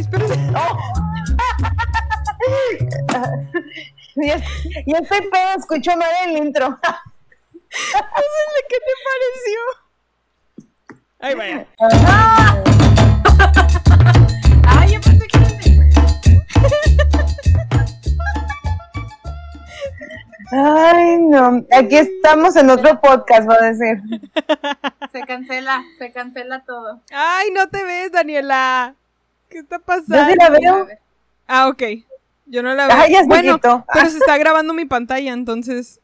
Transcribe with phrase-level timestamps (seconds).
[0.00, 0.34] Ay, espérate.
[4.16, 4.42] y, es-
[4.86, 6.78] y este pedo escuchó mal el intro.
[8.68, 9.60] ¿qué te pareció?
[11.20, 11.66] Ay, vaya.
[14.66, 15.38] Ay, yo pensé que
[20.52, 21.64] Ay, no.
[21.72, 24.02] Aquí estamos en otro podcast, va a decir.
[25.12, 27.00] Se cancela, se cancela todo.
[27.12, 28.96] Ay, no te ves, Daniela.
[29.50, 30.30] ¿Qué está Yo pasando?
[30.30, 30.88] sí la veo.
[31.46, 31.82] Ah, ok.
[32.46, 32.96] Yo no la veo.
[32.96, 33.84] Ay, ya se bueno, quitó.
[33.92, 36.00] pero se está grabando mi pantalla, entonces.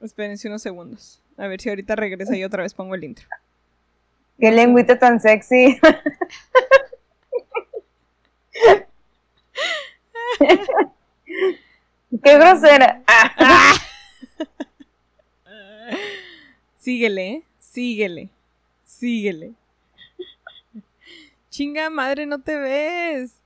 [0.00, 1.20] Espérense unos segundos.
[1.36, 3.26] A ver si ahorita regresa y otra vez pongo el intro.
[4.38, 5.80] Qué lengüita tan sexy.
[12.22, 13.02] Qué grosera.
[13.06, 13.74] Ah,
[16.78, 17.42] Síguele, ¿eh?
[17.58, 18.28] síguele,
[18.84, 19.52] síguele.
[21.54, 23.36] Chinga madre, no te ves.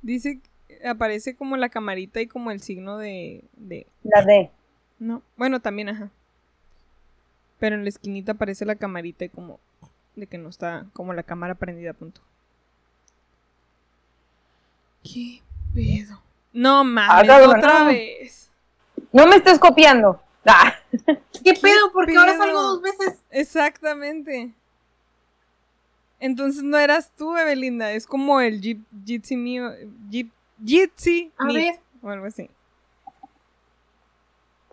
[0.00, 0.38] Dice,
[0.84, 3.88] aparece como la camarita y como el signo de, de...
[4.04, 4.52] La D.
[5.00, 6.12] No, bueno, también, ajá.
[7.58, 9.58] Pero en la esquinita aparece la camarita y como
[10.14, 12.20] de que no está como la cámara prendida, punto.
[15.02, 15.42] ¿Qué
[15.74, 16.22] pedo?
[16.52, 17.86] No mames, Hágalo, otra no.
[17.86, 18.48] vez.
[19.12, 20.22] No me estés copiando.
[20.44, 20.72] Ah,
[21.42, 21.90] ¿Qué pedo?
[21.92, 23.24] Porque ahora salgo dos veces.
[23.30, 24.54] Exactamente.
[26.18, 29.70] Entonces no eras tú, Evelinda, es como el Jeep, Jitsi mío,
[30.08, 30.30] Jeep,
[30.64, 31.80] Jitsi A Meet, ver.
[32.02, 32.50] o algo así.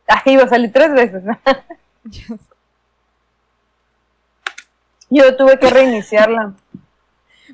[0.08, 1.24] Ahí iba a salir tres veces.
[5.10, 6.54] Yo tuve que reiniciarla.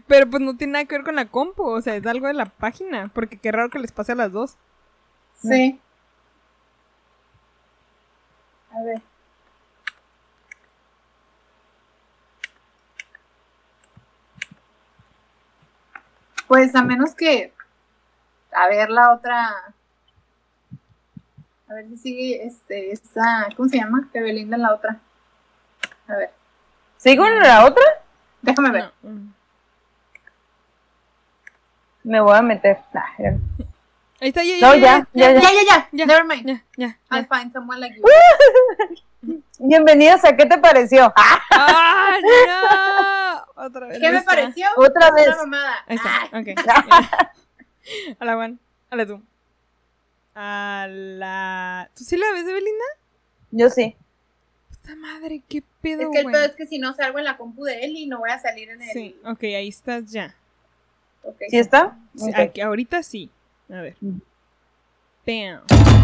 [0.08, 2.34] Pero pues no tiene nada que ver con la compu, o sea, es algo de
[2.34, 4.56] la página, porque qué raro que les pase a las dos.
[5.36, 5.80] Sí.
[8.72, 9.02] A ver.
[16.50, 17.53] Pues a menos que.
[18.52, 19.73] A ver la otra.
[21.69, 23.48] A ver si sigue este, esta.
[23.55, 24.10] ¿Cómo se llama?
[24.11, 24.99] Que Belinda en la otra.
[26.08, 26.32] A ver,
[26.98, 27.83] ¿Sigo en la otra?
[28.42, 28.92] déjame ver.
[29.04, 29.33] No, mm.
[32.05, 32.80] Me voy a meter.
[32.95, 33.30] Ah, ya.
[34.21, 35.42] Ahí está, ya, No, ya, ya, Ya, ya.
[35.42, 35.89] ya, ya.
[35.92, 36.05] Ya.
[36.08, 36.48] Never mind.
[36.48, 37.27] ya, ya, I'll ya.
[37.27, 38.04] find someone like you.
[39.59, 41.14] Bienvenidos a ¿Qué te pareció?
[41.15, 43.19] Ah, ¡Ah, no!
[43.65, 43.99] Otra vez.
[43.99, 44.65] ¿Qué me pareció?
[44.77, 45.27] Otra vez.
[45.27, 45.75] Una mamada.
[45.87, 46.59] Ahí está, Ay, ok.
[48.20, 48.59] A la Juan,
[48.89, 49.21] a la tú.
[50.36, 51.89] A la...
[51.95, 52.86] ¿Tú sí la ves de Belinda?
[53.52, 53.95] Yo sí.
[54.70, 56.33] Puta madre, qué pedo, Es que el güey.
[56.33, 58.39] pedo es que si no salgo en la compu de él y no voy a
[58.39, 58.89] salir en el.
[58.92, 60.36] Sí, ok, ahí estás ya.
[61.23, 61.37] Ok.
[61.49, 61.97] ¿Sí está?
[62.15, 63.30] Sí, aquí- ahorita sí.
[63.70, 63.95] A ver.
[64.02, 64.20] Mm.
[65.26, 65.98] Bam.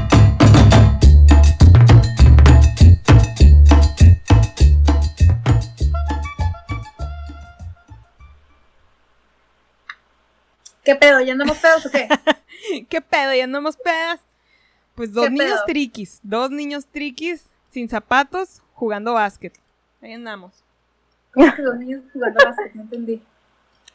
[10.86, 11.20] ¿Qué pedo?
[11.22, 12.08] ¿Ya andamos pedos o qué?
[12.90, 13.34] ¿Qué pedo?
[13.34, 14.22] ¿Ya andamos pedas?
[14.96, 15.66] Pues dos ¿Qué niños pedo?
[15.66, 16.20] triquis.
[16.24, 19.54] Dos niños triquis sin zapatos jugando básquet.
[20.02, 20.64] Ahí andamos.
[21.34, 22.74] ¿Cómo que los niños jugando básquet?
[22.76, 23.22] No entendí.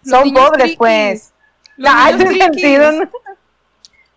[0.03, 0.79] Los Son niños pobres, triquis.
[0.79, 1.33] pues.
[1.77, 2.63] Los Ay, niños qué triquis.
[2.63, 2.93] sentido.
[2.93, 3.11] ¿no?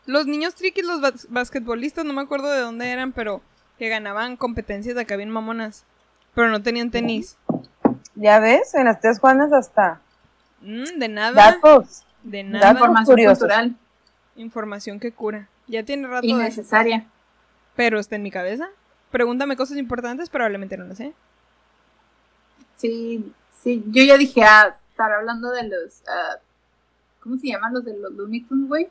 [0.05, 3.41] Los niños triquis, los bas- basquetbolistas, no me acuerdo de dónde eran, pero
[3.77, 5.85] que ganaban competencias de acá bien mamonas.
[6.35, 7.37] Pero no tenían tenis.
[8.15, 10.01] Ya ves, en las tres Juanas hasta
[10.61, 11.51] Mm, de nada.
[11.51, 12.03] datos.
[12.23, 12.71] De nada.
[12.71, 13.39] Información curiosos.
[13.39, 13.75] cultural
[14.35, 15.47] Información que cura.
[15.67, 17.05] Ya tiene rato de innecesaria.
[17.75, 18.69] Pero está en mi cabeza.
[19.11, 21.13] Pregúntame cosas importantes, probablemente no lo sé.
[22.77, 23.83] Sí, sí.
[23.87, 26.03] Yo ya dije, ah, estar hablando de los.
[26.07, 26.39] ah,
[27.19, 28.89] ¿Cómo se llaman los de los Looney Tunes, güey?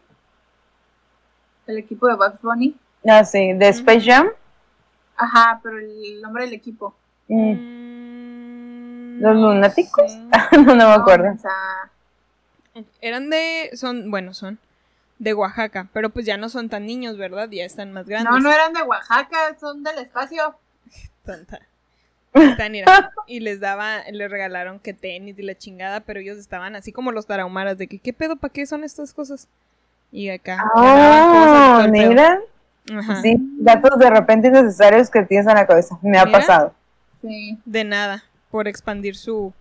[1.66, 2.76] El equipo de Bugs Bunny.
[3.06, 4.28] Ah, sí, de Space Jam.
[5.16, 6.94] Ajá, pero el nombre del equipo.
[7.28, 7.52] Mm.
[7.52, 10.16] Mm, ¿Los no lunáticos?
[10.52, 11.32] no, no me acuerdo.
[11.32, 11.90] o sea,
[13.00, 13.70] Eran de.
[13.74, 14.10] Son.
[14.10, 14.58] Bueno, son.
[15.18, 15.88] De Oaxaca.
[15.92, 17.48] Pero pues ya no son tan niños, ¿verdad?
[17.50, 18.32] Ya están más grandes.
[18.32, 20.56] no, no eran de Oaxaca, son del espacio.
[21.24, 21.60] Tonta.
[22.34, 26.74] Están, mira, y les daba, les regalaron que tenis y la chingada, pero ellos estaban
[26.74, 28.36] así como los tarahumaras de que, ¿qué pedo?
[28.36, 29.48] ¿Para qué son estas cosas?
[30.10, 30.64] Y acá.
[30.74, 32.40] Oh, mira.
[32.90, 33.20] Ajá.
[33.20, 35.98] Sí, datos de repente innecesarios que tienes en la cabeza.
[36.02, 36.38] Me ha Mira.
[36.38, 36.74] pasado.
[37.20, 37.58] Sí.
[37.64, 39.52] De nada, por expandir su,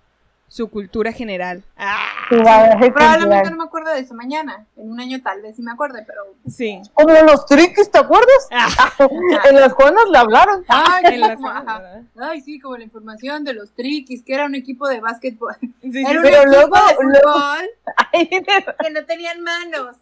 [0.52, 1.64] su cultura general.
[1.78, 3.52] Ah, bagaje Probablemente cultural.
[3.52, 4.66] no me acuerdo de eso mañana.
[4.76, 6.24] En un año tal vez sí me acuerde, pero.
[6.46, 6.82] sí.
[6.94, 8.50] Como los triquis, ¿te acuerdas?
[8.52, 8.68] Ah,
[9.50, 10.66] en las Juanas le hablaron.
[10.68, 12.02] Ay, en las- ajá.
[12.20, 15.56] Ay, sí, como la información de los triquis, que era un equipo de básquetbol.
[15.62, 17.70] Sí, sí, Era un Pero equipo luego- de luego- fútbol
[18.14, 19.96] Ay, que no tenían manos.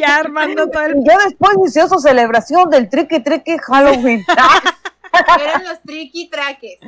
[0.00, 1.04] ya armando todo el...
[1.04, 4.24] ya después inició su celebración del triqui triqui Halloween.
[5.38, 6.78] Eran los triqui traques.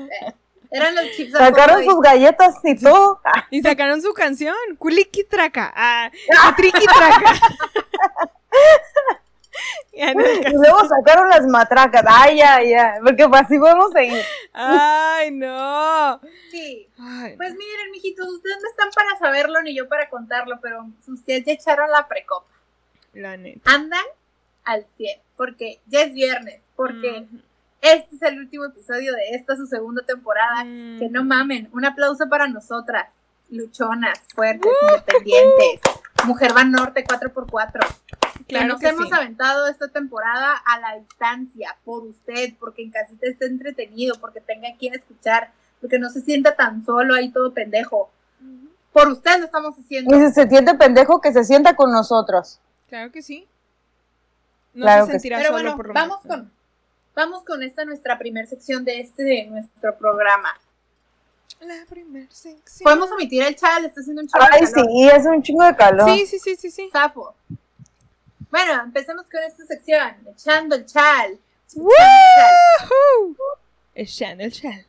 [0.70, 3.20] Eran los chips de Sacaron sus galletas y todo.
[3.50, 6.10] Y sacaron su canción, Kuliki Traca, ah,
[6.56, 7.34] Triki Traca.
[9.92, 12.04] Y luego sacaron las matracas.
[12.06, 12.94] Ay, ya, ya.
[13.02, 14.22] Porque así podemos seguir.
[14.52, 16.20] Ay, no.
[16.52, 16.88] Sí.
[16.98, 21.44] Ay, Pues miren, mijitos, ustedes no están para saberlo ni yo para contarlo, pero ustedes
[21.44, 22.46] ya echaron la precopa.
[23.14, 23.60] la neta.
[23.72, 24.04] Andan
[24.64, 27.26] al 100, porque ya es viernes, porque.
[27.80, 30.64] Este es el último episodio de esta, su segunda temporada.
[30.64, 30.98] Mm.
[30.98, 33.08] Que no mamen, un aplauso para nosotras,
[33.50, 35.80] luchonas, fuertes, independientes.
[36.24, 37.70] Mujer Van Norte 4x4.
[38.38, 39.14] que Claro nos que hemos sí.
[39.14, 44.68] aventado esta temporada a la distancia, por usted, porque en casita esté entretenido, porque tenga
[44.78, 48.10] quien escuchar, porque no se sienta tan solo ahí todo pendejo.
[48.92, 50.16] Por usted lo estamos haciendo.
[50.16, 52.58] Y si se siente pendejo, que se sienta con nosotros.
[52.88, 53.46] Claro que sí.
[54.74, 55.28] No Claro se que sí.
[55.28, 56.38] sentirá Pero solo bueno, por lo vamos menos.
[56.40, 56.52] con,
[57.18, 60.50] vamos con esta nuestra primera sección de este de nuestro programa.
[61.60, 62.84] La primera sección.
[62.84, 64.86] Podemos omitir el chat, está haciendo un de Ay, calor.
[64.88, 66.08] sí, hace un chingo de calor.
[66.10, 66.88] Sí, sí, sí, sí, sí.
[66.92, 67.34] Zafo.
[68.50, 71.36] Bueno, empecemos con esta sección, echando el chal.
[71.74, 73.36] ¡Woohoo!
[73.94, 74.86] El Channel Channel.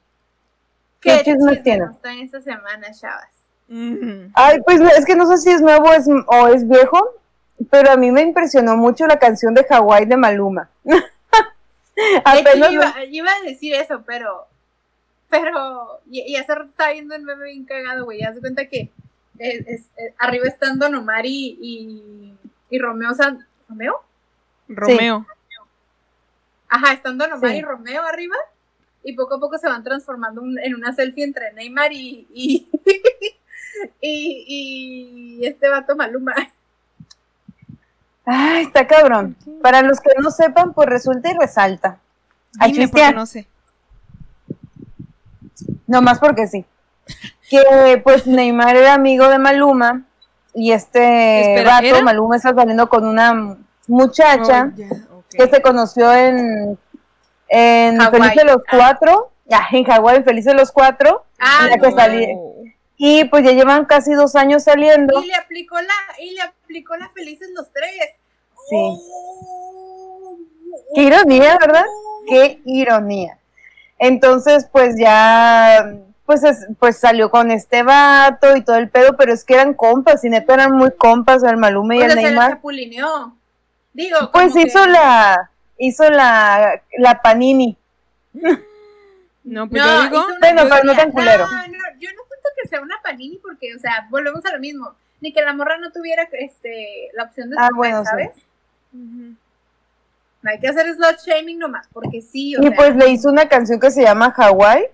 [1.01, 1.85] ¿Qué ¿Qué chismes chisme tiene?
[2.01, 3.33] traen esta semana, chavas?
[3.67, 4.27] Mm.
[4.35, 7.15] Ay, pues es que no sé si es nuevo es- o es viejo,
[7.71, 10.69] pero a mí me impresionó mucho la canción de Hawái de Maluma.
[12.25, 12.71] Apenas
[13.09, 14.47] iba, a decir eso, pero.
[15.29, 15.99] Pero.
[16.09, 18.23] Y, y hace rato estaba viendo el meme bien cagado, güey.
[18.23, 18.89] Haz de cuenta que.
[19.37, 21.57] es- es- arriba están Don Omar y.
[21.61, 22.33] Y,
[22.69, 23.45] y Romeo San.
[23.67, 24.03] ¿Romeo?
[24.67, 25.25] Romeo.
[26.67, 27.57] Ajá, están Don Omar Sí.
[27.57, 28.35] y Romeo arriba.
[29.03, 32.27] Y poco a poco se van transformando un- en una selfie entre Neymar y.
[32.33, 32.67] Y,
[34.01, 36.33] y, y este vato Maluma.
[38.25, 39.35] Ay, está cabrón.
[39.61, 41.97] Para los que no sepan, pues resulta y resalta.
[42.59, 43.47] Ay, Dime porque Cristian, no sé.
[45.87, 46.65] nomás porque sí.
[47.49, 50.03] Que pues Neymar era amigo de Maluma
[50.53, 52.01] y este Espera, vato, ¿era?
[52.03, 53.57] Maluma está saliendo con una
[53.87, 54.71] muchacha
[55.11, 56.77] Oh, que se conoció en,
[57.47, 57.99] en.
[58.11, 58.71] Feliz de los Ah.
[58.77, 61.95] Cuatro, ah, en Hawái, en Feliz de los Cuatro, Ah, la que no.
[63.01, 65.23] Y pues ya llevan casi dos años saliendo.
[65.23, 68.11] Y le aplicó la, y le aplicó la felices los tres.
[68.69, 68.75] Sí.
[68.75, 70.37] Oh.
[70.93, 71.85] Qué ironía, ¿verdad?
[72.27, 73.37] Qué ironía.
[73.97, 75.93] Entonces, pues ya,
[76.25, 79.73] pues, es- pues salió con este vato y todo el pedo, pero es que eran
[79.73, 82.49] compas, y neta eran muy compas, el Maluma y O sea, el se la Neymar.
[82.51, 83.35] chapulineó.
[83.93, 87.77] Digo, Pues hizo que- la, hizo la, la panini.
[89.41, 90.25] No, pues No, yo digo.
[90.41, 91.47] Bueno, pero no tan culero.
[91.47, 92.21] No, no, yo no
[92.61, 94.95] que sea una panini porque, o sea, volvemos a lo mismo.
[95.21, 98.05] Ni que la morra no tuviera este, la opción de Ah, escoger, sí.
[98.05, 98.29] ¿sabes?
[100.41, 102.75] No hay que hacer slot shaming nomás, porque sí, o Y sea.
[102.75, 104.85] pues le hizo una canción que se llama Hawaii.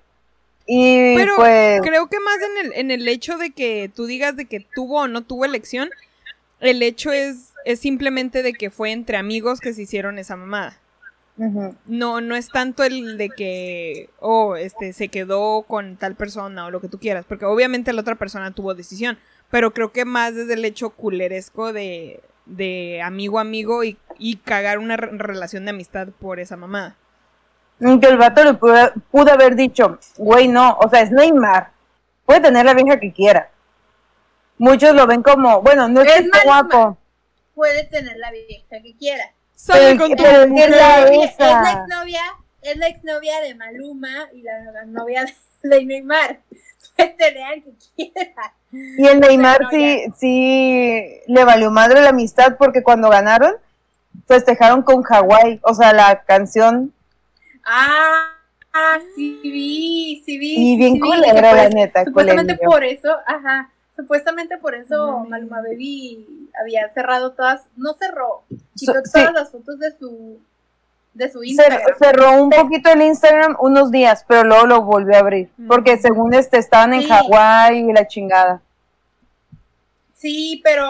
[0.66, 4.36] Y Pero pues, creo que más en el, en el hecho de que tú digas
[4.36, 5.90] de que tuvo o no tuvo elección,
[6.60, 10.80] el hecho es, es simplemente de que fue entre amigos que se hicieron esa mamada.
[11.86, 16.72] No, no es tanto el de que, oh, este, se quedó con tal persona o
[16.72, 19.18] lo que tú quieras, porque obviamente la otra persona tuvo decisión,
[19.52, 24.38] pero creo que más desde el hecho culeresco de, de amigo a amigo y, y
[24.38, 26.96] cagar una re- relación de amistad por esa mamada.
[27.80, 31.72] que el vato le pudo, pudo haber dicho, güey, no, o sea, es Neymar,
[32.26, 33.50] puede tener la vieja que quiera.
[34.58, 36.98] Muchos lo ven como, bueno, no es, Es guapo,
[37.54, 39.34] puede tener la vieja que quiera.
[39.56, 40.70] Sale con tu pero es mujer.
[40.72, 42.22] la- Es la exnovia,
[42.62, 45.26] es la exnovia de Maluma y la, la novia
[45.64, 46.40] de Neymar.
[46.96, 48.54] Puede tener al que quiera.
[48.72, 53.54] Y el Neymar no, sí, sí le valió madre la amistad porque cuando ganaron,
[54.28, 56.94] festejaron con Hawái, o sea, la canción,
[57.66, 58.34] Ah,
[58.74, 60.74] ah, sí vi, sí vi.
[60.74, 65.26] y bien sí culera, la neta, Supuestamente por eso, ajá, supuestamente por eso No.
[65.26, 68.44] Maluma Baby había cerrado todas, no cerró,
[68.76, 69.12] quitó sí.
[69.14, 70.40] todas las fotos de su
[71.14, 71.82] de su Instagram.
[71.98, 75.68] cerró un poquito el Instagram unos días, pero luego lo volvió a abrir, Mm.
[75.68, 77.08] porque según este estaban en Sí.
[77.08, 78.62] Hawái y la chingada.
[80.14, 80.90] Sí, pero,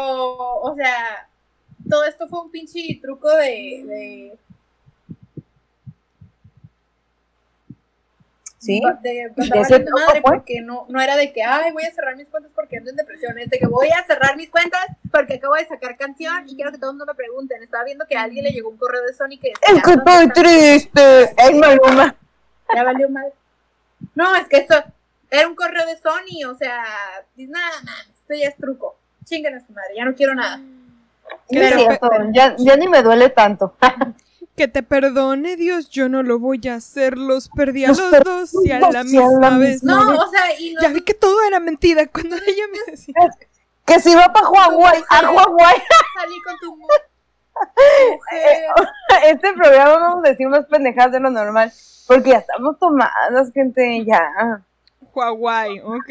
[0.61, 1.27] o sea,
[1.89, 4.37] todo esto fue un pinche truco de, de,
[8.65, 8.81] ¿Sí?
[9.01, 10.31] de, de ¿De ese truco madre, fue?
[10.33, 12.95] porque no, no era de que, ay, voy a cerrar mis cuentas porque ando en
[12.95, 16.55] depresión, es de que voy a cerrar mis cuentas porque acabo de sacar canción y
[16.55, 17.61] quiero que todo el mundo me pregunten.
[17.61, 20.03] Estaba viendo que a alguien le llegó un correo de Sony que Es que decía,
[20.03, 21.23] estoy triste.
[21.37, 22.15] Es Maluma.
[22.75, 23.31] ya valió mal.
[24.15, 24.75] No, es que esto
[25.29, 26.83] era un correo de Sony, o sea,
[27.35, 27.71] nada,
[28.13, 28.97] esto ya es truco.
[29.25, 30.57] Chinguen a su madre, ya no quiero nada.
[30.57, 33.75] No es Pero- ya, ya ni me duele tanto.
[34.55, 37.17] Que te perdone Dios, yo no lo voy a hacer.
[37.17, 39.83] Los perdí a Los los, perdí dos y a la misma vez.
[39.83, 40.19] misma No, vez.
[40.19, 43.13] o sea, y no, Ya vi que todo era mentira cuando ella me decía.
[43.85, 45.75] Que si va para Hawái, a Hawái.
[46.19, 47.01] salí con tu mujer.
[49.25, 51.71] Este programa vamos a decir más pendejadas de lo normal.
[52.07, 54.61] Porque ya estamos tomadas, gente, ya.
[55.13, 56.09] Hawái, ok.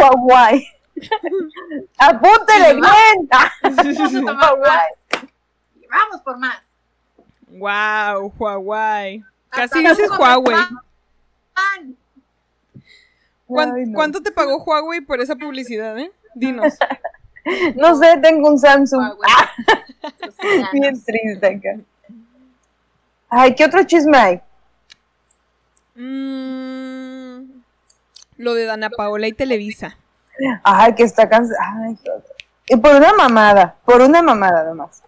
[0.00, 0.66] Hawái.
[1.98, 3.28] Apúntele bien.
[5.90, 6.58] Vamos por más.
[7.58, 9.24] Wow, Hawái.
[9.50, 10.54] Casi dices Huawei.
[10.56, 11.96] Juan.
[13.46, 13.94] ¿Cuán- Ay, no.
[13.94, 16.10] ¿Cuánto te pagó Huawei por esa publicidad, eh?
[16.34, 16.74] Dinos.
[17.76, 19.00] No sé, tengo un Samsung.
[19.00, 19.30] Huawei.
[19.32, 21.78] Ah, bien triste acá.
[23.28, 24.40] Ay, ¿qué otro chisme hay?
[25.94, 27.60] Mm,
[28.38, 29.96] lo de Dana Paola y Televisa.
[30.64, 31.58] Ay, que está cansada.
[31.86, 31.96] Ay.
[32.68, 35.02] Y por una mamada, por una mamada nomás.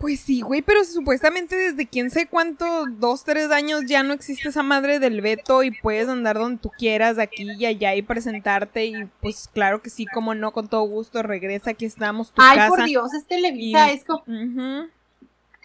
[0.00, 4.48] Pues sí, güey, pero supuestamente desde quién sé cuánto, dos, tres años ya no existe
[4.48, 8.00] esa madre del veto y puedes andar donde tú quieras, de aquí y allá y
[8.00, 12.40] presentarte y pues claro que sí, como no, con todo gusto, regresa, aquí estamos, tu
[12.40, 12.68] Ay, casa.
[12.70, 14.20] por Dios, es Televisa, Y- es como...
[14.22, 14.88] Ujú,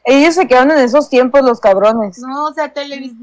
[0.03, 2.19] Ellos se quedaron en esos tiempos, los cabrones.
[2.19, 3.15] No, o sea, Televisa...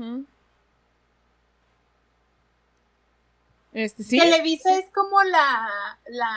[3.75, 4.19] Este, sí.
[4.19, 5.69] Televisa es como la,
[6.09, 6.37] la,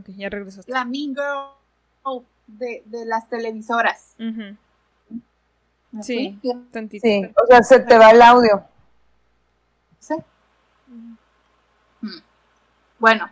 [0.00, 0.70] Ok, ya regresaste.
[0.72, 4.14] la Mean Girl de, de las televisoras.
[4.18, 4.56] Ujú,
[5.92, 6.38] ¿Me Sí.
[6.72, 7.06] Tantito.
[7.06, 8.64] Sí, o sea, se te va el audio.
[10.00, 10.14] Sí.
[10.88, 11.14] Mm.
[12.98, 13.30] Bueno,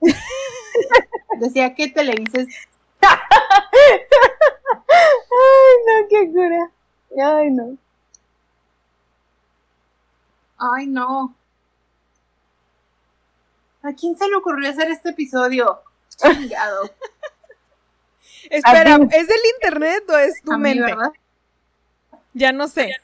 [1.38, 2.48] decía que Televisa es...
[3.02, 3.18] Ay,
[5.86, 6.70] no, qué cura.
[7.24, 7.76] Ay, no.
[10.60, 11.34] Ay, no.
[13.82, 15.80] ¿A quién se le ocurrió hacer este episodio?
[16.16, 16.90] Chingado.
[18.50, 18.98] Espera.
[19.10, 20.82] ¿es del internet o es tu A mí, mente?
[20.82, 21.12] ¿verdad?
[22.34, 22.94] Ya no sé.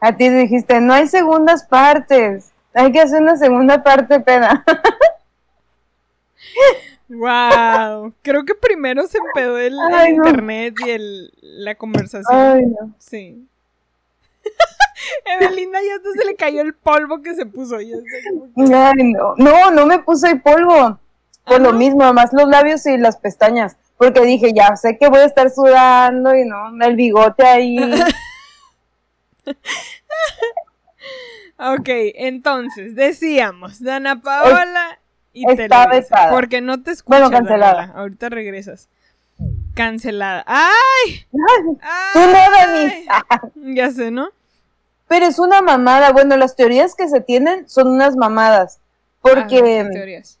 [0.00, 2.52] A ti dijiste, no hay segundas partes.
[2.74, 4.64] Hay que hacer una segunda parte, pena.
[7.06, 10.26] Wow, creo que primero se empedó el, el Ay, no.
[10.26, 12.34] internet y el, la conversación.
[12.34, 12.94] Ay, no.
[12.98, 13.46] Sí.
[15.40, 17.78] Evelina ya hasta se le cayó el polvo que se puso.
[17.80, 19.34] Ya Ay, no.
[19.36, 20.98] No, no me puse el polvo.
[21.44, 23.76] Por ¿Ah, lo mismo, más los labios y las pestañas.
[23.98, 27.76] Porque dije, ya sé que voy a estar sudando y no, el bigote ahí.
[31.56, 34.98] Ok, entonces, decíamos, Dana Paola
[35.32, 36.30] y Está vetada.
[36.30, 37.74] Porque no te escuchas, Bueno, cancelada.
[37.74, 38.00] Daniela.
[38.00, 38.88] Ahorita regresas.
[39.74, 40.44] Cancelada.
[40.46, 41.26] ¡Ay!
[41.30, 43.06] Tú no, Dani.
[43.08, 43.74] ¡Ay!
[43.74, 44.30] Ya sé, ¿no?
[45.14, 46.10] Pero es una mamada.
[46.10, 48.80] Bueno, las teorías que se tienen son unas mamadas.
[49.22, 50.40] Porque, Ah, teorías.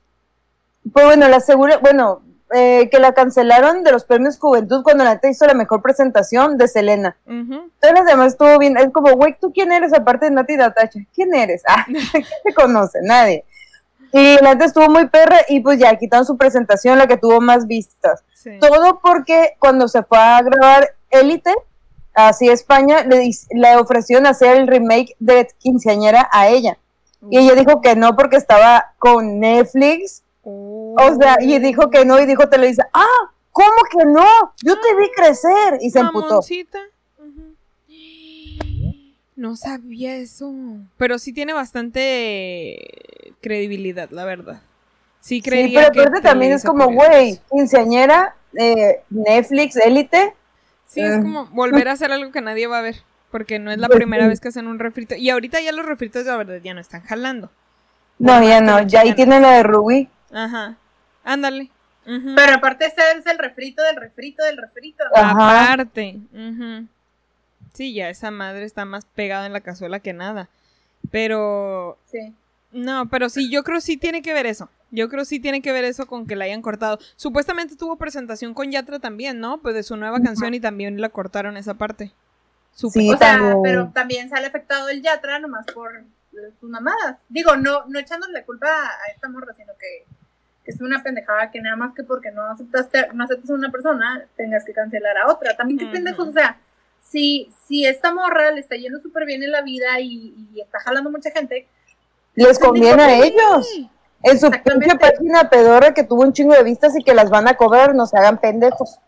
[0.92, 5.14] pues bueno, la segura, bueno, eh, que la cancelaron de los premios Juventud cuando la
[5.14, 7.16] neta hizo la mejor presentación de Selena.
[7.24, 7.70] Ujú.
[7.80, 8.76] Todas las demás estuvo bien.
[8.76, 10.98] Es como, güey, ¿tú quién eres aparte de Nati Natacha?
[11.14, 11.62] ¿Quién eres?
[11.68, 12.98] Ah, ¿quién te conoce?
[13.02, 13.44] Nadie.
[14.10, 17.40] Y la neta estuvo muy perra y pues ya quitaron su presentación, la que tuvo
[17.40, 18.24] más vistas.
[18.34, 18.58] Sí.
[18.60, 21.54] Todo porque cuando se fue a grabar Élite,
[22.14, 26.78] así España, le, le ofrecieron hacer el remake de Quinceañera a ella.
[27.30, 30.22] Y ella dijo que no porque estaba con Netflix.
[30.42, 30.94] Oh.
[30.98, 34.26] O sea, y dijo que no y dijo Televisa, ah, ¿cómo que no?
[34.62, 35.78] Yo te vi crecer.
[35.80, 36.28] Y se emputó.
[36.28, 36.80] Mamoncita.
[39.36, 40.52] No sabía eso.
[40.96, 44.60] Pero sí tiene bastante credibilidad, la verdad.
[45.20, 50.34] Sí, Sí, creería pero aparte también es como, güey, quinceañera, eh, Netflix, Élite.
[50.94, 51.20] Sí, es Eh.
[51.22, 52.96] como volver a hacer algo que nadie va a ver.
[53.30, 54.28] Porque no es la Pues primera sí.
[54.28, 55.16] vez que hacen un refrito.
[55.16, 57.50] Y ahorita ya los refritos, la verdad, ya no están jalando.
[58.20, 60.08] No, ya que no, ya ahí tienen la de Rubí.
[60.32, 60.76] Aja.
[61.24, 61.70] Ándale.
[62.04, 65.02] Pero aparte ese es el refrito del refrito del refrito.
[65.04, 65.20] ¿no?
[65.20, 65.72] Ajá.
[65.72, 66.18] Aparte.
[66.32, 66.86] ujú.
[67.72, 70.48] Sí, ya esa madre está más pegada en la cazuela que nada.
[71.10, 72.32] Pero Sí.
[72.72, 74.68] No, pero sí, yo creo sí tiene que ver eso.
[74.94, 76.98] Yo creo sí tiene que ver eso con que la hayan cortado.
[77.16, 79.58] Supuestamente tuvo presentación con Yatra también, ¿no?
[79.60, 82.12] Pues de su nueva canción y también la cortaron esa parte.
[82.74, 83.62] Sí, O sea, también.
[83.64, 86.04] pero también sale afectado el Yatra nomás por
[86.60, 87.18] sus mamadas.
[87.28, 90.04] Digo, no, no echándole la culpa a esta morra, sino que,
[90.64, 93.72] que es una pendejada que nada más que porque no aceptaste, no aceptas a una
[93.72, 95.56] persona, tengas que cancelar a otra.
[95.56, 96.58] También qué pendejos, o sea,
[97.00, 100.78] si, si esta morra le está yendo súper bien en la vida y, y está
[100.78, 101.66] jalando mucha gente,
[102.36, 103.90] Les conviene a ellos.
[104.24, 107.46] En su pinche página pedorra que tuvo un chingo de vistas y que las van
[107.48, 108.98] a cobrar, no se hagan pendejos.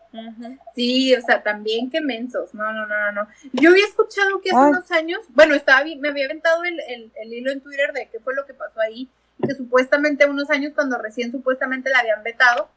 [0.74, 2.54] Sí, o sea, también que mensos.
[2.54, 3.28] No, no, no, no, no.
[3.52, 4.70] Yo había escuchado que hace Ay.
[4.70, 8.20] unos años, bueno, estaba me había aventado el, el, el hilo en Twitter de qué
[8.20, 9.08] fue lo que pasó ahí.
[9.46, 12.68] que supuestamente unos años cuando recién supuestamente la habían vetado.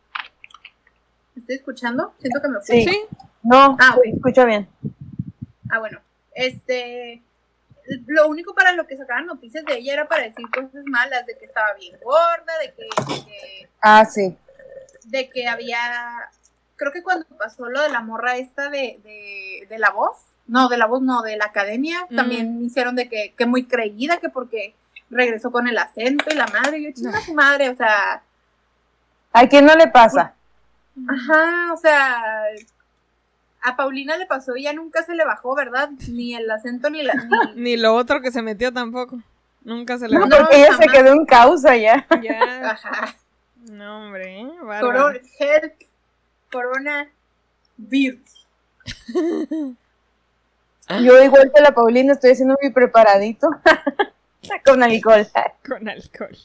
[1.35, 2.13] ¿Me ¿Estoy escuchando?
[2.19, 2.83] Siento que me fui.
[2.83, 2.89] Sí.
[2.89, 3.01] Sí.
[3.43, 4.67] No, Ah, escucha bien.
[5.69, 5.99] Ah, bueno.
[6.33, 7.21] Este.
[8.07, 11.37] Lo único para lo que sacaban noticias de ella era para decir cosas malas, de
[11.37, 14.35] que estaba bien gorda, de que, de que, Ah, sí.
[15.05, 15.77] de que había.
[16.75, 20.15] Creo que cuando pasó lo de la morra esta de, de, de la voz,
[20.47, 22.15] no, de la voz no, de la academia, Mm.
[22.15, 24.73] también hicieron de que, que muy creída, que porque
[25.09, 28.21] regresó con el acento y la madre, yo chinga su madre, o sea,
[29.33, 30.33] ¿A quién no le pasa?
[31.07, 32.43] ajá, o sea,
[33.61, 35.89] a Paulina le pasó y ya nunca se le bajó, ¿verdad?
[36.09, 37.13] Ni el acento ni la.
[37.13, 39.19] Ni, Ni lo otro que se metió tampoco.
[39.63, 40.27] Nunca se le No, va.
[40.27, 42.07] No, porque ella se quedó en causa ya.
[42.21, 42.71] Ya.
[42.71, 43.15] ajá.
[43.69, 44.41] No, hombre.
[44.41, 44.49] ¿eh?
[44.79, 45.73] Corona, help,
[46.51, 47.09] corona,
[47.77, 48.47] virus.
[51.01, 53.49] Yo igual que la Paulina estoy haciendo mi preparadito
[54.65, 55.27] con alcohol.
[55.67, 56.37] Con alcohol.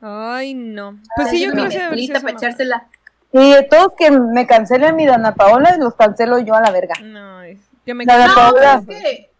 [0.00, 1.00] Ay, no.
[1.16, 2.86] Pues sí, Haciendo yo creo que sí, para echársela.
[3.40, 6.94] Y de todos que me cancelen mi Dana Paola, los cancelo yo a la verga.
[7.02, 7.44] No,
[7.84, 8.80] yo me No, Paola.
[8.80, 9.30] es que.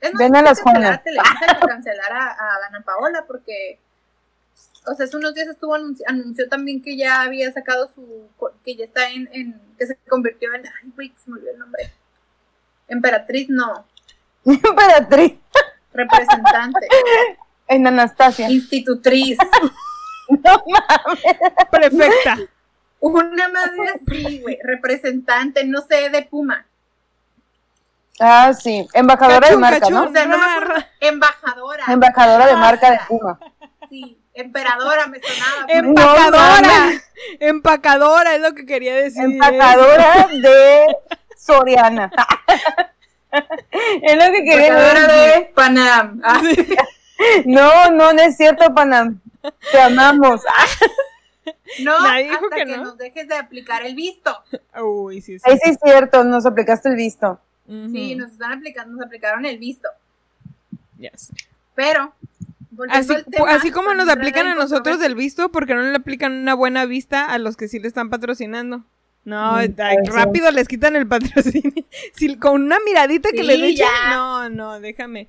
[0.00, 1.02] Es Ven a las Juanas.
[1.04, 3.78] Televisa que cancelar a, a Dana Paola porque.
[4.86, 8.28] O sea, hace unos días estuvo anunci- anunció también que ya había sacado su.
[8.64, 9.28] que ya está en.
[9.32, 10.66] en- que se convirtió en.
[10.66, 11.92] Ay, güey, se me olvidó el nombre.
[12.88, 13.84] Emperatriz, no.
[14.44, 15.34] Emperatriz
[15.92, 16.86] Representante.
[17.68, 18.50] en Anastasia.
[18.50, 19.36] institutriz.
[20.28, 21.22] No mames.
[21.70, 22.38] Perfecta.
[23.00, 24.58] Una madre así, güey.
[24.62, 26.66] Representante, no sé, de Puma.
[28.18, 28.86] Ah, sí.
[28.92, 29.94] Embajadora de marca, cachún.
[29.94, 30.04] ¿no?
[30.04, 30.74] O sea, no me Ra, acuerdo.
[30.74, 30.88] ra.
[31.00, 31.84] Embajadora.
[31.88, 33.38] Embajadora de marca de Puma.
[33.88, 35.64] Sí, emperadora me sonaba.
[35.68, 35.84] Em-.
[35.86, 37.02] Empacadora.
[37.40, 39.22] Empacadora es lo que quería decir.
[39.24, 40.86] Embajadora de
[41.36, 42.10] Soriana.
[44.02, 45.34] es lo que quería Embajadora decir.
[45.40, 46.20] de Panam.
[46.22, 46.42] Ah,
[47.46, 49.20] No, no, no es cierto, Panam.
[49.72, 50.42] Te amamos.
[51.82, 52.84] No, Nadie dijo hasta que que, no.
[52.84, 54.36] nos dejes de aplicar el visto.
[54.82, 55.44] Uy, sí, sí.
[55.48, 57.40] Ahí sí es cierto, nos aplicaste el visto.
[57.66, 59.88] Sí, nos están aplicando, nos aplicaron el visto.
[60.98, 61.32] Ya sé.
[61.74, 62.12] Pero,
[62.88, 66.32] Así, al tema, así como nos aplican a nosotros del visto, porque no le aplican
[66.32, 68.84] una buena vista a los que sí le están patrocinando.
[69.24, 71.72] No, Mm, rápido les quitan el patrocinio.
[72.14, 74.10] Si con una miradita que Sí, le echen, ya.
[74.10, 75.28] no, no, déjame.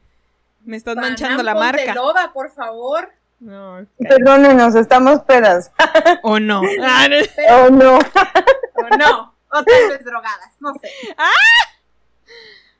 [0.63, 1.93] Me estás Panam, manchando la marca.
[1.93, 3.09] loba, por favor.
[3.41, 5.71] No, Perdónenos, estamos pedas.
[6.23, 6.61] o no.
[6.83, 7.15] Ah, no.
[7.55, 7.97] Oh, no.
[7.97, 10.89] O no, o tal vez drogadas, no sé.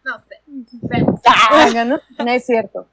[0.06, 0.42] No sé.
[0.46, 1.20] Vemos.
[1.26, 2.88] Ah, no, no es cierto.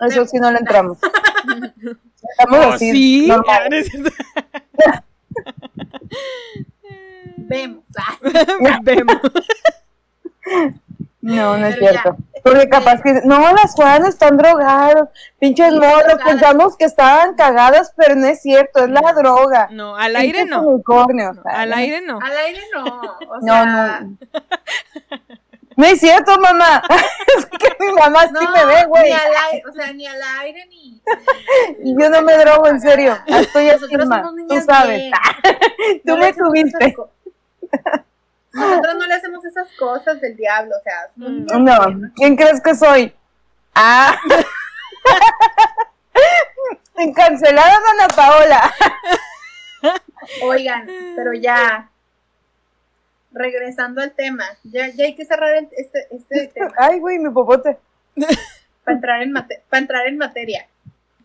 [0.00, 0.98] Eso sí no le entramos.
[1.00, 2.90] Estamos Oh, así.
[2.92, 3.30] sí.
[3.30, 3.68] Ah.
[7.36, 7.84] Vemos.
[7.96, 8.18] Ah,
[8.82, 9.16] Vemos.
[11.22, 12.16] No, no es Pero cierto.
[12.42, 13.20] Porque capaz que.
[13.24, 15.08] No, las Juanas están drogadas.
[15.38, 15.98] Pinches Sí, morros.
[16.04, 16.24] drogadas.
[16.24, 18.82] Pensamos que estaban cagadas, pero no es cierto.
[18.84, 19.68] Es la droga.
[19.70, 20.62] No, al aire Pinches no.
[20.68, 21.36] unicornios.
[21.36, 22.18] No, Al aire no.
[22.20, 22.84] Al aire no.
[22.84, 24.18] O No, sea, no.
[25.76, 26.82] No es cierto, mamá.
[27.38, 29.04] es que mi mamá sí no, me ve, güey.
[29.04, 31.00] Ni al aire, o sea, ni al aire ni.
[31.84, 33.16] Y yo no me drogo, en serio.
[33.26, 34.22] Estoy así, Nosotros ma.
[34.22, 34.98] somos Tú sabes.
[35.00, 35.12] bien.
[36.04, 36.94] Tú No me tuviste.
[38.52, 41.46] Nosotros no le hacemos esas cosas del diablo, o sea, Mm.
[41.64, 43.14] No, ¿quién crees que soy?
[43.74, 44.16] Ah.
[47.16, 48.74] Cancelada Ana Paola.
[50.44, 50.86] Oigan,
[51.16, 51.88] pero ya.
[53.34, 57.30] Regresando al tema, ya, ya hay que cerrar el- este, este tema Ay, güey, mi
[57.30, 57.78] popote.
[58.84, 60.68] para entrar, en mate- para entrar en materia.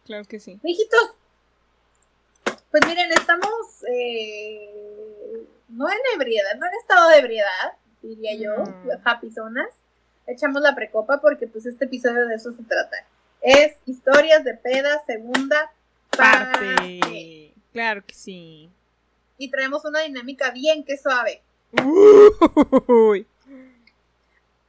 [0.06, 0.58] Claro que sí.
[0.63, 1.16] Hijitos,
[2.72, 5.16] pues miren, estamos eh,
[5.69, 8.89] no en ebriedad, no en estado de ebriedad, diría yo, Mm.
[9.03, 9.67] happy zonas.
[10.25, 12.97] Echamos la precopa porque pues este episodio de eso se trata.
[13.41, 15.71] Es historias de peda, segunda
[16.17, 16.75] parte.
[16.75, 17.53] Parte.
[17.71, 18.69] Claro que sí.
[19.38, 21.41] Y traemos una dinámica bien que suave.
[22.88, 23.25] Uy.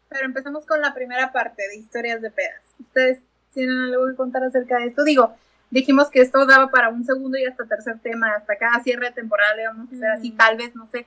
[0.09, 2.61] Pero empezamos con la primera parte de historias de pedas.
[2.81, 3.19] ¿Ustedes
[3.53, 5.05] tienen algo que contar acerca de esto?
[5.05, 5.35] Digo,
[5.71, 9.13] dijimos que esto daba para un segundo y hasta tercer tema, hasta cada cierre de
[9.13, 10.37] temporada le vamos a hacer así, Mm.
[10.37, 11.07] tal vez, no sé.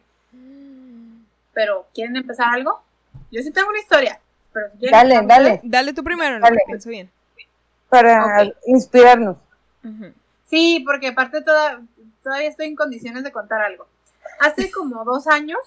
[1.53, 2.81] Pero, ¿quieren empezar algo?
[3.31, 4.19] Yo sí tengo una historia.
[4.53, 5.61] Pero si quieren Dale, empezar dale.
[5.63, 6.61] Dale tú primero, no Dale.
[6.65, 7.09] pienso bien.
[7.89, 9.37] Para inspirarnos.
[10.49, 11.81] Sí, porque aparte toda-
[12.23, 13.87] todavía estoy en condiciones de contar algo.
[14.39, 15.59] Hace como dos años,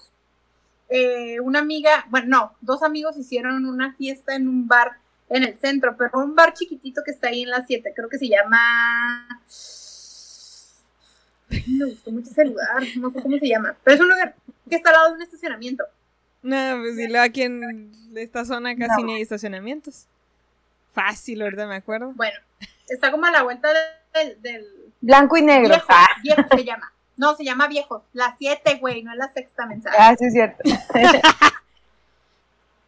[0.89, 4.97] eh, una amiga, bueno, no, dos amigos hicieron una fiesta en un bar
[5.29, 8.17] en el centro, pero un bar chiquitito que está ahí en las 7, creo que
[8.17, 9.27] se llama...
[11.67, 14.35] Me gustó mucho ese lugar, no acuerdo cómo se llama, pero es un lugar
[14.69, 15.83] que está al lado de un estacionamiento.
[16.41, 19.07] No, pues si luego aquí en esta zona casi No.
[19.07, 20.07] ni hay estacionamientos.
[20.93, 22.13] Fácil, ahorita me acuerdo.
[22.15, 22.39] Bueno,
[22.87, 23.79] está como a la vuelta de
[24.15, 24.65] del, del
[25.01, 25.75] Blanco y negro.
[25.89, 26.91] Ah, Viejos se llama.
[27.17, 28.03] No, se llama Viejos.
[28.13, 29.97] La 7, güey, no es la sexta mensaje.
[29.99, 30.63] ah, sí es cierto.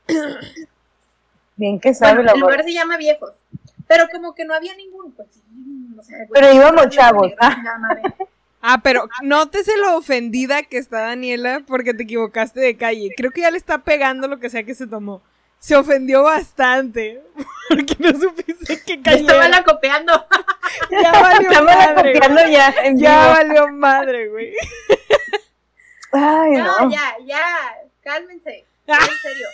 [1.58, 3.34] Bien que sabe Bueno, la el lugar se llama Viejos.
[3.88, 5.41] Pero como que no había ninguno, pues sí.
[5.98, 7.58] o sea, güey, Pero íbamos y chavos, ah.
[8.62, 13.12] Ah, pero nótese lo ofendida que está Daniela porque te equivocaste de calle.
[13.15, 15.22] Creo que ya le está pegando lo que sea que se tomó.
[15.60, 17.22] Se ofendió bastante
[17.70, 20.12] porque no supiste Yo calle estaba la copiando.
[20.91, 22.13] Ya valió madre.
[22.13, 22.52] copiando güey.
[22.54, 23.34] ya en Ya vivo.
[23.36, 24.54] valió madre, güey.
[26.12, 26.91] Ay, No, no.
[26.91, 27.39] ya, ya.
[28.02, 28.65] Cálmense.
[28.88, 29.48] En serio.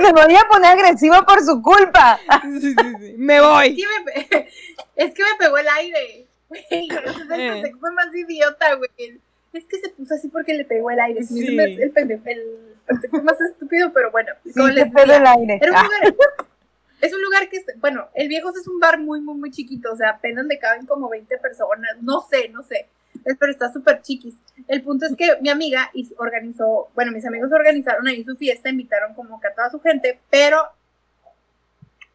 [0.00, 2.18] Me voy a poner agresiva por su culpa.
[2.42, 3.14] Sí, sí, sí.
[3.16, 3.76] Me voy.
[3.76, 4.48] Me
[4.96, 6.26] es que me pegó el aire.
[6.48, 7.72] Güey, ese es el Eh.
[7.94, 9.20] más idiota, güey.
[9.52, 11.22] Es que se puso así porque le pegó el aire.
[11.22, 11.40] Sí.
[11.46, 11.58] Sí.
[11.58, 12.42] el, pende- el
[12.86, 14.32] contexto más estúpido, pero bueno.
[14.44, 15.58] Sí, les el aire.
[15.60, 16.14] Era un Ah, lugar,
[17.00, 19.92] es un lugar que, es- bueno, el Viejos es un bar muy, muy, muy chiquito,
[19.92, 22.86] o sea, apenas le caben como 20 personas, no sé, no sé, Es-
[23.24, 24.34] pero está súper chiquis.
[24.68, 29.14] El punto es que mi amiga organizó, bueno, mis amigos organizaron ahí su fiesta, invitaron
[29.14, 30.62] como que a toda su gente, pero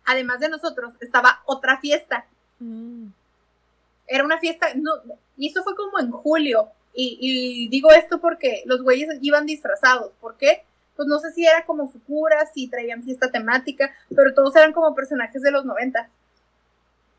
[0.05, 2.25] además de nosotros, estaba otra fiesta.
[2.59, 3.07] Mm.
[4.07, 4.91] Era una fiesta, no,
[5.37, 10.13] y eso fue como en julio, y, y digo esto porque los güeyes iban disfrazados,
[10.21, 10.63] ¿por qué?
[10.95, 14.71] Pues no sé si era como su cura, si traían fiesta temática, pero todos eran
[14.71, 16.07] como personajes de los 90.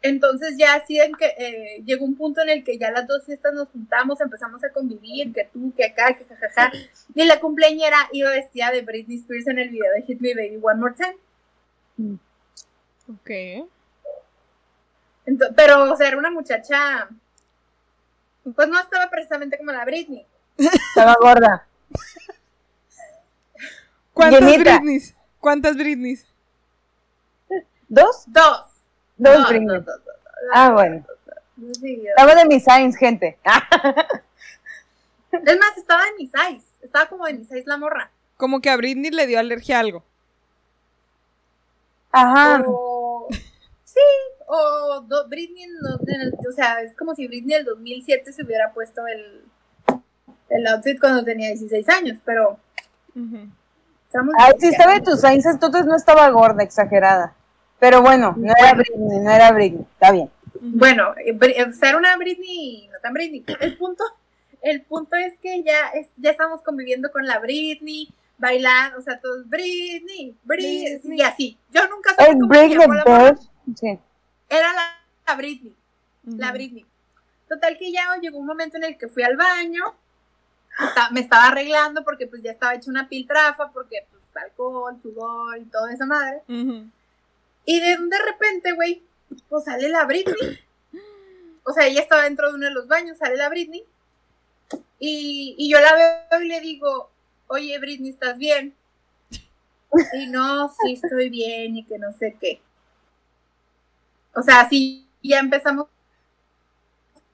[0.02, 3.24] Entonces ya así en que eh, llegó un punto en el que ya las dos
[3.24, 6.70] fiestas nos juntamos, empezamos a convivir, que tú, que acá, que jajaja.
[7.14, 10.60] Y la cumpleañera iba vestida de Britney Spears en el video de Hit Me Baby
[10.62, 12.18] One More Time.
[13.08, 13.68] Ok.
[15.26, 17.08] Ento- pero, o sea, era una muchacha,
[18.54, 20.24] pues no estaba precisamente como la Britney.
[20.56, 21.66] Estaba gorda.
[24.12, 24.40] ¿Cuántas.
[24.58, 25.14] Britneys?
[25.40, 26.26] ¿Cuántas Britneys?
[27.88, 28.24] ¿Dos?
[28.28, 28.60] Dos.
[29.16, 29.66] Dos Britney.
[29.76, 30.14] dos, dos, dos.
[30.52, 31.04] Ah, bueno.
[31.82, 33.38] Estaba de mis signs, gente.
[35.32, 36.64] Es más, estaba en mi size.
[36.82, 38.10] Estaba como en mi size la morra.
[38.36, 40.02] Como que a Britney le dio alergia a algo.
[42.12, 42.62] Ajá.
[42.66, 43.28] O.
[43.84, 44.00] Sí,
[44.46, 48.44] o do- Britney, en el- o sea, es como si Britney en el 2007 se
[48.44, 49.42] hubiera puesto el,
[50.48, 52.58] el outfit cuando tenía 16 años, pero.
[53.14, 53.48] Ujú.
[54.06, 57.34] estamos- Ay, sí, estaba de tus signs, entonces no estaba gorda, exagerada.
[57.78, 59.86] Pero bueno, no era Britney, no era Britney.
[59.92, 60.30] Está bien.
[60.60, 63.44] Bueno, eh, sea, era una Britney, no tan Britney.
[63.60, 64.04] El punto,
[64.62, 68.08] el punto es que ya, es, ya estamos conviviendo con la Britney,
[68.38, 71.18] bailando, o sea, todos Britney, Britney, Britney.
[71.18, 71.58] y así.
[71.70, 73.36] Yo nunca supe cómo se Britney llamó la.
[73.76, 73.98] Sí.
[74.48, 75.74] Era la, la Britney,
[76.24, 76.52] la.
[76.52, 76.86] Britney.
[77.48, 79.84] Total que ya llegó un momento en el que fui al baño,
[81.12, 85.64] me estaba arreglando porque pues ya estaba hecha una piltrafa, porque pues alcohol, sudor y
[85.66, 86.42] toda esa madre.
[86.48, 86.86] Ujú.
[87.66, 89.02] Y de, de repente, güey,
[89.48, 90.58] pues sale la Britney.
[91.64, 93.84] O sea, ella estaba dentro de uno de los baños, sale la Britney.
[94.98, 97.10] Y, y yo la veo y le digo,
[97.48, 98.74] oye, Britney, ¿estás bien?
[100.12, 102.60] Y no, sí estoy bien y que no sé qué.
[104.34, 105.88] O sea, sí, ya empezamos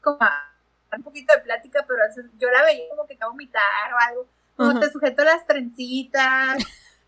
[0.00, 0.48] como a
[0.96, 2.00] un poquito de plática, pero
[2.38, 4.26] yo la veía como que de vomitar o algo.
[4.56, 6.62] Como te sujeto las trencitas,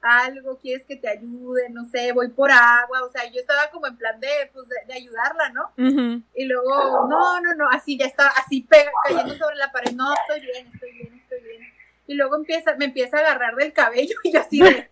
[0.05, 3.87] algo, quieres que te ayude, no sé, voy por agua, o sea, yo estaba como
[3.87, 5.73] en plan de, pues, de, de ayudarla, ¿no?
[6.35, 10.12] Y luego, no, no, no, así ya estaba, así pega, cayendo sobre la pared, no,
[10.14, 11.62] estoy bien, estoy bien, estoy bien.
[12.07, 14.88] Y luego empieza, me empieza a agarrar del cabello y yo así de,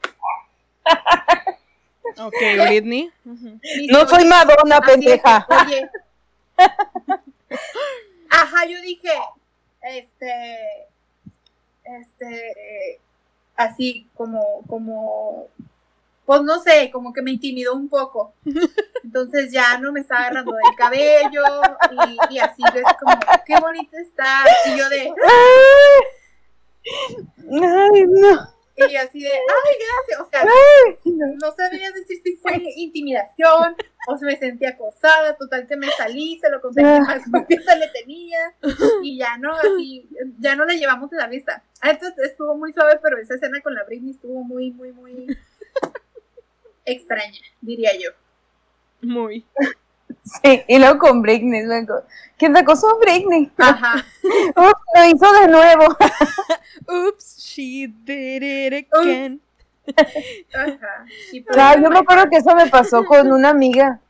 [2.18, 2.34] Ok,
[2.66, 3.10] Britney.
[3.24, 3.58] Ujú.
[3.62, 4.28] "Listo, No soy oye".
[4.28, 5.46] Madonna, de pendeja.
[5.48, 5.90] Oye.
[8.30, 9.10] Ajá, yo dije,
[9.82, 10.58] este,
[11.84, 13.00] este,
[13.56, 15.48] así como, como,
[16.24, 18.34] pues no sé, como que me intimidó un poco.
[19.04, 21.42] Entonces ya no me estaba agarrando del cabello
[21.90, 24.44] y, y así es como, qué bonita está.
[24.66, 25.12] Y yo de,
[27.50, 28.61] Ay, no.
[28.76, 30.20] Y así de, ay, gracias.
[30.20, 30.44] O sea,
[31.04, 31.52] no.
[31.52, 33.76] sabía decir si fue intimidación
[34.08, 37.22] o si me sentía acosada, total que me salí, se lo conté a mi más
[37.30, 38.54] confianza le tenía
[39.02, 40.08] y ya no, así,
[40.38, 41.62] ya no le llevamos de la vista.
[41.80, 45.26] Ah, Entonces estuvo muy suave, pero esa escena con la Britney estuvo muy, muy, muy
[46.84, 48.10] extraña, diría yo.
[49.02, 49.44] Muy.
[50.24, 51.64] Sí, y luego con Britney.
[51.64, 52.02] luego,
[52.36, 52.98] ¿Quién te acosó?
[53.00, 53.50] Britney.
[53.58, 54.04] Ajá.
[54.56, 55.84] Uf, lo hizo de nuevo.
[56.88, 59.40] Oops, she did it again.
[60.54, 61.04] Ajá.
[61.56, 64.00] Ah, yo me acuerdo que eso me pasó con una amiga.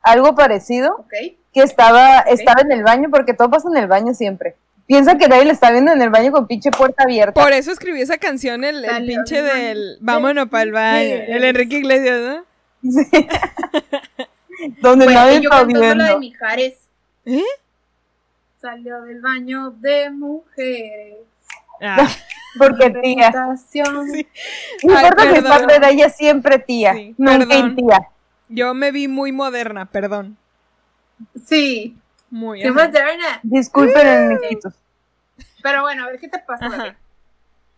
[0.00, 1.12] Algo parecido, Ok.
[1.52, 4.56] que estaba, estaba en el baño, porque todo pasa en el baño siempre.
[4.86, 7.38] Piensa que nadie le está viendo en el baño con pinche puerta abierta.
[7.38, 11.08] Por eso escribí esa canción, el, pinche del Vámonos para el baño.
[11.08, 11.22] Sí.
[11.28, 12.90] El Enrique Iglesias, ¿no?
[12.90, 13.06] Sí.
[14.80, 16.18] donde Bueno, nadie yo está cantando la de viendo.
[16.20, 16.78] Mijares.
[17.24, 17.42] ¿Eh?
[18.60, 21.18] Salió del baño de mujeres.
[21.80, 22.08] Ah,
[22.58, 23.32] Porque tía.
[23.70, 23.80] Sí.
[24.82, 26.94] No importa que parte de ella siempre tía.
[26.94, 28.08] Sí, nunca tía.
[28.48, 30.36] yo me vi muy moderna, perdón.
[31.44, 31.96] Sí,
[32.30, 32.62] Muy.
[32.62, 32.72] ajá.
[32.72, 33.40] moderna.
[33.42, 34.74] Disculpen, mijitos.
[35.62, 36.96] Pero bueno, a ver qué te pasa.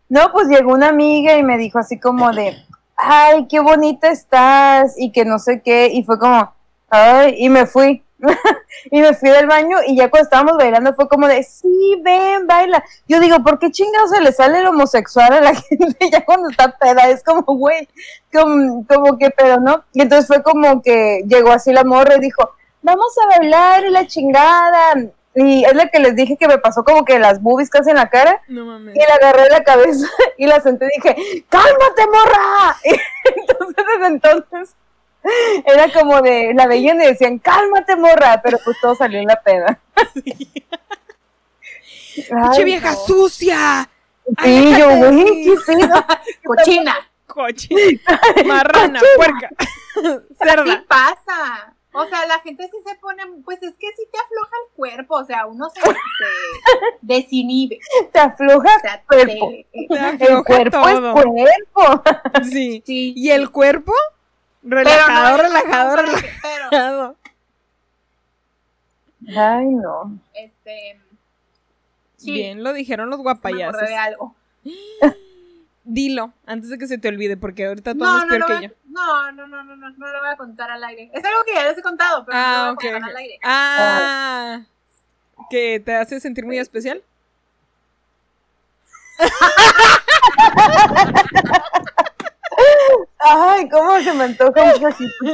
[0.08, 2.56] No, pues llegó una amiga y me dijo así como de,
[2.96, 6.52] ay, qué bonita estás y que no sé qué, y fue como,
[6.90, 8.02] ay, y me fui.
[8.90, 12.46] y me fui del baño y ya cuando estábamos bailando fue como de, sí, ven,
[12.46, 12.84] baila.
[13.08, 16.50] Yo digo, ¿por qué chingados se le sale el homosexual a la gente ya cuando
[16.50, 17.08] está peda?
[17.08, 17.88] Es como, güey,
[18.32, 19.84] como, como que, pero no.
[19.92, 22.50] Y entonces fue como que llegó así la morra y dijo,
[22.82, 24.94] vamos a bailar y la chingada.
[25.34, 27.96] Y es la que les dije que me pasó como que las boobies casi en
[27.96, 28.42] la cara.
[28.48, 28.96] No mames.
[28.96, 30.06] Y la agarré de la cabeza
[30.38, 32.76] y la senté y dije, ¡cálmate, morra!
[32.84, 34.76] Y entonces, desde entonces,
[35.66, 38.40] era como de, la veían y decían, ¡cálmate, morra!
[38.42, 39.78] Pero pues todo salió en la peda.
[42.14, 42.96] ¡Pinche vieja no.
[43.06, 43.88] sucia!
[44.44, 45.44] Sí, yo, Aléjate de güey, mí.
[45.44, 46.04] qué pedo.
[46.44, 46.96] Cochina.
[47.26, 47.68] Coche.
[48.46, 49.48] Marrana, puerca.
[49.94, 50.84] Sí Cerda.
[50.88, 51.74] pasa.
[51.92, 55.14] O sea, la gente sí se pone, pues es que sí te afloja el cuerpo,
[55.16, 55.94] o sea, uno se, se
[57.00, 57.80] desinhibe.
[58.12, 59.50] Te afloja O sea, el cuerpo.
[59.50, 59.66] te-
[60.18, 61.16] Te El cuerpo todo.
[61.16, 62.02] es cuerpo.
[62.44, 62.82] Sí.
[62.86, 63.12] sí.
[63.16, 63.92] ¿Y el cuerpo?
[64.62, 67.16] Pero Relajado, no, relajado, relajado.
[69.26, 70.18] Pero, Ay, no.
[70.34, 71.00] este.
[72.16, 73.74] Sí, Bien, lo dijeron los guapayazos.
[73.76, 74.34] acordé de algo.
[75.84, 78.46] Dilo, antes de que se te olvide, porque ahorita tú No, andas no, peor no,
[78.60, 78.74] que yo.
[78.90, 81.10] no, no, no, no, no, no lo voy a contar al aire.
[81.14, 82.80] Es algo que ya les he contado, pero Ah, no lo ok.
[82.82, 83.38] voy a contar al aire.
[83.42, 84.60] Ah,
[85.48, 87.02] que te hace sentir muy especial.
[93.22, 95.14] Ay, cómo se me antoja un cajito.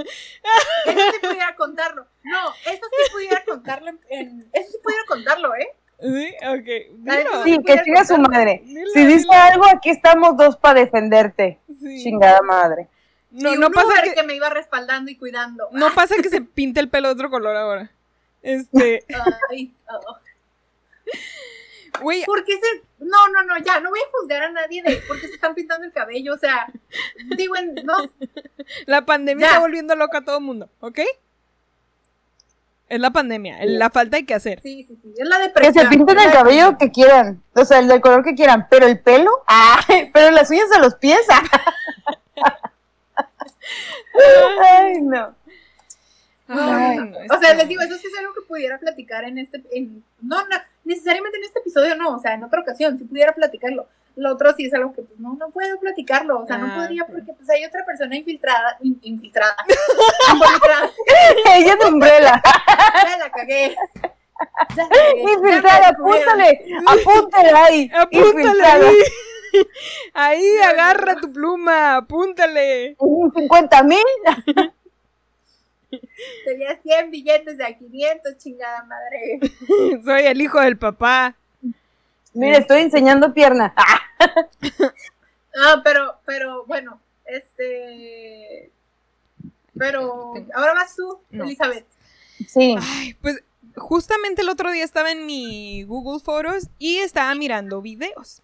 [0.86, 2.06] Eso sí pudiera contarlo.
[2.24, 5.68] No, eso sí pudiera contarlo en, en- Eso sí pudiera contarlo, ¿eh?
[6.00, 6.96] Sí, ok.
[6.98, 7.44] Dilo.
[7.44, 8.62] Sí, que chinga su madre.
[8.64, 9.32] Dilo, Si dice dilo.
[9.32, 11.58] algo, aquí estamos dos para defenderte.
[11.80, 12.02] Sí.
[12.02, 12.88] Chingada madre.
[13.30, 14.22] No, y no pasa que...
[14.24, 15.68] me iba respaldando y cuidando.
[15.72, 17.90] no pasa que se pinte el pelo de otro color ahora.
[18.42, 19.04] Este,
[19.50, 20.16] Ay, oh.
[21.96, 22.82] Güey, ¿Por qué se.?
[22.98, 25.54] No, no, no, ya, no voy a juzgar a nadie de por qué se están
[25.54, 26.34] pintando el cabello.
[26.34, 26.66] O sea,
[27.36, 27.94] digo, en- no,
[28.86, 29.48] la pandemia Ya.
[29.52, 31.00] está volviendo loca a todo el mundo, ¿ok?
[32.88, 34.60] Es la pandemia, la falta hay que hacer.
[34.60, 35.84] sí, sí, sí, es la Que depresión.
[35.84, 39.00] se pinten el cabello que quieran, o sea, el del color que quieran, pero el
[39.00, 41.42] pelo, ay, pero las uñas de los pies, ah.
[44.70, 45.34] ay, no.
[46.48, 49.38] Ay, No, o sea, está- les digo, eso sí es algo que pudiera platicar en
[49.38, 50.56] este, en, no, no,
[50.86, 53.86] necesariamente en este episodio no, o sea, en otra ocasión, si pudiera platicarlo.
[54.16, 56.76] Lo otro sí es algo que, pues, no, no puedo platicarlo, o sea, no Ah,
[56.78, 59.54] podría porque, pues, hay otra persona infiltrada, in- infiltrada,
[60.32, 60.90] involucrada,
[61.54, 62.42] Ella es de umbrella.
[63.04, 63.76] ya la cagué.
[64.74, 64.88] Ya
[65.32, 67.90] Infiltrada, apúntale, apúntale ahí.
[67.94, 68.88] Apúntale infiltrada.
[68.88, 68.96] ahí.
[70.14, 72.96] Ahí, agarra tu pluma, apúntale.
[73.36, 73.98] 50 mil.
[76.44, 79.40] Tenía 100 billetes de a 500, chingada madre.
[80.04, 81.36] Soy el hijo del papá.
[82.34, 83.74] Mira, estoy enseñando pierna.
[84.18, 84.42] Ah,
[85.58, 88.70] Ah, pero, pero, bueno, este...
[89.78, 91.44] Pero, ahora vas tú, No.
[91.44, 91.86] Elizabeth.
[92.46, 92.76] sí.
[92.78, 93.42] Ay, pues
[93.76, 98.42] justamente el otro día estaba en mi Google Photos y estaba mirando videos.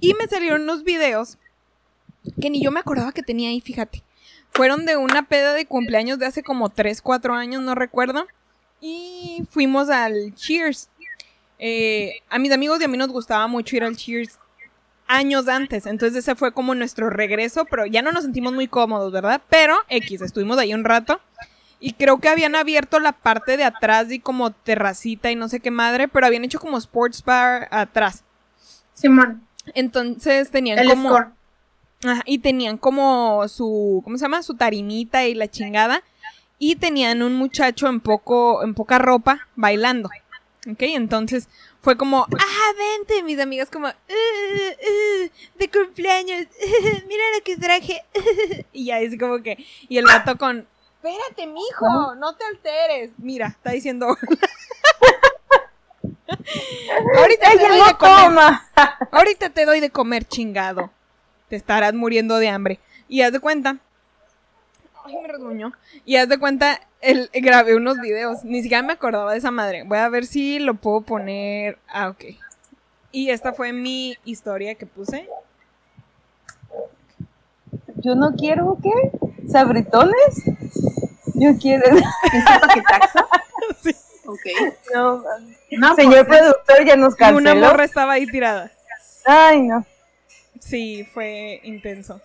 [0.00, 1.38] Y me salieron unos videos
[2.40, 4.02] que ni yo me acordaba que tenía ahí, fíjate.
[4.52, 8.26] Fueron de una peda de cumpleaños de hace como 3, 4 años, no recuerdo.
[8.80, 10.88] Y fuimos al Cheers.
[11.58, 14.38] Eh, a mis amigos y a mí nos gustaba mucho ir al Cheers
[15.08, 15.86] años antes.
[15.86, 19.40] Entonces ese fue como nuestro regreso, pero ya no nos sentimos muy cómodos, ¿verdad?
[19.48, 21.20] Pero X, estuvimos ahí un rato.
[21.80, 25.60] Y creo que habían abierto la parte de atrás y como terracita y no sé
[25.60, 28.24] qué madre, pero habían hecho como sports bar atrás.
[28.92, 31.08] Simón, Entonces tenían el como...
[31.08, 31.37] score.
[32.04, 34.42] Ajá, y tenían como su, ¿cómo se llama?
[34.42, 36.02] Su tarimita y la chingada.
[36.58, 40.08] Y tenían un muchacho en poco, en poca ropa, bailando.
[40.70, 40.82] ¿Ok?
[40.82, 41.48] Entonces
[41.80, 46.46] fue como, ah, vente, mis amigas como, "Uh, uh, de cumpleaños,
[47.08, 48.04] mira lo que traje.
[48.72, 53.12] y ya es como que, y el vato con, espérate, mijo, no te alteres.
[53.18, 54.06] Mira, está diciendo.
[57.16, 58.52] Ahorita te doy de comer.
[59.12, 60.90] Ahorita te doy de comer, chingado.
[61.48, 62.78] Te estarás muriendo de hambre.
[63.08, 63.78] Y haz de cuenta.
[65.04, 65.72] Ay, me rasguñó.
[66.04, 68.44] Y haz de cuenta, el, grabé unos videos.
[68.44, 69.84] Ni siquiera me acordaba de esa madre.
[69.84, 71.78] Voy a ver si lo puedo poner.
[71.88, 72.24] Ah, ok.
[73.10, 75.26] Y esta fue mi historia que puse.
[77.96, 78.92] Yo no quiero, ¿qué?
[79.50, 80.42] ¿Sabritones?
[81.34, 81.84] Yo quiero.
[82.32, 83.26] ¿Ese paquetaxo?
[83.82, 83.90] Sí.
[84.26, 84.40] Ok.
[84.94, 85.22] No,
[85.78, 87.66] No, señor pues, productor ya nos Y una canceló.
[87.66, 88.70] morra estaba ahí tirada.
[89.26, 89.84] Ay, no.
[90.60, 92.20] Sí, fue intenso.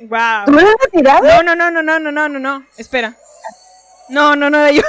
[0.00, 0.44] Wow.
[0.46, 1.22] ¿Tú me lo has tirado?
[1.22, 2.66] No, no, no, no, no, no, no, no, no.
[2.76, 3.16] Espera.
[4.08, 4.82] No, no, no era yo.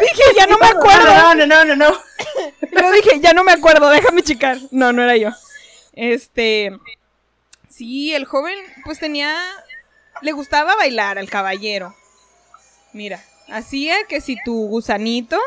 [0.00, 1.04] dije, ya no me acuerdo.
[1.04, 1.98] No, no, no, no, no.
[2.72, 4.58] Pero dije, ya no me acuerdo, déjame checar.
[4.70, 5.30] No, no era yo.
[5.92, 6.78] Este.
[7.68, 9.36] Sí, el joven, pues tenía.
[10.22, 11.94] Le gustaba bailar al caballero.
[12.92, 15.38] Mira, hacía que si tu gusanito.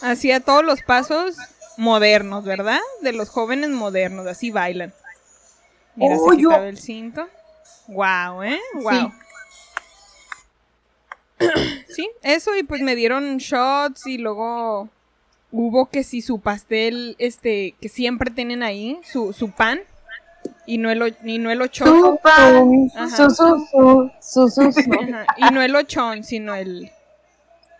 [0.00, 1.36] Hacía todos los pasos
[1.76, 2.80] modernos, ¿verdad?
[3.02, 4.92] De los jóvenes modernos, así bailan.
[5.94, 7.26] Mira, Oh, se yo- el cinto.
[7.88, 8.60] Wow, ¿eh?
[8.74, 9.12] Wow.
[11.88, 14.88] Sí, eso y pues me dieron shots y luego
[15.52, 19.80] hubo que si su pastel, este, que siempre tienen ahí, su, su pan,
[20.66, 24.80] y no el, y no el ochón, Su, pan, su, su, su, su,
[25.38, 26.90] y no el ochón, sino el,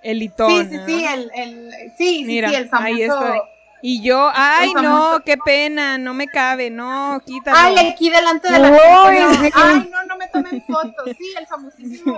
[0.03, 0.69] el litón.
[0.71, 2.87] Sí, sí, sí, el, el, sí, sí, Mira, sí, el famoso.
[2.95, 3.39] ahí estoy.
[3.83, 7.57] Y yo, ay, no, qué pena, no me cabe, no, quítalo.
[7.59, 9.51] Ay, aquí delante de la sí.
[9.55, 11.17] Ay, no, no me tomen fotos.
[11.19, 12.17] Sí, el famosísimo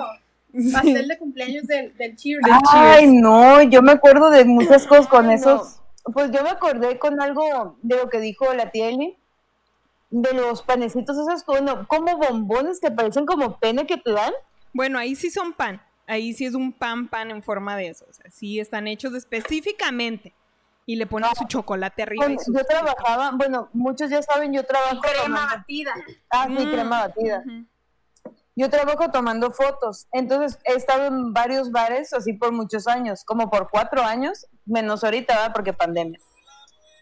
[0.51, 0.73] Sí.
[0.73, 2.43] pastel de cumpleaños del, del Cheers.
[2.43, 3.13] Del Ay, Cheers.
[3.13, 5.81] no, yo me acuerdo de muchas cosas con esos.
[6.13, 9.19] Pues yo me acordé con algo de lo que dijo la tía Eli,
[10.11, 14.33] de los panecitos esos como, como bombones que parecen como pene que te dan.
[14.73, 15.83] Bueno, ahí sí son pan.
[16.07, 18.07] Ahí sí es un pan pan en forma de eso.
[18.09, 20.33] O sea, sí están hechos específicamente.
[20.91, 22.25] Y le ponen su chocolate arriba.
[22.25, 25.93] y Bueno, su- yo trabajaba, bueno, muchos ya saben, yo trabajo Y crema tomando- batida.
[26.31, 27.43] Ah, sí, Mm, crema batida.
[27.47, 28.33] ujú.
[28.57, 33.51] Yo trabajo tomando fotos, entonces he estado en varios bares así por muchos años, como
[33.51, 35.53] por cuatro años, menos ahorita, ¿verdad?
[35.53, 36.19] porque pandemia.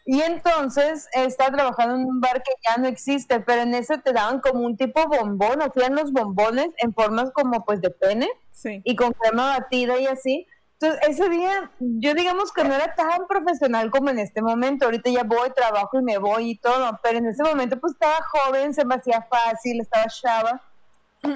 [0.04, 3.98] Y entonces he estado trabajando en un bar que ya no existe, pero en ese
[3.98, 8.28] te daban como un tipo bombón, hacían los bombones en formas como pues de pene
[8.50, 8.82] Sí.
[8.84, 10.46] y con crema batida y así.
[10.78, 14.84] Entonces, ese día, yo digamos que no era tan profesional como en este momento.
[14.84, 18.18] Ahorita ya voy, trabajo y me voy y todo, pero en ese momento pues estaba
[18.30, 20.62] joven, se me hacía fácil, estaba chava.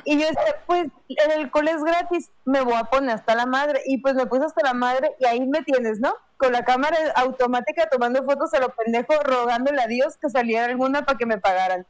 [0.04, 3.80] Y yo decía, pues el alcohol es gratis, me voy a poner hasta la madre.
[3.86, 6.14] Y pues me puse hasta la madre y ahí me tienes, ¿no?
[6.36, 11.06] Con la cámara automática tomando fotos a lo pendejo, rogándole a Dios que saliera alguna
[11.06, 11.86] para que me pagaran.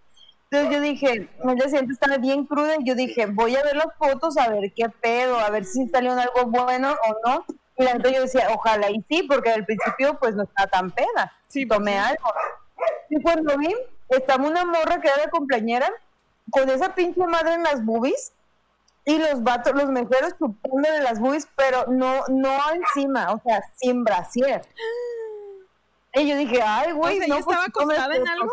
[0.50, 3.94] Entonces yo dije, el siguiente estaba bien cruda y yo dije, voy a ver las
[3.96, 7.44] fotos a ver qué pedo, a ver si salió algo bueno o no.
[7.76, 10.90] Y la neta yo decía, ojalá y sí, porque al principio pues no estaba tan
[10.90, 11.32] peda.
[11.46, 11.98] Sí, pues, tomé sí.
[11.98, 12.32] algo.
[13.10, 13.72] Y cuando vi,
[14.08, 15.88] estaba una morra que era la cumpleañera
[16.50, 18.32] con esa pinche madre en las boobies
[19.04, 24.02] y los vatos, los meseros chupándole las boobies, pero no, no encima, o sea, sin
[24.02, 24.62] brasier.
[26.12, 28.50] Y yo dije, ay, O güey, sea, no, ¿ella pues, estaba acostada en algo?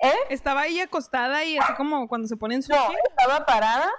[0.00, 0.12] ¿Eh?
[0.28, 2.78] ¿Estaba ella acostada y así como cuando se ponen sushi?
[2.78, 3.90] No, estaba parada.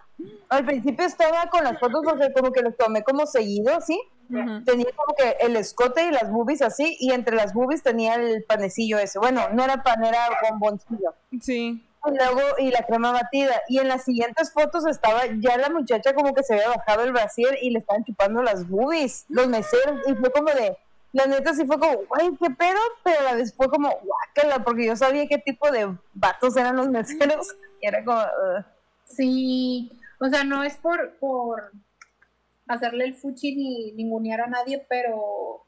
[0.49, 3.99] Al principio estaba con las fotos porque como que los tomé como seguido, ¿sí?
[4.27, 8.43] Tenía como que el escote y las boobies así, y entre las boobies tenía el
[8.43, 9.19] panecillo ese.
[9.19, 11.13] Bueno, no era pan, era bomboncillo.
[11.41, 11.85] Sí.
[12.07, 13.61] Y luego, y la crema batida.
[13.67, 17.11] Y en las siguientes fotos estaba ya la muchacha como que se había bajado el
[17.11, 20.01] brasier y le estaban chupando las boobies, los meseros.
[20.07, 20.77] Y fue como de,
[21.15, 24.63] la neta sí fue como, güey, qué pedo, pero a la vez fue como, guácala,
[24.65, 27.47] porque yo sabía qué tipo de vatos eran los meseros.
[27.81, 28.65] Y era como, "Ugh".
[29.05, 31.71] Sí, o sea, no es por, por
[32.67, 35.65] hacerle el fuchi ni ningunear a nadie, pero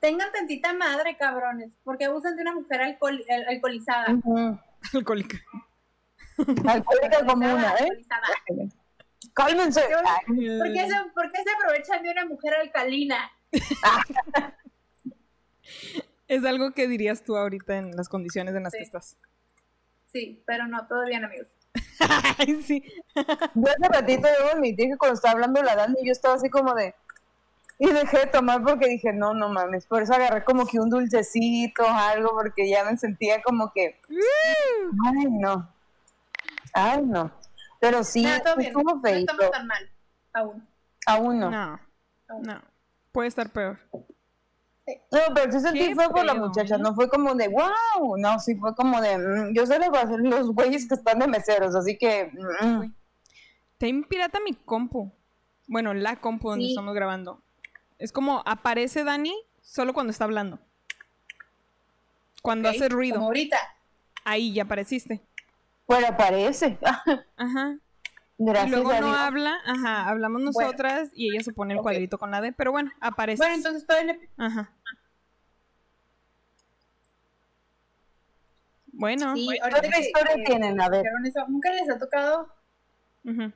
[0.00, 4.06] tengan tantita madre, cabrones, porque abusan de una mujer alcohol- al- alcoholizada.
[4.94, 5.38] Alcohólica.
[6.66, 7.76] Alcohólica como una, ¿eh?
[7.80, 8.26] alcoholizada.
[9.34, 9.80] Cálmense.
[9.90, 13.30] Yo- ¿Por qué, se, por qué se aprovechan de una mujer alcalina?
[16.28, 18.78] Es algo que dirías tú ahorita en las condiciones en las Sí.
[18.78, 19.16] que estás.
[20.12, 21.48] Sí, pero no, todo bien, amigos.
[22.38, 22.82] Ay, sí.
[23.54, 26.74] Yo hace ratito debo admitir que cuando estaba hablando la Dani, yo estaba así como
[26.74, 26.94] de.
[27.78, 29.86] Y dejé de tomar porque dije, no, no mames.
[29.86, 34.00] Por eso agarré como que un dulcecito, algo, porque ya me sentía como que.
[35.06, 35.72] Ay, no.
[36.74, 37.32] Ay, no.
[37.80, 39.32] Pero sí, Pero todo bien, no feito.
[39.32, 39.90] estamos tan mal,
[40.32, 40.68] aún.
[41.06, 41.50] Aún no.
[41.50, 41.80] No,
[42.28, 42.42] aún.
[42.42, 42.62] no.
[43.18, 43.80] Puede estar peor.
[45.10, 46.78] No, pero sí sentí fue por la muchacha, ¿eh?
[46.78, 49.98] no fue como de wow, no, sí fue como de mm, yo sé le voy
[49.98, 52.30] a hacer los güeyes que están de meseros, así que
[52.62, 52.92] mm,
[53.78, 55.10] Time pirata mi compu.
[55.66, 56.70] Bueno, la compu donde Sí.
[56.70, 57.42] estamos grabando.
[57.98, 60.60] Es como aparece Dani solo cuando está hablando.
[62.40, 63.16] Cuando hace ruido.
[63.16, 63.58] Como ahorita.
[64.22, 65.20] Ahí ya apareciste.
[65.88, 66.78] bueno, parece.
[67.36, 67.78] Ajá.
[68.40, 70.68] Y Gracias luego a no habla, ajá, hablamos Bueno.
[70.68, 73.38] nosotras y ella se pone el cuadrito con la D, pero bueno, aparece.
[73.42, 74.30] Bueno, entonces todavía le...
[74.36, 74.70] Ajá.
[78.92, 80.80] Bueno, Sí, ¿Qué ahorita historia que tienen?
[80.80, 81.04] A ver.
[81.48, 82.48] ¿Nunca les ha tocado
[83.24, 83.52] ujú.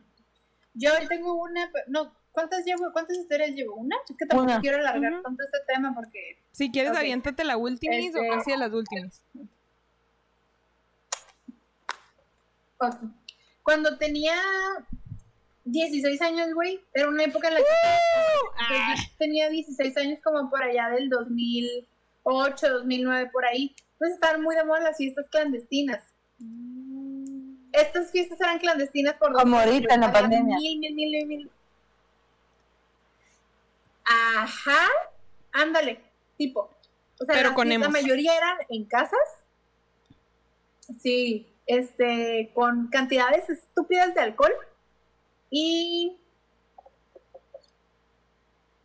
[0.74, 2.90] Yo hoy tengo una, no, ¿cuántas llevo?
[2.92, 3.74] ¿Cuántas historias llevo?
[3.76, 3.96] ¿Una?
[4.08, 4.60] Es que tampoco Una.
[4.60, 5.22] quiero alargar Ujú.
[5.22, 6.98] tanto este tema porque Si quieres, Ok.
[6.98, 9.22] aviéntate la última Este- o casi a las últimas.
[12.78, 12.94] Ok.
[13.62, 14.34] Cuando tenía
[15.64, 18.94] 16 años, güey, era una época en la que pues, Ah.
[19.18, 23.74] tenía 16 años como por allá del 2008, 2009, por ahí.
[23.98, 26.02] Pues estaban muy de moda las fiestas clandestinas.
[27.72, 30.56] Estas fiestas eran clandestinas por Como ahorita en la pandemia.
[30.58, 31.50] Mil, mil, mil, mil.
[34.04, 34.88] Ajá,
[35.52, 36.00] ándale,
[36.36, 36.68] tipo.
[37.20, 39.18] O sea, Pero con la mayoría eran en casas.
[41.00, 44.52] Sí, este, con cantidades estúpidas de alcohol.
[45.50, 46.18] Y.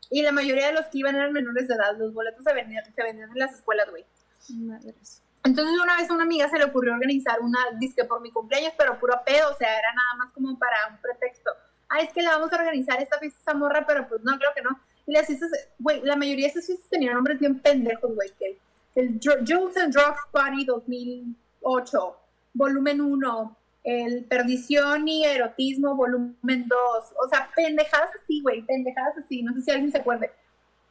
[0.09, 1.97] Y la mayoría de los que iban eran menores de edad.
[1.97, 4.05] Los boletos se vendían, se vendían en las escuelas, güey.
[4.49, 5.21] Madres.
[5.43, 8.73] Entonces una vez a una amiga se le ocurrió organizar una disque por mi cumpleaños,
[8.77, 11.51] pero puro pedo, o sea, era nada más como para un pretexto.
[11.89, 14.37] Ah, es que le vamos a organizar esta fiesta a esa morra, pero pues no,
[14.37, 14.77] creo que no.
[15.05, 15.49] Y las fiestas,
[15.79, 18.59] güey, la mayoría de esas fiestas tenían nombres bien pendejos, güey, que
[18.95, 22.17] el Dr- Jules and Drugs Party 2008,
[22.57, 26.79] volumen 1, el Perdición y Erotismo, volumen 2,
[27.23, 30.31] o sea, pendejadas así, güey, pendejadas así, no sé si alguien se acuerde.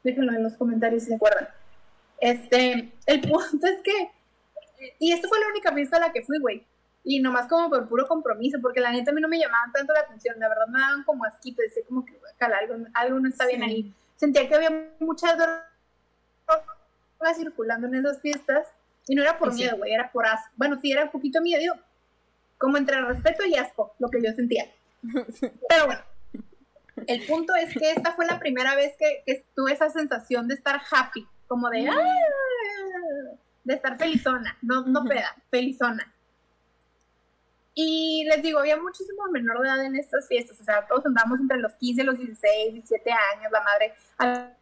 [0.02, 1.48] Déjenlo en los comentarios si se acuerdan.
[2.20, 4.10] Este, el punto es que
[4.98, 6.64] y esta fue la única fiesta a la que fui, güey.
[7.04, 9.92] Y nomás como por puro compromiso, porque la neta a mí no me llamaban tanto
[9.92, 10.38] la atención.
[10.38, 13.60] La verdad me daban como asquito, decía como que "Cala, algo, algo no está bien
[13.62, 13.66] Sí.
[13.66, 13.94] ahí.
[14.16, 18.68] Sentía que había muchas drogas circulando en esas fiestas.
[19.08, 19.62] Y no era por Sí.
[19.62, 20.50] miedo, güey, era por asco.
[20.56, 21.74] Bueno, sí, era un poquito miedo,
[22.58, 24.66] como entre respeto y asco, lo que yo sentía.
[25.68, 26.00] Pero bueno,
[27.06, 30.54] el punto es que esta fue la primera vez que, que tuve esa sensación de
[30.54, 31.94] estar happy, como de, "Ah",
[33.64, 36.12] de estar felizona, no, no peda, felizona.
[37.78, 41.40] Y les digo, había muchísimo menor de edad en estas fiestas, o sea, todos andábamos
[41.40, 43.92] entre los 15 y los 16, 17 años, la madre.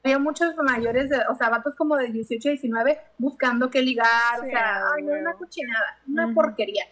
[0.03, 4.83] Había muchos mayores, o sea, vatos como de 18, 19, buscando qué ligar, o sea,
[4.97, 6.87] ay, una cochinada, una porquería.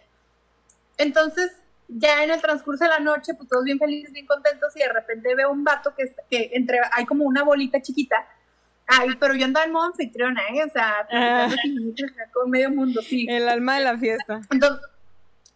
[0.97, 1.51] Entonces,
[1.89, 4.93] ya en el transcurso de la noche, pues todos bien felices, bien contentos, y de
[4.93, 8.15] repente veo un vato que, que entre, hay como una bolita chiquita.
[8.87, 10.63] Ay, pero yo andaba en modo anfitriona, ¿eh?
[10.63, 11.05] O sea,
[11.61, 11.93] sin-
[12.33, 13.25] con medio mundo, sí.
[13.29, 14.39] El alma de la fiesta.
[14.51, 14.85] Entonces,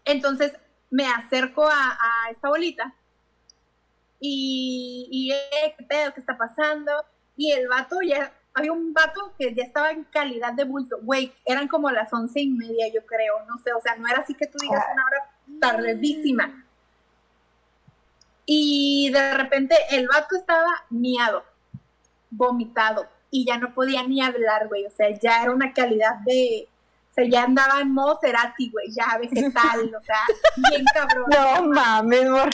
[0.07, 0.53] entonces
[0.89, 1.97] me acerco a,
[2.31, 2.93] esta bolita
[4.19, 6.13] y, y eh, ¿qué pedo?
[6.13, 6.91] ¿Qué está pasando?
[7.35, 10.97] Y el vato ya, había un vato que ya estaba en calidad de bulto.
[11.03, 14.21] Güey, eran como las once y media, yo creo, no sé, o sea, no era
[14.21, 15.29] así que tú digas una hora
[15.59, 16.65] tardísima.
[18.47, 21.43] Y de repente el vato estaba miado,
[22.31, 26.67] vomitado, y ya no podía ni hablar, güey, o sea, ya era una calidad de...
[27.17, 30.21] Sea, ya andaba en modo Cerati, güey, ya vegetal, o sea,
[30.69, 31.25] bien cabrón.
[31.29, 32.49] No mames, mor.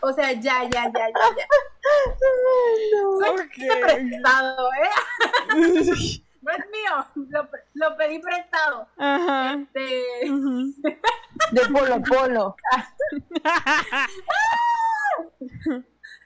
[0.00, 1.46] O sea, ya, ya, ya, ya, ya.
[3.20, 3.48] Fue
[3.80, 4.90] prestado, ¿eh?
[6.42, 8.88] No es mío, lo, lo pedí prestado.
[8.98, 9.54] Ajá.
[9.54, 10.02] Este.
[11.52, 12.56] De polo polo.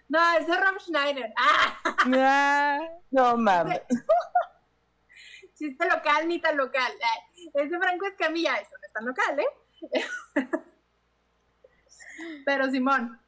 [0.09, 1.34] no, es de Rob Schneider.
[1.37, 1.74] Ah,
[2.14, 2.78] Ah,
[3.11, 3.82] No mames.
[5.57, 6.92] Chiste local, ni tan local.
[7.54, 9.46] Es de Franco Escamilla, eso no es tan local, ¿eh?
[12.44, 13.20] Pero Simón,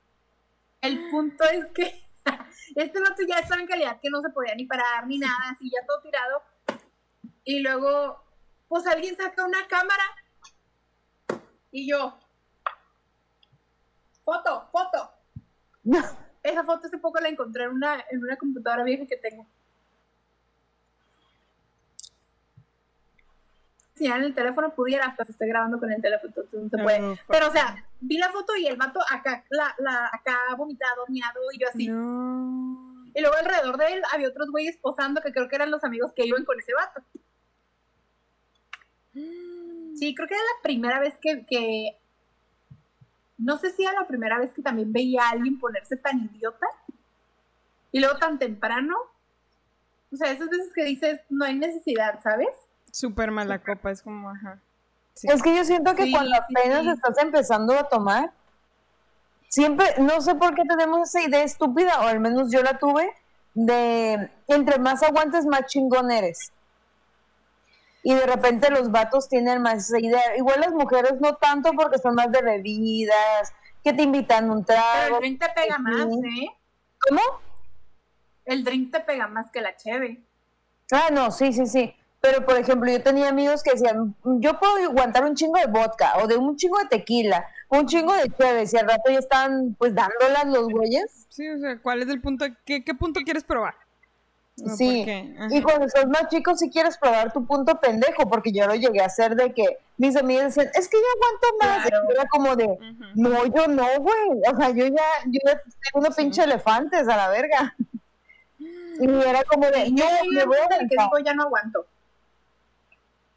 [0.80, 2.04] el punto es que
[2.76, 5.70] este vato ya estaba en calidad que no se podía ni parar ni nada, así
[5.70, 6.42] ya todo tirado.
[7.44, 8.22] Y luego,
[8.68, 10.04] pues alguien saca una cámara
[11.70, 12.18] y yo,
[14.24, 15.12] foto, foto.
[16.42, 19.46] Esa foto hace poco la encontré en una, en una computadora vieja que tengo.
[23.98, 27.00] Si en el teléfono pudiera, pues estoy grabando con el teléfono, entonces no se puede.
[27.00, 31.04] no, Pero, o sea, vi la foto y el vato acá, la, la, acá vomitado,
[31.08, 31.88] miado, y yo así.
[31.88, 33.04] No.
[33.14, 36.12] Y luego alrededor de él había otros güeyes posando que creo que eran los amigos
[36.14, 37.02] que iban con ese vato.
[39.96, 41.96] Sí, creo que era la primera vez que, que-
[43.36, 46.66] no sé si era la primera vez que también veía a alguien ponerse tan idiota
[47.92, 48.96] y luego tan temprano.
[50.12, 52.48] O sea, esas veces que dices, no hay necesidad, ¿sabes?
[52.92, 54.58] Súper mala copa, es como, ajá.
[55.14, 55.28] Sí.
[55.30, 56.90] Es que yo siento que Sí, cuando apenas sí.
[56.90, 58.32] estás empezando a tomar,
[59.48, 63.10] siempre, no sé por qué tenemos esa idea estúpida, o al menos yo la tuve,
[63.54, 66.52] de entre más aguantes, más chingón eres.
[68.04, 70.36] Y de repente los vatos tienen más esa idea.
[70.36, 74.78] Igual las mujeres no tanto porque son más de bebidas, que te invitan un Pero
[74.78, 75.18] el trago.
[75.18, 76.48] drink te pega más, ¿eh?
[77.08, 77.20] ¿Cómo?
[78.44, 80.22] El drink te pega más que la cheve.
[80.92, 81.94] Ah, no, sí, sí, sí.
[82.20, 86.14] Pero, por ejemplo, yo tenía amigos que decían, yo puedo aguantar un chingo de vodka
[86.22, 89.76] o de un chingo de tequila, un chingo de chéves y al rato ya están
[89.78, 91.26] pues dándolas los güeyes.
[91.28, 92.46] Sí, o sea, ¿cuál es el punto?
[92.64, 93.74] ¿Qué, qué punto quieres probar?
[94.56, 95.06] No, Sí,
[95.50, 99.00] y cuando sos más chico si quieres probar tu punto pendejo, porque yo lo llegué
[99.00, 102.04] a hacer de que mis amigas decían, es que yo aguanto más, Claro.
[102.08, 102.78] y era como de,
[103.14, 107.16] no, yo no, güey, o sea, yo ya, yo ya tengo unos pinche elefantes a
[107.16, 107.76] la verga.
[109.00, 111.86] Y era como de, Yo no, me voy a que digo ya no aguanto.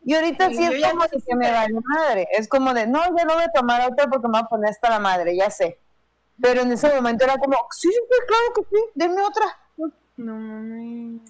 [0.04, 2.28] Y ahorita Sí, es ya como de que me sea- vale madre.
[2.32, 4.70] Es como de, no, yo no voy a tomar otra porque me voy a poner
[4.72, 5.78] hasta la madre, ya sé.
[6.41, 9.45] Pero en ese momento era como, sí, sí, claro que sí, denme otra.
[10.18, 11.22] No mames.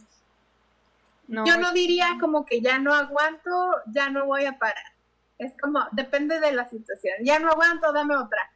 [1.27, 3.49] No, Yo no diría como que ya no aguanto,
[3.87, 4.83] ya no voy a parar.
[5.37, 7.15] Es como, depende de la situación.
[7.23, 8.51] Ya no aguanto, dame otra.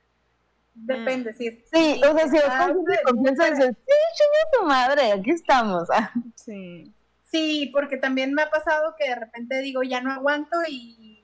[0.74, 1.56] Depende, si es.
[1.72, 5.88] Sí, o sea, si es con confianza, dices, sí, chinga tu madre, aquí estamos.
[5.90, 6.92] Ah, Sí.
[7.32, 11.22] Sí, porque también me ha pasado que de repente digo, ya no aguanto y.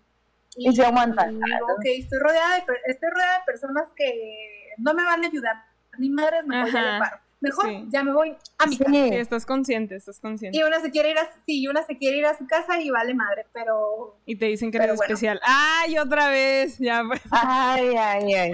[0.58, 1.32] Y se aguantan.
[1.32, 5.24] y digo, ok, estoy rodeada, de, per- estoy rodeada de personas que no me van
[5.24, 5.56] a ayudar.
[5.97, 6.93] Ni madres, Ajá.
[6.93, 7.18] le paro.
[7.39, 7.86] Mejor Sí.
[7.89, 8.91] ya me voy a mi casa.
[8.91, 10.58] Sí, Sí, estás consciente, estás consciente.
[10.58, 12.89] Y una se quiere ir a, sí, una se quiere ir a su casa y
[12.91, 15.04] vale madre, pero Y te dicen que eres bueno.
[15.04, 15.39] especial.
[15.43, 16.78] ¡Ay, otra vez!
[16.80, 17.22] Ya, pues.
[17.32, 18.52] ay, ay, ay.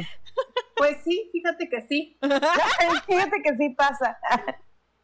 [0.78, 2.18] pues sí, fíjate que sí.
[3.08, 4.18] Fíjate que sí pasa.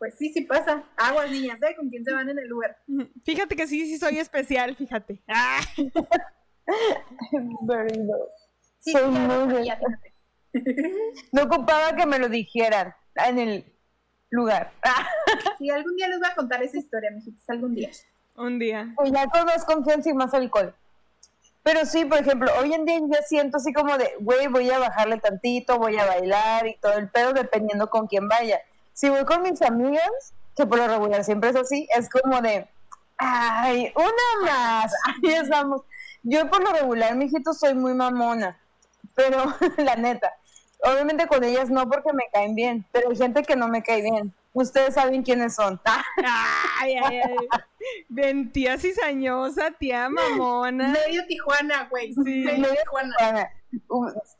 [0.03, 0.83] Pues sí, sí pasa.
[0.97, 1.73] Aguas, niñas, ¿eh?
[1.77, 2.75] ¿Con quién se van en el Uber?
[3.23, 5.23] Fíjate que sí, sí soy especial, fíjate.
[5.29, 5.61] ¡Ah!
[7.61, 8.27] Very low.
[8.79, 10.13] Sí, Soy muy sabía, fíjate.
[11.31, 13.65] No ocupaba que me lo dijeran en el
[14.29, 14.73] lugar.
[14.83, 15.07] Ah,
[15.57, 17.89] Sí, algún día les voy a contar esa historia, mijitos, algún día.
[18.35, 18.93] Un día.
[19.05, 20.75] y ya con más confianza y más alcohol.
[21.63, 24.79] Pero sí, por ejemplo, hoy en día ya siento así como de, güey, voy a
[24.79, 28.59] bajarle tantito, voy a bailar y todo el pedo, dependiendo con quién vaya.
[28.93, 32.67] Si voy con mis amigas, que por lo regular siempre es así, es como de,
[33.17, 35.81] ay, una más, ahí estamos.
[36.23, 38.57] Yo por lo regular, mijito, soy muy mamona,
[39.15, 39.43] pero
[39.77, 40.33] la neta,
[40.83, 44.01] obviamente con ellas no porque me caen bien, pero hay gente que no me cae
[44.01, 44.33] bien.
[44.53, 45.81] Ustedes saben quiénes son.
[46.79, 47.59] ¡Ay, ay, ay!
[48.07, 50.89] Ven, tía cizañosa, tía mamona.
[50.89, 52.13] Medio Tijuana, güey.
[52.13, 52.21] Sí.
[52.23, 53.49] Medio Medio Tijuana.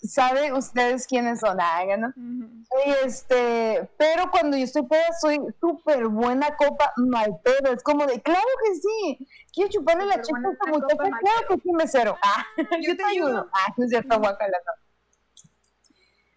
[0.01, 1.57] ¿Saben ustedes quiénes son?
[1.59, 2.07] Ay, ¿no?
[2.09, 2.63] Ujú.
[2.85, 7.73] Y este, pero cuando yo estoy peda soy súper buena copa, mal pedo.
[7.73, 11.55] Es como de, claro que sí, quiero chuparle la chica a esta muchacha, claro que
[11.61, 12.17] sí, mesero.
[12.23, 12.45] Ah,
[12.81, 13.49] yo te ayudo.
[13.53, 14.83] Ah, no es cierto, guacala, no.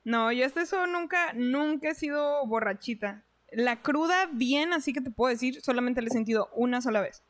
[0.05, 3.25] No, yo hasta eso nunca, nunca he sido borrachita.
[3.51, 7.25] La cruda, bien, así que te puedo decir, solamente la he sentido una sola vez.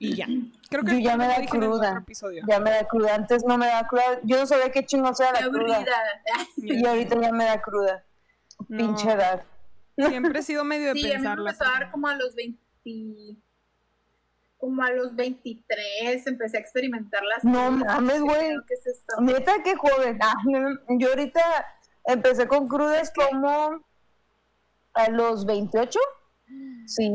[0.00, 0.26] Y ya.
[0.70, 2.04] Creo que Yo ya me da cruda.
[2.48, 4.20] Ya me da cruda, antes no me da cruda.
[4.22, 5.84] Yo no sabía qué chingo sea Qué la cruda.
[6.56, 8.04] Y ahorita ya me da cruda.
[8.68, 8.76] No.
[8.78, 9.42] Pinche edad.
[9.96, 12.34] Siempre he sido medio de Sí, a mí me empezó a dar como a los
[12.36, 12.60] 20.
[14.56, 17.78] Como a los 23 empecé a experimentar las No cosas.
[17.96, 18.50] mames, güey.
[18.66, 19.20] ¿Qué es esto?
[19.20, 20.18] Neta, qué joven.
[20.22, 20.34] Ah,
[20.98, 21.40] yo ahorita
[22.04, 23.84] empecé con crudas como
[24.94, 25.98] a los 28.
[26.86, 27.12] Sí.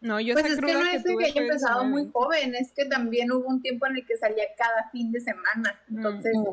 [0.00, 2.12] No, yo Pues es que no es de tuve que haya empezado muy 19.
[2.12, 5.80] joven, es que también hubo un tiempo en el que salía cada fin de semana.
[5.88, 6.50] Entonces, Mm.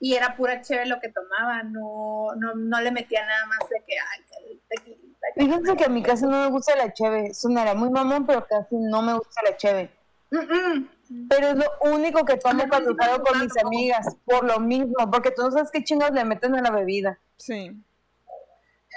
[0.00, 3.76] y era pura chévere lo que tomaba, no, no, no le metía nada más de
[3.86, 7.32] que, ay, que tequilita, que- Fíjense que a mí casi no me gusta la cheve.
[7.34, 9.90] Sonará muy mamón, pero casi no me gusta la cheve.
[10.30, 11.28] Mm, mm.
[11.28, 14.06] Pero es lo único que tomo cuando salgo con mis amigas.
[14.24, 17.20] Por lo mismo, porque tú no sabes qué chingados le meten a la bebida.
[17.36, 17.70] Sí.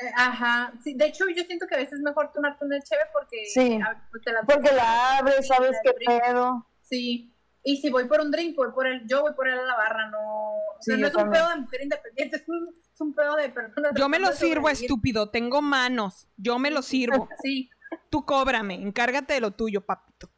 [0.03, 3.09] Eh, Ajá, sí, de hecho yo siento que a veces es mejor tomarte una chévere
[3.13, 3.79] porque Sí.
[3.83, 6.67] ah, pues, te la Porque la abres, sabes qué pedo.
[6.81, 7.31] Sí.
[7.63, 9.75] Y si voy por un drink, voy por el, yo voy por él a la
[9.75, 11.41] barra, no, o sea, Sí, no es un también.
[11.43, 13.91] pedo de mujer independiente, es un, es un pedo de personas.
[13.95, 15.29] Yo me lo sirvo, estúpido.
[15.31, 16.27] Tengo manos.
[16.37, 17.27] Yo me lo sirvo.
[17.41, 17.69] Sí,
[18.09, 18.75] Tú cóbrame.
[18.75, 20.29] Encárgate de lo tuyo, papito.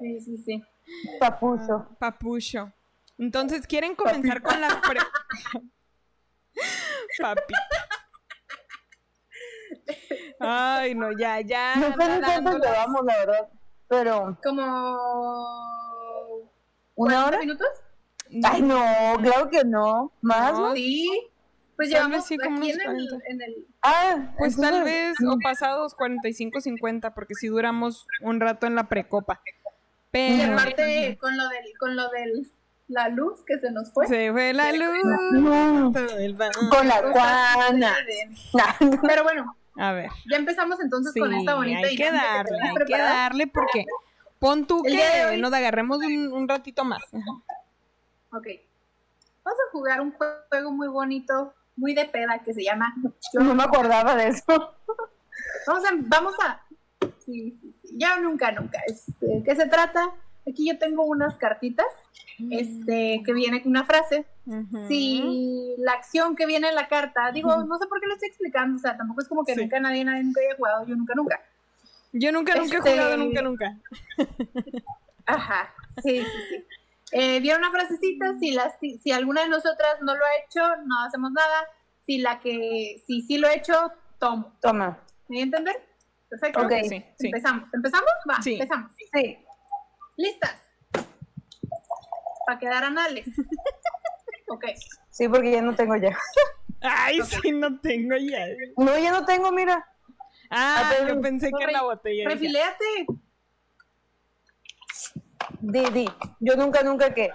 [0.00, 0.62] sí, sí, sí.
[1.18, 1.88] Papucho.
[1.98, 2.72] Papucho.
[3.18, 5.00] Entonces, ¿quieren comenzar con la pre...
[7.20, 7.54] Papi.
[10.40, 11.74] Ay, no, ya, ya.
[11.96, 13.48] No sé ni cuánto llevamos, la verdad.
[13.88, 14.62] Pero, Como
[16.94, 17.38] ¿una 40 hora?
[17.38, 17.66] minutos.
[18.42, 18.82] Ay, no,
[19.22, 20.12] claro que no.
[20.22, 20.52] ¿Más?
[20.52, 20.74] No.
[20.74, 21.28] Sí.
[21.76, 23.16] Pues llevamos sí, como aquí en el, 40.
[23.28, 28.40] en el Ah, Pues entonces, tal vez, o pasados 45, 50, porque si duramos un
[28.40, 29.40] rato en la precopa.
[29.44, 29.50] y
[30.12, 32.50] Pero aparte con lo del con lo del
[32.86, 34.06] la luz que se nos fue.
[34.06, 34.98] se fue la luz.
[35.32, 35.92] No,
[36.70, 37.94] con la guana.
[39.08, 40.10] Pero bueno, A ver.
[40.30, 43.84] ya empezamos entonces Sí, con esta bonita hay que darle, hay que darle porque
[44.38, 47.02] pon tú El que hoy- nos agarremos un, un ratito más.
[48.32, 48.46] Ok.
[49.44, 52.94] Vamos a jugar un juego muy bonito, muy de peda, que se llama.
[53.34, 54.74] No me acordaba de eso.
[55.66, 55.88] Vamos a.
[55.96, 56.60] Vamos a
[57.18, 57.88] sí, sí, sí.
[57.98, 58.80] Ya nunca, nunca.
[58.86, 60.12] Este, ¿Qué se trata?
[60.48, 61.86] Aquí yo tengo unas cartitas,
[62.50, 64.26] este, que viene con una frase.
[64.46, 64.88] Ujú.
[64.88, 68.28] Si la acción que viene en la carta, digo, no sé por qué lo estoy
[68.28, 69.60] explicando, o sea, tampoco es como que Sí.
[69.62, 71.40] nunca nadie, nadie nunca haya jugado, yo nunca, nunca.
[72.12, 73.76] Yo nunca, nunca Este- he jugado, nunca, nunca.
[75.26, 75.72] Ajá,
[76.02, 76.64] sí, sí, sí.
[77.12, 80.60] Eh, viene una frasecita, si, las, si, si alguna de nosotras no lo ha hecho,
[80.84, 81.68] no hacemos nada.
[82.04, 84.52] Si la que, si sí lo he hecho, tomo.
[84.60, 84.98] Toma.
[85.28, 85.76] ¿Me voy a entender?
[86.28, 86.60] Perfecto.
[86.62, 86.72] Ok.
[86.88, 87.26] Sí, sí.
[87.26, 87.72] Empezamos.
[87.72, 88.10] ¿Empezamos?
[88.28, 88.54] Va, Sí.
[88.54, 88.92] empezamos.
[89.12, 89.38] Sí.
[90.16, 90.56] ¿Listas?
[92.46, 93.26] Para quedar anales.
[94.48, 94.64] ok.
[95.10, 96.16] Sí, porque ya no tengo ya.
[96.80, 98.46] Ay, sí, no tengo ya.
[98.76, 99.86] No, ya no tengo, mira.
[100.50, 102.28] Ah, A ver, yo pensé que en la botella.
[102.28, 103.06] Refiléate.
[105.60, 106.08] Di, di.
[106.40, 107.30] Yo nunca, nunca que.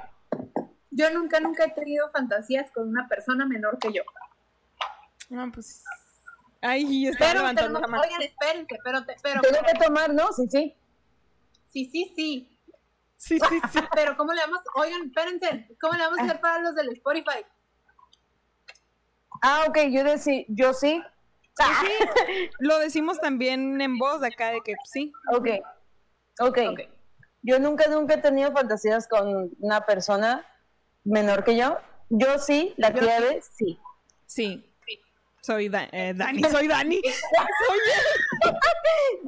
[0.92, 4.04] Yo nunca, nunca he tenido fantasías con una persona menor que yo.
[5.36, 5.84] Ah, pues.
[6.62, 8.04] Ay, estaba Pero levantando tenemos- la mano.
[8.04, 10.28] oigan, espérense, pero, te- pero, Tengo que tomar, ¿no?
[10.34, 10.76] Sí, sí.
[11.72, 12.59] sí, sí, sí.
[13.20, 13.80] Sí, sí, sí.
[13.94, 14.62] Pero ¿cómo le vamos?
[14.76, 17.46] Oigan, espérense, ¿cómo le vamos a hacer para los del Spotify?
[19.42, 21.04] Ah, ok, yo decí, yo sí.
[21.62, 21.84] Ah,
[22.60, 25.12] Lo decimos también en voz acá de que sí.
[25.34, 25.48] ok.
[26.40, 26.58] Ok.
[26.72, 26.80] Ok.
[27.42, 30.46] Yo nunca, nunca he tenido fantasías con una persona
[31.04, 31.78] menor que yo.
[32.10, 33.78] Yo sí, la tía sí.
[34.26, 34.69] Sí.
[35.42, 37.02] Soy Da- eh, Dani, soy Dani.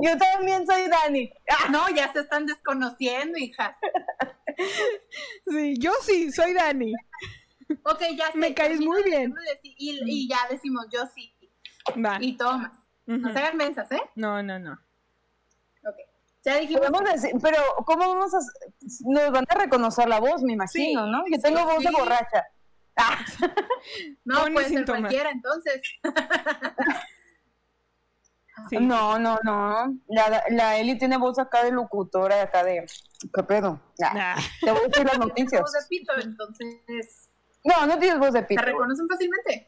[0.01, 1.31] Yo también soy Dani.
[1.49, 3.75] Ah, No, ya se están desconociendo, hijas.
[5.47, 6.93] Sí, yo sí, soy Dani.
[7.83, 8.37] Ok, ya sé.
[8.37, 9.33] Me caes muy bien.
[9.33, 11.33] decir- Y, y ya decimos yo sí.
[12.03, 12.17] Va.
[12.19, 12.71] Y tomas.
[13.07, 13.33] No Ujú.
[13.33, 14.01] se hagan mensas, ¿eh?
[14.15, 14.73] No, no, no.
[15.83, 15.95] Ok.
[16.43, 16.83] Ya dijimos.
[17.13, 18.39] Decir, pero ¿cómo vamos a...?
[19.05, 21.11] Nos van a reconocer la voz, me imagino, Sí.
[21.11, 21.23] ¿no?
[21.31, 21.95] Yo tengo voz de Sí.
[21.97, 22.45] borracha.
[22.97, 23.25] Ah,
[24.25, 25.81] No, puede ser cualquiera, entonces.
[28.69, 28.77] Sí.
[28.79, 29.97] No, no, no.
[30.07, 32.85] La, la Eli tiene voz acá de locutora, acá de...
[33.33, 33.81] ¿Qué pedo?
[34.03, 35.61] Ah, Ah, te voy a decir las Tiene noticias.
[35.61, 37.29] voz de pito, entonces.
[37.63, 38.61] No, no tienes voz de ¿Se pito.
[38.61, 39.67] reconocen fácilmente?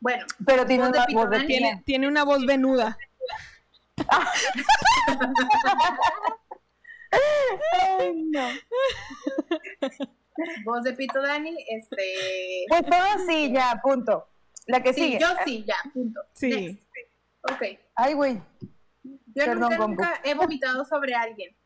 [0.00, 2.98] Bueno, Pero Voz de una voz de tiene, tiene una voz venuda.
[7.72, 8.48] Ay, no.
[10.64, 11.56] voz de pito, Dani.
[11.68, 12.64] Este.
[12.68, 14.26] Pues todo sí, ya, punto.
[14.66, 15.18] La que Sí, sigue.
[15.18, 16.20] yo sí, ya, punto.
[16.34, 16.50] Sí.
[16.50, 16.88] Next.
[17.50, 17.62] Ok.
[17.96, 18.40] Ay, güey.
[19.02, 21.56] Yo Perdón, nunca, nunca he vomitado sobre alguien.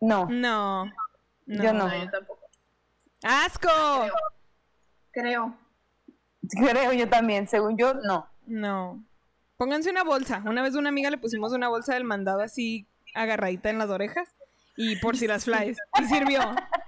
[0.00, 0.26] No.
[0.30, 0.86] No.
[1.46, 1.64] no.
[1.64, 1.88] Yo no.
[1.88, 2.48] No, yo tampoco.
[3.22, 3.68] ¡Asco!
[5.10, 5.56] Creo.
[6.48, 7.48] Creo yo también.
[7.48, 8.28] Según yo, no.
[8.46, 9.04] No.
[9.56, 10.42] Pónganse una bolsa.
[10.46, 13.90] Una vez a una amiga le pusimos una bolsa del mandado así agarradita en las
[13.90, 14.36] orejas
[14.76, 15.76] y por si las flies.
[16.00, 16.40] Y sirvió.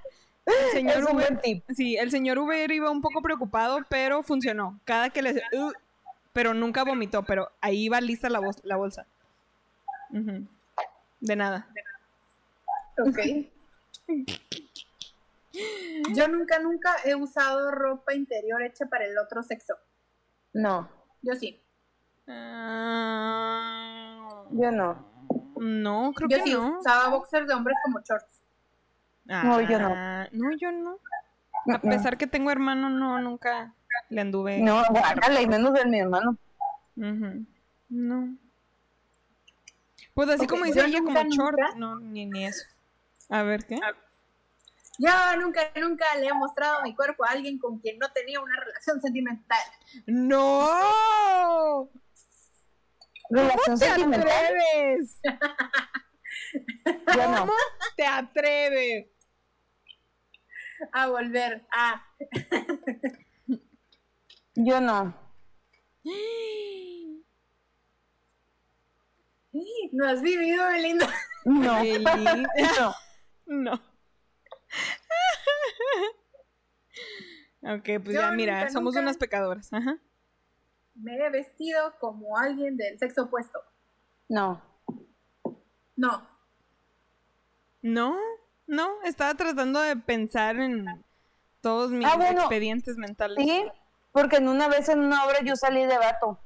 [0.50, 1.64] El señor Es un Uber, buen tip.
[1.74, 4.80] sí, el señor Uber iba un poco preocupado, pero funcionó.
[4.84, 5.72] Cada que le, uh,
[6.32, 9.06] pero nunca vomitó, pero ahí iba lista la, bol- la bolsa.
[10.10, 11.68] De nada.
[12.98, 13.18] Ok.
[16.14, 19.74] Yo nunca, nunca he usado ropa interior hecha para el otro sexo.
[20.52, 20.88] No.
[21.22, 21.60] Yo sí.
[22.28, 25.06] Ah, Yo no.
[25.56, 26.78] no, creo Yo que sí no.
[26.78, 28.39] usaba boxers de hombres como shorts.
[29.30, 29.94] No, yo no.
[29.96, 30.98] Ah, No, yo no.
[31.72, 33.74] A pesar que tengo hermano, no, nunca
[34.08, 34.58] le anduve.
[34.58, 36.36] No, guácala, y menos de mi hermano.
[36.96, 38.36] No.
[40.14, 42.64] Pues así como dice ella, como short, nunca- no, ni, ni eso.
[43.28, 43.78] A ver, ¿qué?
[44.98, 45.10] Yo
[45.40, 49.00] nunca, nunca le he mostrado mi cuerpo a alguien con quien no tenía una relación
[49.00, 49.58] sentimental.
[50.06, 51.88] ¡No!
[53.30, 54.28] Relación ¿Te sentimental.
[54.28, 55.20] atreves?
[57.14, 57.38] Yo no.
[57.40, 57.52] ¿Cómo
[57.96, 59.06] te atreves?
[60.92, 62.02] A volver a.
[64.54, 65.14] Yo no.
[69.92, 71.08] No has vivido, Belinda.
[71.44, 71.82] No.
[72.78, 72.94] No.
[73.46, 73.72] No.
[77.74, 79.72] ok, pues Yo ya, mira, nunca, somos nunca- unas pecadoras.
[79.72, 79.98] Ajá.
[80.94, 83.58] Me he vestido como alguien del sexo opuesto.
[84.28, 84.62] No.
[85.96, 86.28] No.
[87.82, 88.16] No,
[88.70, 90.86] no, estaba tratando de pensar en
[91.60, 92.40] todos mis Ah, bueno.
[92.40, 93.36] expedientes mentales.
[93.44, 93.64] Sí,
[94.12, 96.38] porque en una vez en una obra yo salí de vato.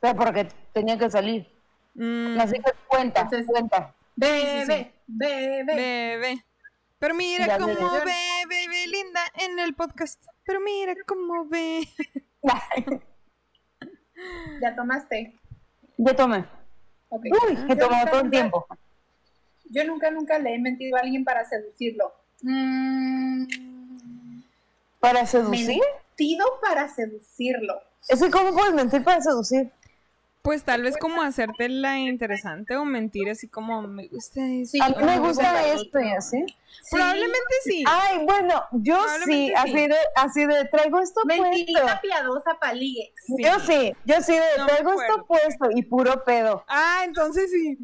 [0.00, 1.46] Pero porque tenía que salir.
[1.94, 3.94] Mm, Así que cuenta, Entonces- cuenta.
[4.16, 4.90] Bebé, Sí, sí, sí.
[5.06, 5.74] bebé.
[5.74, 6.44] bebé.
[6.98, 8.04] Pero mira Ya cómo bebé.
[8.04, 10.24] ve, bebé linda en el podcast.
[10.44, 11.88] Pero mira cómo ve.
[14.60, 15.38] Ya tomaste.
[15.96, 16.44] Yo tomé.
[17.10, 18.66] Uy, que tomó todo el tiempo.
[19.70, 22.12] Yo nunca, nunca le he mentido a alguien para seducirlo.
[22.42, 23.46] Mm,
[25.00, 25.80] ¿Para seducir?
[26.18, 27.80] mentido para seducirlo.
[28.08, 29.70] Es que ¿cómo puedes mentir para seducir?
[30.42, 34.64] Pues tal vez como hacerte la interesante o mentir así como me gusta A mí
[35.04, 36.44] me gusta esto y así.
[36.46, 36.90] Sí.
[36.92, 37.84] Probablemente sí.
[37.86, 39.52] Ay, bueno, yo sí, sí.
[39.54, 42.00] así de, así de, traigo esto Mentirita puesto.
[42.00, 43.12] piadosa para ligue.
[43.26, 43.34] Sí.
[43.44, 46.64] Yo sí, yo sí de, No traigo esto puesto y puro pedo.
[46.68, 47.76] Ah, entonces sí.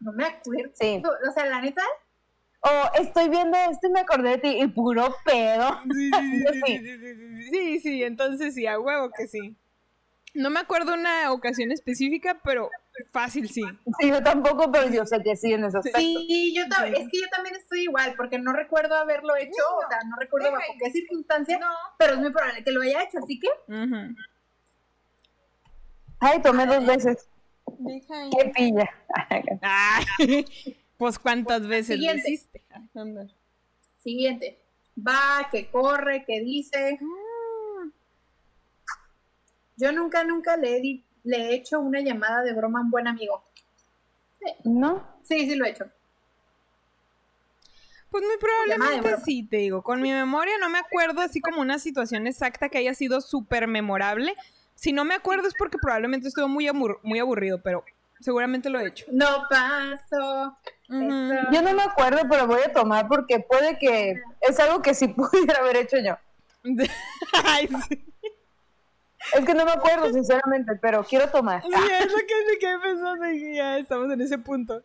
[0.00, 0.70] No me acuerdo.
[0.74, 1.02] Sí.
[1.28, 1.82] O sea, la neta,
[2.60, 5.80] O estoy viendo esto y me acordé de ti y puro pedo.
[5.94, 6.78] Sí, sí, sí, sí, sí.
[6.78, 9.56] sí, sí, sí, sí, sí, sí, entonces sí, a huevo que sí.
[10.32, 12.70] No me acuerdo una ocasión específica, pero
[13.10, 13.62] fácil sí.
[13.98, 15.98] Sí, yo tampoco, pero yo sé que sí en ese aspecto.
[15.98, 17.02] sí, yo también, Sí.
[17.02, 20.52] es que yo también estoy igual, porque no recuerdo haberlo hecho, o sea, no recuerdo
[20.52, 21.58] bajo qué circunstancia,
[21.98, 23.48] pero es muy probable que lo haya hecho, así que.
[26.20, 27.26] Ay, tomé dos veces.
[27.86, 28.90] Qué pilla.
[29.62, 30.46] Ay,
[30.96, 32.30] pues cuántas veces lo Siguiente.
[32.30, 32.62] hiciste.
[32.94, 33.26] Anda.
[34.02, 34.58] siguiente.
[34.98, 36.98] Va, que corre, que dice.
[39.76, 42.90] Yo nunca, nunca le he, di- le he hecho una llamada de broma a un
[42.90, 43.44] buen amigo.
[44.64, 45.06] ¿No?
[45.22, 45.84] Sí, sí lo he hecho.
[48.10, 49.82] Pues muy probablemente sí, te digo.
[49.82, 53.68] Con mi memoria no me acuerdo así como una situación exacta que haya sido súper
[53.68, 54.34] memorable.
[54.80, 57.84] Si no me acuerdo es porque probablemente estuvo muy, amur- muy aburrido, pero
[58.18, 59.04] seguramente lo he hecho.
[59.12, 60.56] No paso.
[60.88, 65.08] Yo no me acuerdo, pero voy a tomar porque puede que es algo que sí
[65.16, 66.16] pudiera haber hecho yo.
[67.44, 68.06] Ay, sí.
[69.34, 71.60] Es que no me acuerdo, sinceramente, pero quiero tomar.
[71.62, 74.82] Sí, es lo que me quedé pensando y ya estamos en ese punto.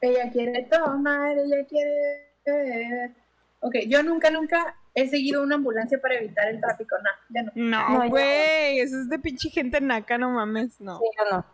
[0.00, 3.10] Ella quiere tomar, ella quiere beber.
[3.58, 6.96] Ok, yo nunca, nunca he seguido una ambulancia para evitar el tráfico.
[6.98, 7.52] No, ya no.
[7.54, 10.80] No, güey, eso es de pinche gente naca, no mames.
[10.80, 11.46] No, Sí, yo no.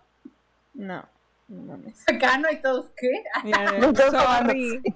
[0.74, 1.08] no,
[1.48, 2.04] no mames.
[2.08, 3.08] Acá no hay todos, ¿qué?
[3.44, 3.92] Ya, No.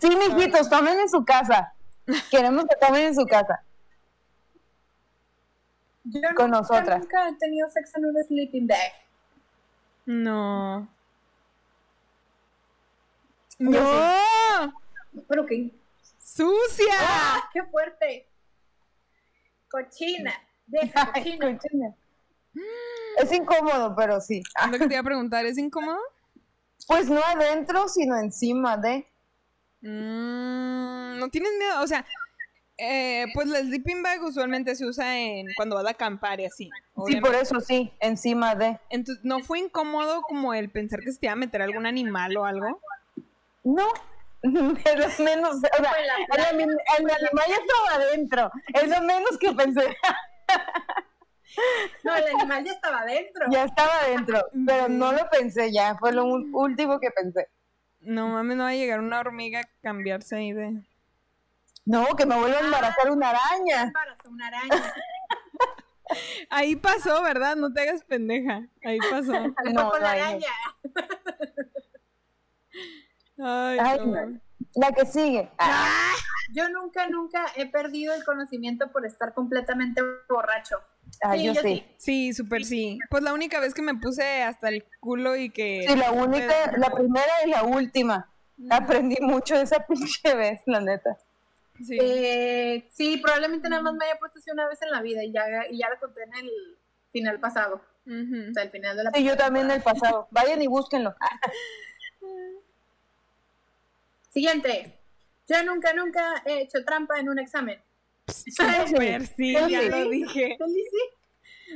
[0.00, 1.72] Sí, mijitos, tomen en su casa.
[2.30, 3.62] Queremos que tomen en su casa.
[6.04, 7.00] Yo Con nunca, nosotras.
[7.00, 8.92] Nunca he tenido sexo en un sleeping bag.
[10.04, 10.86] No.
[13.58, 13.72] ¡No!
[15.28, 15.70] Pero qué.
[16.18, 16.92] ¡Sucia!
[17.00, 17.48] ¡Ah!
[17.52, 18.26] ¡Qué fuerte!
[19.74, 20.32] Cochina.
[20.66, 21.58] Deja, Ay, cochina.
[21.58, 21.94] cochina.
[23.18, 24.40] Es incómodo, pero sí.
[24.70, 25.98] Lo que te iba a preguntar, ¿es incómodo?
[26.86, 29.06] Pues no adentro, sino encima de.
[29.80, 31.82] Mm, ¿No tienes miedo?
[31.82, 32.06] O sea,
[32.78, 36.70] eh, pues la sleeping bag usualmente se usa en cuando vas a acampar y así.
[37.06, 38.78] Sí, por eso sí, encima de.
[38.90, 42.36] Entonces, ¿no fue incómodo como el pensar que se te iba a meter algún animal
[42.36, 42.80] o algo?
[43.64, 43.88] No.
[44.84, 45.70] Es lo menos, o sea,
[46.36, 46.76] la animal
[47.48, 48.50] ya estaba adentro.
[48.74, 49.96] Es lo menos que pensé.
[52.02, 53.46] No, el animal ya estaba adentro.
[53.50, 55.96] ya estaba adentro, pero no lo pensé ya.
[55.96, 57.48] Fue lo un- último que pensé.
[58.00, 60.82] No mames, no va a llegar una hormiga a cambiarse ahí de...
[61.86, 63.82] No, que me vuelva a embarazar una araña.
[63.84, 64.92] Embarazó una araña.
[66.50, 67.56] Ahí pasó, ¿verdad?
[67.56, 68.68] No te hagas pendeja.
[68.84, 69.32] Ahí pasó.
[69.32, 70.46] No, con no, la ahí no.
[73.38, 74.06] Ay, Ay, no.
[74.26, 74.40] no.
[74.76, 75.50] La que sigue.
[75.58, 76.12] Ah,
[76.52, 80.76] Yo nunca, nunca he perdido el conocimiento por estar completamente borracho.
[81.22, 81.84] ah, Sí, yo yo sí.
[81.96, 82.32] sí.
[82.32, 82.98] Súper sí.
[83.10, 85.84] Pues la única vez que me puse hasta el culo y que...
[85.88, 88.30] Sí, la única, la primera y la última.
[88.70, 91.16] Aprendí mucho de esa pinche vez, la neta.
[91.84, 91.96] Sí.
[92.00, 95.32] Eh, sí, probablemente nada más me haya puesto así una vez en la vida y
[95.32, 96.50] ya, y ya lo conté en el
[97.10, 97.80] final pasado.
[98.06, 98.50] Ujú.
[98.50, 100.28] O sea, el final de la Sí, yo también en el pasado.
[100.30, 101.14] Vayan y búsquenlo.
[104.34, 104.98] Siguiente.
[105.48, 107.80] Yo nunca, nunca he hecho trampa en un examen.
[108.26, 110.58] Súper sí, ya lo dije.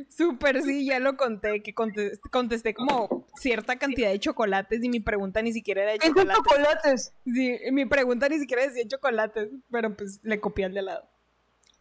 [0.08, 5.00] Súper sí, ya lo conté, que contes- contesté como cierta cantidad de chocolates y mi
[5.00, 6.36] pregunta ni siquiera era de chocolates.
[6.36, 7.14] chocolates.
[7.24, 11.08] Sí, mi pregunta ni siquiera decía chocolates, pero pues le copié al de al lado.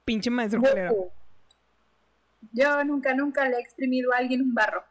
[0.05, 1.11] Pinche maestro Yo culero.
[2.53, 4.83] Yo nunca, nunca le he exprimido a alguien un barro.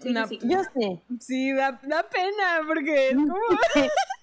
[0.00, 0.38] Sí, No, sí.
[0.42, 1.00] Yo sí.
[1.20, 3.34] Sí, da, da pena, porque es como...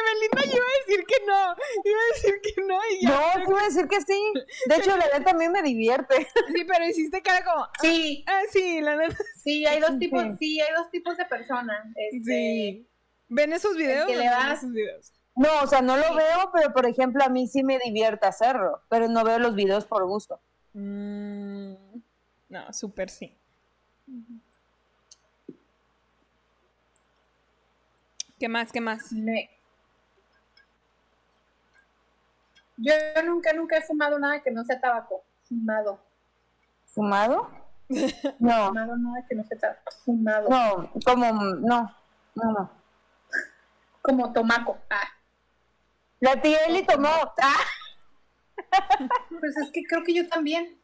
[0.00, 1.54] Evelina yo iba a decir que no,
[1.84, 3.10] iba a decir que no y ya.
[3.38, 4.32] No, iba a decir que sí.
[4.66, 6.28] De hecho, la neta a mí me divierte.
[6.54, 7.66] Sí, pero hiciste cara como...
[7.80, 9.16] Sí, Ah, sí, la neta.
[9.42, 10.36] sí, hay dos tipos, Sí.
[10.38, 11.86] sí, hay dos tipos de personas.
[11.96, 12.86] Este, Sí.
[13.28, 14.06] ¿Ven esos videos?
[14.06, 15.12] que le das- esos videos?
[15.36, 18.82] No, o sea, no lo veo, pero por ejemplo, a mí sí me divierte hacerlo.
[18.88, 20.40] Pero no veo los videos por gusto.
[20.74, 21.74] Mm,
[22.48, 23.36] no, súper sí.
[28.38, 28.72] ¿Qué más?
[28.72, 29.12] ¿Qué más?
[32.82, 35.22] Yo nunca, nunca he fumado nada que no sea tabaco.
[35.44, 36.00] Fumado.
[36.86, 37.50] ¿Fumado?
[38.38, 39.92] No, Fumado nada que no sea tabaco.
[40.04, 40.48] Fumado.
[40.48, 41.96] no, como, no,
[42.36, 42.70] no, no.
[44.00, 44.78] Como tomaco.
[44.88, 45.08] Ah.
[46.20, 47.08] La tía Eli tomó.
[47.42, 47.64] Ah,
[49.40, 50.80] Pues es que creo que yo también.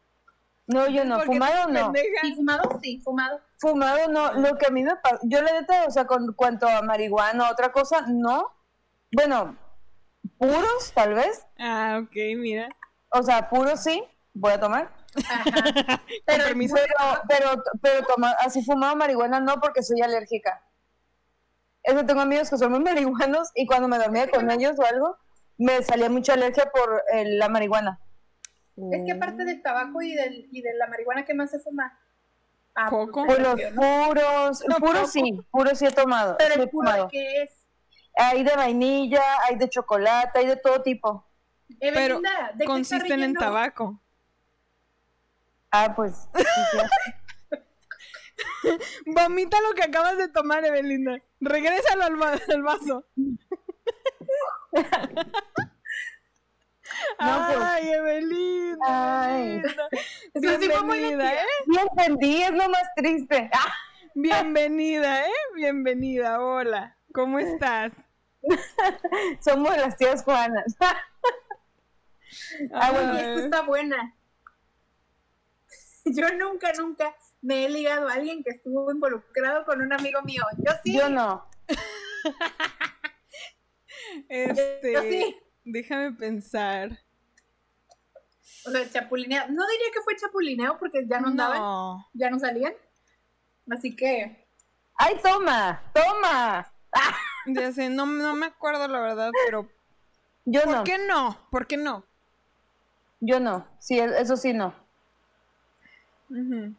[0.67, 1.17] No, yo no.
[1.19, 1.93] ¿Por qué Fumado no.
[1.95, 3.41] Sí, fumado, sí, fumado.
[3.59, 4.33] Fumado no.
[4.35, 7.51] Lo que a mí me pasa, yo la neta, o sea, con cuanto a marihuana,
[7.51, 8.53] otra cosa, no.
[9.13, 9.57] Bueno,
[10.39, 11.47] puros, tal vez.
[11.59, 12.69] Ah, ok, mira.
[13.11, 14.03] O sea, puros sí,
[14.35, 14.91] voy a tomar.
[15.29, 16.03] Ajá.
[16.27, 16.75] Pero permiso.
[16.77, 20.63] Pero, pero, pero tomar, así fumado marihuana no, porque soy alérgica.
[21.83, 25.17] Eso tengo amigos que son muy marihuanos y cuando me dormía con ellos o algo,
[25.57, 28.01] me salía mucha alergia por eh, la marihuana.
[28.93, 31.99] es que aparte del tabaco y, del, y de la marihuana, ¿qué más se fuma?
[32.75, 33.25] Ah, Poco.
[33.25, 33.81] pues, Pues los ¿no?
[34.09, 35.07] puros, No, puros poco.
[35.07, 36.37] sí, puros sí he tomado.
[36.39, 37.09] Pero el puro, tomado.
[37.09, 37.66] ¿qué es?
[38.17, 41.27] Hay de vainilla, hay de chocolate, hay de todo tipo.
[41.81, 44.01] Pero Evelinda, ¿de qué consisten en tabaco.
[45.71, 46.29] Ah, pues.
[49.07, 51.19] Vomita lo que acabas de tomar, Evelinda.
[51.41, 53.05] Regrésalo al, va- al vaso.
[57.21, 57.59] No, pues.
[57.61, 59.25] Ay, Evelinda.
[59.27, 59.63] Ay.
[60.35, 61.35] Bienvenida, mentira.
[61.35, 61.39] ¿eh?
[61.67, 63.51] Sí entendí, es lo más triste.
[64.15, 65.31] Bienvenida, ¿eh?
[65.55, 66.41] Bienvenida.
[66.41, 66.97] Hola.
[67.13, 67.93] ¿Cómo estás?
[69.41, 70.77] somos las tías Juanas.
[72.73, 74.15] Ah, bueno, Y esta está buena.
[76.05, 80.43] Yo nunca, nunca me he ligado a alguien que estuvo involucrado con un amigo mío.
[80.59, 80.97] Yo sí.
[80.97, 81.49] Yo no.
[84.29, 84.93] Este.
[84.93, 85.37] Yo sí.
[85.65, 86.91] Déjame pensar.
[88.67, 89.49] O sea, chapulineo.
[89.49, 92.07] No diría que fue chapulineo porque ya no andaban, No.
[92.15, 92.73] ya no salían.
[93.71, 94.47] Así que.
[94.97, 95.83] ¡Ay, toma!
[95.93, 96.73] ¡Toma!
[96.93, 99.69] Ah, Ya sé, no, no me acuerdo la verdad, pero.
[100.45, 100.85] yo ¿Por no.
[100.85, 101.39] qué no?
[101.51, 102.05] ¿Por qué no?
[103.21, 103.67] Yo no.
[103.79, 104.75] Sí, e- eso sí no.
[106.31, 106.75] Ujú.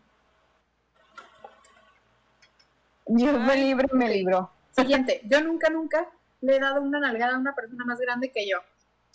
[3.08, 4.52] Yo me libro, me libro.
[4.72, 5.22] Siguiente.
[5.26, 6.10] Yo nunca, nunca
[6.42, 8.58] le he dado una nalgada a una persona más grande que yo.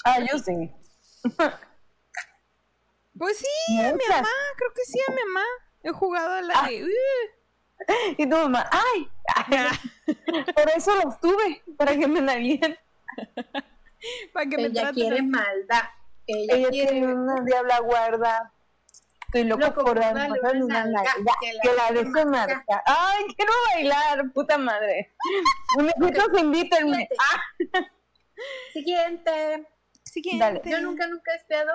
[0.04, 0.70] Ah, yo sí.
[3.18, 5.44] Pues sí, a mi mamá, creo que sí, a mi mamá.
[5.82, 6.68] He jugado a la Ah.
[6.68, 6.84] de.
[6.84, 6.88] "Uh".
[8.18, 9.08] Y tu mamá, ¡ay!
[10.54, 12.76] Por eso los tuve, para que me nalguen.
[14.32, 15.82] para que me Ella traten quiere maldad.
[16.26, 16.90] Ella, Ella quiere.
[16.92, 18.52] tiene una diabla guarda.
[19.26, 21.10] Estoy loco, Loco por por dar darle una nalga,
[21.40, 22.82] que la que la deje marcar.
[22.84, 24.30] ¡Ay, quiero bailar!
[24.34, 25.14] ¡Puta madre!
[25.98, 27.08] Necesito invítenme.
[27.08, 27.16] Fíjate.
[27.18, 27.90] ¡Ah!
[28.74, 29.66] Siguiente.
[30.04, 30.44] Siguiente.
[30.44, 30.62] Dale.
[30.66, 31.72] Yo nunca, nunca he espiado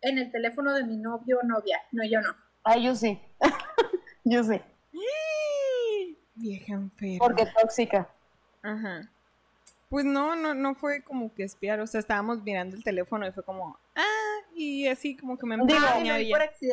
[0.00, 1.78] en el teléfono de mi novio o novia.
[1.92, 2.34] No, yo no.
[2.62, 3.20] Ay, yo sí.
[4.24, 4.60] yo sí.
[6.34, 7.18] Vieja enferma.
[7.18, 8.08] Porque tóxica.
[8.62, 9.08] Ajá.
[9.88, 13.32] Pues no, no, no fue como que espiar, o sea, estábamos mirando el teléfono y
[13.32, 15.78] fue como, ah, y así como que me empezó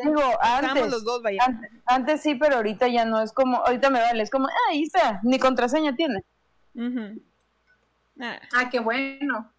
[0.02, 0.90] Digo, Estábamos antes.
[0.90, 1.38] los dos, vaya.
[1.46, 3.20] Antes, antes sí, pero ahorita ya no.
[3.22, 4.22] Es como, ahorita me vale.
[4.24, 5.20] Es como, ah, ahí está.
[5.22, 6.24] Ni contraseña tiene.
[8.20, 9.51] Ah, Ah, qué bueno.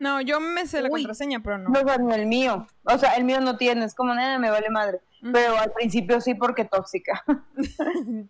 [0.00, 1.02] No, yo me sé la Uy.
[1.02, 1.68] contraseña, pero no.
[1.68, 2.66] No, o sea, ni el mío.
[2.84, 3.84] O sea, el mío no tiene.
[3.84, 5.00] Es como, nada, me vale madre.
[5.32, 7.22] Pero al principio sí, porque tóxica.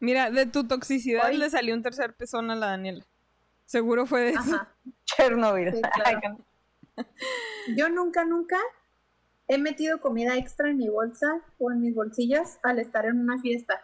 [0.00, 3.06] Mira, de tu toxicidad le salió un tercer pezón a la Daniela.
[3.66, 4.40] Seguro fue de eso.
[4.56, 4.68] Ajá.
[5.04, 5.72] Chernobyl.
[5.72, 6.20] Sí, claro.
[6.96, 7.04] Ay,
[7.76, 8.58] Yo nunca, nunca
[9.46, 13.40] he metido comida extra en mi bolsa o en mis bolsillas al estar en una
[13.40, 13.80] fiesta.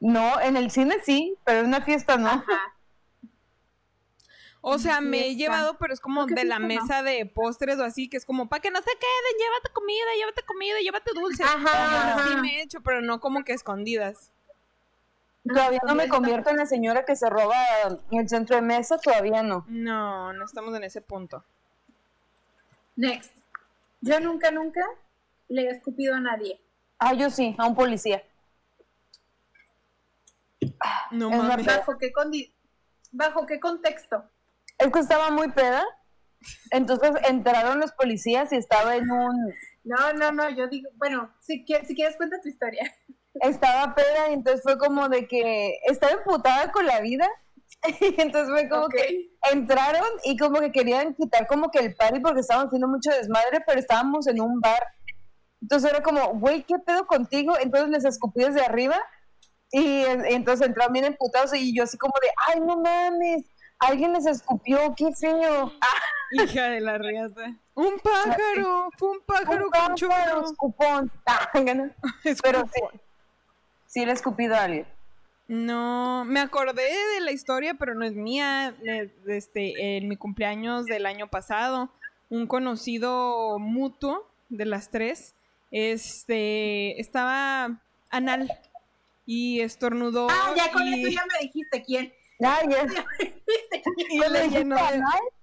[0.00, 2.28] No, en el cine sí, pero en una fiesta no.
[2.30, 2.71] Ajá.
[4.64, 6.68] O sea, me he llevado, pero es como de la no.
[6.68, 10.06] mesa de postres o así, que es como, para que no se queden, llévate comida,
[10.16, 11.42] llévate comida, llévate dulce.
[11.42, 12.42] Ajá, Así ajá.
[12.42, 14.30] me he hecho, pero no como que escondidas.
[15.44, 17.56] Todavía no me convierto en la señora que se roba
[18.12, 19.64] el centro de mesa, todavía no.
[19.66, 21.44] No, no estamos en ese punto.
[22.94, 23.34] Next.
[24.00, 24.80] Yo nunca, nunca
[25.48, 26.60] le he escupido a nadie.
[27.00, 28.22] Ah, yo sí, a un policía.
[31.10, 31.66] No Es mames.
[31.66, 32.52] ¿Bajo qué, condi-
[33.10, 34.24] ¿Bajo qué contexto?
[34.82, 35.84] Es que estaba muy peda.
[36.72, 39.54] Entonces entraron los policías y estaba en un.
[39.84, 42.92] No, no, no, yo digo, bueno, si, quieres, si quieres cuenta tu historia.
[43.34, 47.28] Estaba peda y entonces fue como de que estaba emputada con la vida.
[48.00, 52.20] Y entonces fue como que entraron y como que querían quitar como que el party
[52.20, 54.82] porque estaban haciendo mucho desmadre, pero estábamos en un bar.
[55.60, 57.54] Entonces era como, güey, ¿qué pedo contigo?
[57.58, 59.00] Entonces les escupí desde arriba
[59.70, 63.44] y, entonces entraron bien emputados y yo así como de, ay, no mames,
[63.86, 65.72] alguien les escupió, qué feo.
[65.80, 66.00] Ah,
[66.32, 67.54] Hija de la riata.
[67.74, 71.12] Un pájaro, fue un pájaro un con pájaro, escupón.
[71.26, 71.50] Ah.
[71.52, 71.90] Pero
[72.22, 73.00] sí, Escupón.
[73.86, 74.86] sí le he escupido a alguien.
[75.48, 76.82] No, me acordé
[77.14, 78.74] de la historia, pero no es mía.
[79.26, 81.90] Este, en mi cumpleaños del año pasado,
[82.30, 85.34] un conocido mutuo de las tres,
[85.70, 87.80] este, estaba
[88.10, 88.50] anal
[89.26, 92.12] y estornudó Ah, ya con y, eso ya me dijiste quién.
[92.44, 92.68] Ay,
[94.10, 95.02] y Yo le llenó de,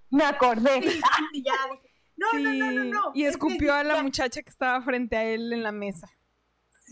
[0.10, 0.82] me acordé.
[0.82, 3.12] Sí, sí, ya dije, No, no, no, no, no.
[3.14, 5.72] Y Es que escupió a la ya- muchacha que estaba frente a él en la
[5.72, 6.10] mesa.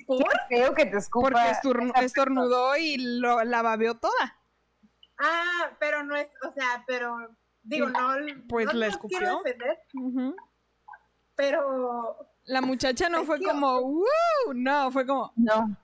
[0.06, 0.24] ¿Por?
[0.48, 1.30] Creo que te escupa.
[1.32, 4.40] Porque estornudó y lo, la babeó toda.
[5.20, 7.18] Ah, pero no es, o sea, pero
[7.64, 8.10] digo, no,
[8.48, 9.18] Pues no la escupió.
[9.18, 10.36] quiero defender, Ujú.
[11.36, 14.06] pero La muchacha no fue como, ¡Woo!
[14.54, 15.76] No, fue como, No.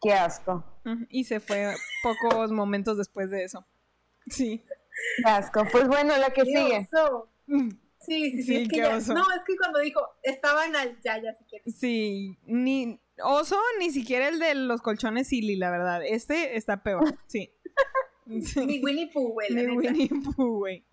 [0.00, 0.64] Qué asco.
[1.08, 3.64] Y se fue pocos momentos después de eso.
[4.28, 4.62] Sí.
[5.16, 5.64] Qué asco.
[5.70, 6.86] Pues bueno, la que sigue.
[6.92, 7.28] oso.
[7.46, 9.14] Sí, sí, sí, Sí, es que qué ya- oso.
[9.14, 11.74] no, es que cuando dijo, estaban al ya, ya si quieres.
[11.76, 16.02] Sí, ni oso, ni siquiera el de los colchones Silly, la verdad.
[16.04, 17.52] Este está peor, sí.
[18.44, 18.64] Sí.
[18.66, 19.50] Ni Winnie Pooh, güey.
[19.52, 19.92] la Ni neta.
[19.92, 20.84] Winnie Pooh, güey.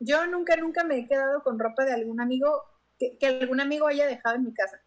[0.00, 2.48] Yo nunca, nunca me he quedado con ropa de algún amigo
[2.98, 4.81] que, que algún amigo haya dejado en mi casa.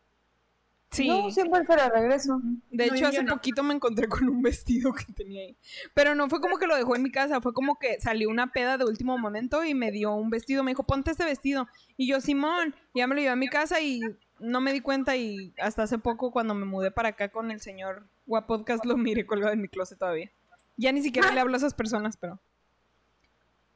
[0.92, 1.08] Sí.
[1.10, 2.40] No, siempre la regreso.
[2.72, 3.34] De No, hecho, hace no.
[3.34, 5.58] poquito me encontré con un vestido que tenía ahí.
[5.94, 8.52] Pero no fue como que lo dejó en mi casa, fue como que salió una
[8.52, 10.64] peda de último momento y me dio un vestido.
[10.64, 11.68] Me dijo, ponte este vestido.
[11.98, 14.02] Y yo, Simón, ya me lo llevé a mi casa y
[14.40, 15.18] no me di cuenta.
[15.18, 19.26] Y hasta hace poco, cuando me mudé para acá con el señor Guapodcast, lo miré
[19.26, 20.32] colgado en mi closet todavía.
[20.78, 22.40] Ya ni siquiera le hablo a esas personas, pero.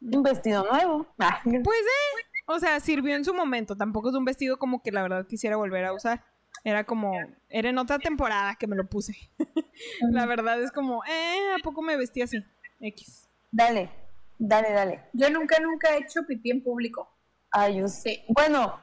[0.01, 1.05] Un vestido nuevo.
[1.19, 2.25] Ah, Pues, eh.
[2.47, 3.75] O sea, sirvió en su momento.
[3.75, 6.23] Tampoco es un vestido como que la verdad quisiera volver a usar.
[6.63, 7.13] Era como,
[7.47, 9.13] era en otra temporada que me lo puse.
[10.11, 12.43] la verdad es como, eh, ¿a poco me vestí así?
[12.81, 13.29] X.
[13.51, 13.89] Dale,
[14.37, 15.05] dale, dale.
[15.13, 17.09] Yo nunca, nunca he hecho pipí en público.
[17.51, 18.23] Ay, yo Sí.
[18.29, 18.79] Bueno,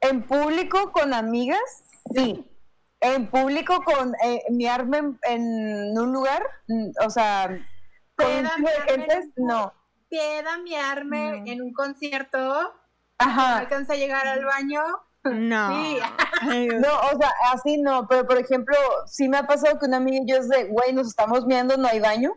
[0.00, 1.60] en público con amigas,
[2.14, 2.44] sí.
[3.00, 7.48] En público con eh, miarme en, en un lugar, mm, o sea,
[8.16, 9.72] con un- no.
[10.08, 11.50] Pieda miarme No.
[11.52, 12.38] en un concierto.
[12.38, 12.70] No
[13.18, 13.58] Ajá.
[13.58, 14.82] alcanza a llegar al baño.
[15.34, 15.84] No.
[15.84, 15.98] Sí.
[16.68, 20.18] No, o sea, así no, pero por ejemplo, sí me ha pasado que una amiga
[20.22, 22.32] y yo es de, güey, nos estamos miando, no hay baño,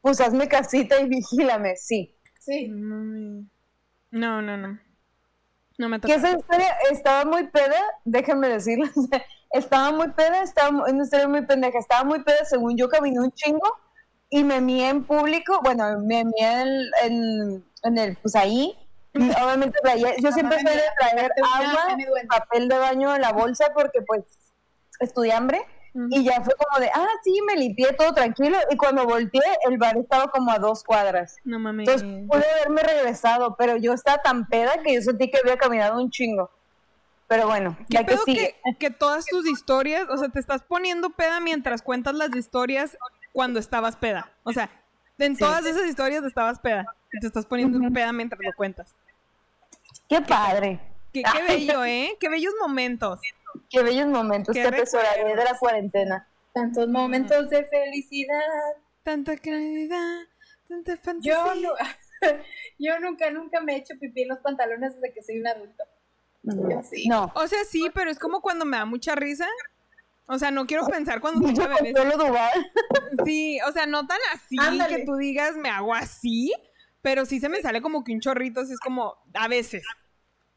[0.00, 2.16] pues hazme casita y vigílame, sí.
[2.40, 2.68] Sí.
[2.68, 3.44] No,
[4.10, 4.78] no, no, no.
[5.78, 6.14] Me Que toca.
[6.14, 8.90] esa historia estaba muy peda, déjenme decirles,
[9.50, 13.32] estaba muy peda, estaba una historia muy pendeja, estaba muy peda, según yo caminé un
[13.32, 13.68] chingo
[14.30, 16.68] y me mié en público, bueno, me mié en,
[17.04, 18.76] en, en el, pues ahí,
[19.44, 21.96] obviamente traía- yo siempre soy de traer agua,
[22.28, 24.22] papel de baño en la bolsa porque pues
[25.00, 25.60] estudié hambre
[26.10, 29.76] y ya fue como de, ah, sí, me limpié todo tranquilo y cuando volteé el
[29.76, 31.36] bar estaba como a dos cuadras.
[31.44, 31.86] No mames.
[31.86, 36.00] Entonces pude haberme regresado, pero yo estaba tan peda que yo sentí que había caminado
[36.00, 36.50] un chingo.
[37.28, 38.56] Pero bueno, ¿Qué ya que sigue.
[38.64, 42.96] que, que todas tus historias, o sea, te estás poniendo peda mientras cuentas las historias
[43.32, 44.30] cuando estabas peda?
[44.44, 44.70] O sea,
[45.18, 45.40] en Sí.
[45.44, 46.86] todas esas historias estabas peda.
[47.20, 47.92] Te estás poniendo Ujú.
[47.92, 48.94] peda mientras lo cuentas.
[50.08, 50.80] Qué padre.
[51.12, 52.16] Qué, qué bello, ¿eh?
[52.18, 53.20] Qué bellos momentos.
[53.68, 56.26] Qué bellos momentos Qué atesoraré de la cuarentena.
[56.54, 58.40] Tantos momentos de felicidad.
[59.02, 60.20] Tanta claridad,
[60.68, 61.54] tanta Yo, fantasía.
[61.60, 61.70] no,
[62.78, 65.84] yo nunca, nunca me he hecho pipí en los pantalones desde que soy un adulto.
[66.88, 67.08] Sí.
[67.08, 67.30] No.
[67.34, 69.46] O sea, sí, pero es como cuando me da mucha risa.
[70.26, 71.94] O sea, no quiero pensar cuando tenga bebés.
[73.24, 74.96] Sí, o sea, no tan así Ándale.
[74.96, 76.52] que tú digas me hago así,
[77.02, 79.84] pero sí se me sale como que un chorrito, así es como a veces.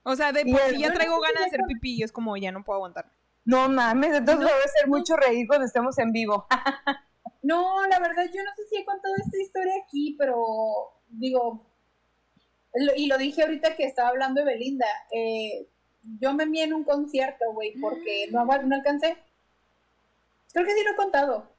[0.03, 2.51] O sea, de por sí ya traigo ganas de hacer pipí y es como ya
[2.51, 3.11] no puedo aguantar.
[3.43, 6.47] No mames, entonces me va a hacer mucho reír cuando estemos en vivo.
[7.41, 10.35] No, la verdad, yo no sé si he contado esta historia aquí, pero
[11.09, 11.63] digo,
[12.73, 15.67] lo- y lo dije ahorita que estaba hablando de Belinda, eh,
[16.19, 19.17] yo me mié en un concierto, güey, porque no, agu- no alcancé.
[20.53, 21.54] Creo que sí lo he contado.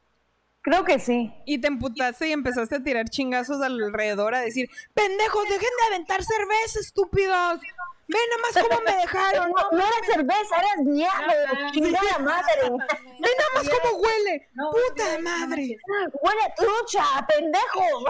[0.66, 1.32] Creo que sí.
[1.46, 6.24] Y te emputaste y empezaste a tirar chingazos alrededor a decir, pendejos, dejen de aventar
[6.24, 7.60] cerveza, estúpidos.
[8.08, 12.62] Ve nomás cómo me dejaron, No, no, no era cerveza, eras mierda, chingada madre.
[12.64, 14.48] ve nomás cómo huele.
[14.54, 15.76] No, Puta madre.
[16.20, 18.04] Huele a trucha, pendejo.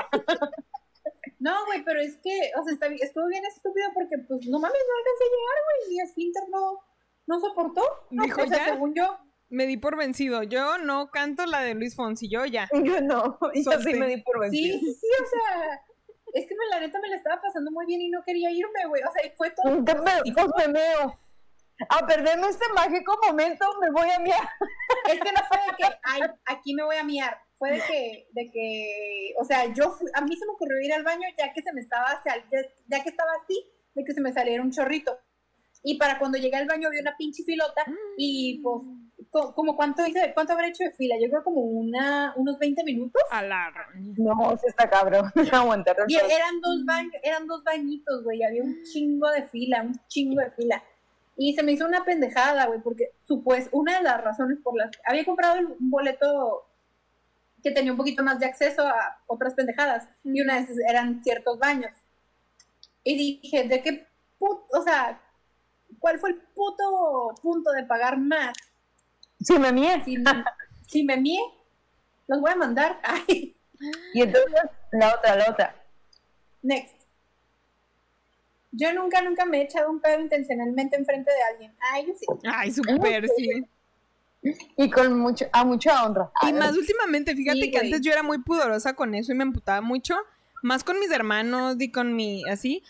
[1.39, 4.59] No, güey, pero es que, o sea, está, bien- estuvo bien estúpido porque, pues, no
[4.59, 6.81] mames, no alcancé a llegar, güey, mi esfínter no,
[7.27, 7.83] no soportó.
[8.11, 8.73] No, Dijo, o sea, "Ya".
[8.73, 9.19] según yo,
[9.49, 10.43] Me di por vencido.
[10.43, 12.69] Yo no canto la de Luis Fonsi, yo ya.
[12.85, 14.79] Yo no, yo sí me di por vencido.
[14.81, 15.81] sí, sí, o sea,
[16.35, 18.87] es que me, la neta me la estaba pasando muy bien y no quería irme,
[18.89, 19.85] güey, o sea, y fue todo.
[19.85, 21.19] Te me, pues me meo.
[21.91, 24.49] A perderme este mágico momento me voy a miar.
[25.09, 27.37] Es que no fue de que, ay, aquí me voy a miar.
[27.59, 30.93] Fue de que, de que, o sea, yo, fui- a mí se me ocurrió ir
[30.95, 32.35] al baño ya que se me estaba, ya,
[32.87, 33.63] ya que estaba así,
[33.95, 35.19] de que se me saliera un chorrito.
[35.83, 37.85] Y para cuando llegué al baño había una pinche filota
[38.17, 38.83] y pues,
[39.31, 43.23] como cuánto hice, cuánto habré hecho de fila, yo creo como una, unos 20 minutos.
[43.31, 44.15] A la roña.
[44.17, 45.31] No, se está cabrón.
[45.53, 45.97] Aguantar.
[46.09, 46.85] Y eran dos,
[47.23, 50.83] eran dos bañitos, güey, había un chingo de fila, un chingo de fila.
[51.37, 54.91] Y se me hizo una pendejada, güey, porque supues, una de las razones por las
[54.91, 56.67] que había comprado un boleto
[57.63, 61.23] que tenía un poquito más de acceso a otras pendejadas, y una de esas eran
[61.23, 61.93] ciertos baños.
[63.03, 64.07] Y dije, ¿de qué
[64.39, 65.21] puto, o sea,
[65.99, 68.53] cuál fue el puto punto de pagar más?
[69.41, 70.03] Si me mié.
[70.05, 70.17] Si,
[70.89, 71.39] si me mié,
[72.27, 73.01] los voy a mandar.
[73.05, 73.57] Ay,
[74.15, 74.53] Y entonces,
[74.93, 75.77] la otra, la otra.
[76.63, 76.95] next.
[78.73, 81.75] Yo nunca, nunca me he echado un pedo intencionalmente enfrente de alguien.
[81.93, 82.27] Ay, yo sí.
[82.45, 83.65] Ay, súper, sí.
[84.77, 86.31] Y con mucho, a mucha honra.
[86.43, 87.87] Y más últimamente, fíjate Sí, que güey.
[87.93, 90.15] antes yo era muy pudorosa con eso y me emputaba mucho.
[90.63, 92.83] Más con mis hermanos y con mi, así.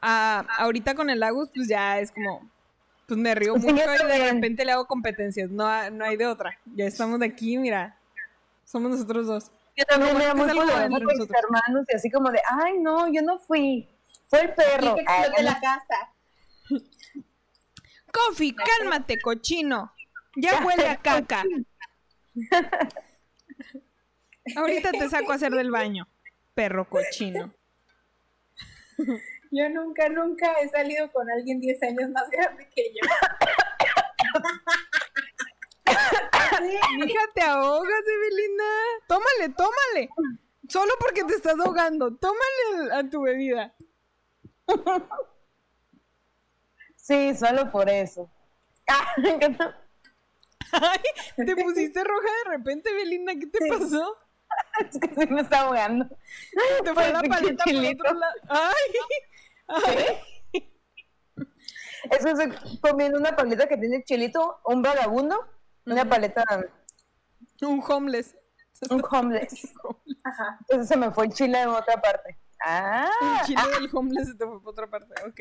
[0.00, 2.50] Ah, ahorita con el Agus, pues ya es como,
[3.06, 5.50] pues me río mucho y de repente le hago competencias.
[5.50, 6.58] No, no hay de otra.
[6.66, 7.98] Ya estamos de aquí, mira.
[8.64, 9.50] Somos nosotros dos.
[9.76, 13.38] Yo también poderosa entre con mis hermanos y así como de, ay, no, yo no
[13.38, 13.88] fui.
[14.28, 14.94] Fue el Y perro.
[14.94, 16.12] que Ay, explote la casa.
[18.12, 19.92] Coffee, cálmate, cochino.
[20.36, 21.42] Ya huele a caca.
[24.56, 26.06] Ahorita te saco a hacer del baño,
[26.54, 27.52] perro cochino.
[29.56, 33.08] Yo nunca, nunca he salido con alguien 10 años más grande que yo.
[36.58, 38.64] Sí, Mija, te ahogas, Evelina.
[39.06, 40.08] Tómale, tómale.
[40.68, 42.16] Solo porque te estás ahogando.
[42.16, 43.74] Tómale a tu bebida.
[46.96, 48.30] Sí, solo por eso.
[48.88, 49.78] Ah, me encanta.
[50.72, 51.00] Ay,
[51.46, 53.34] te pusiste roja de repente, Belinda.
[53.34, 53.68] ¿Qué te Sí.
[53.68, 54.16] pasó?
[54.80, 56.08] es que sí me está ahogando.
[56.82, 58.34] Te fue la paleta por otro lado.
[58.48, 58.94] Ay.
[59.68, 60.20] Ay.
[62.10, 62.22] Es
[62.82, 65.38] comiendo una paleta que tiene chilito, un vagabundo,
[65.86, 66.44] una paleta,
[67.62, 68.36] Un homeless.
[68.90, 69.72] un homeless.
[70.22, 70.58] Ajá.
[70.60, 72.38] Entonces se me fue el chile en otra parte.
[72.66, 73.10] Ah,
[73.40, 75.14] El chile del homeless se te fue por otra parte.
[75.26, 75.40] Ok.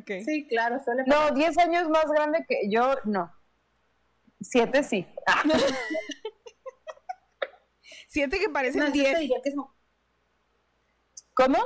[0.00, 0.10] Ok.
[0.24, 3.30] Sí, claro, suele no, 10 años más grande que yo, no.
[4.40, 5.06] Siete sí.
[5.26, 5.42] Ah,
[8.08, 9.18] Siete que No, parecen yo te diez.
[9.20, 9.68] diría que son-
[11.34, 11.58] ¿Cómo?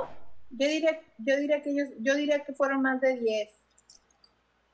[0.57, 3.49] Yo diría, yo diría que ellos, yo diría que fueron más de 10.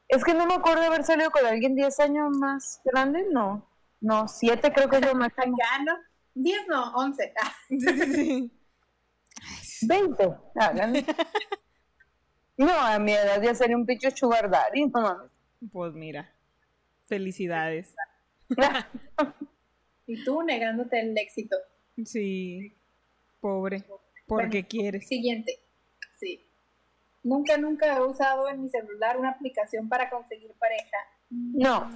[0.09, 3.67] Es que no me acuerdo de haber salido con alguien 10 años más grande, no.
[4.01, 5.55] No, 7 creo que es lo máximo.
[5.55, 5.93] Acá, ¿no?
[6.35, 7.33] 10 no, 11.
[7.41, 8.51] Ah, Sí, sí, sí.
[9.87, 10.29] 20.
[10.55, 10.93] Hagan.
[12.57, 15.31] No, a mi edad ya sería un pinche sugar daddy, no mames.
[15.71, 16.31] Pues mira.
[17.05, 17.95] Felicidades.
[20.05, 21.55] y tú negándote el éxito.
[22.05, 22.77] Sí.
[23.39, 23.83] Pobre.
[24.27, 24.67] Porque Bueno.
[24.69, 25.07] quieres.
[25.07, 25.59] Siguiente.
[27.23, 30.97] Nunca, nunca he usado en mi celular una aplicación para conseguir pareja.
[31.29, 31.89] No,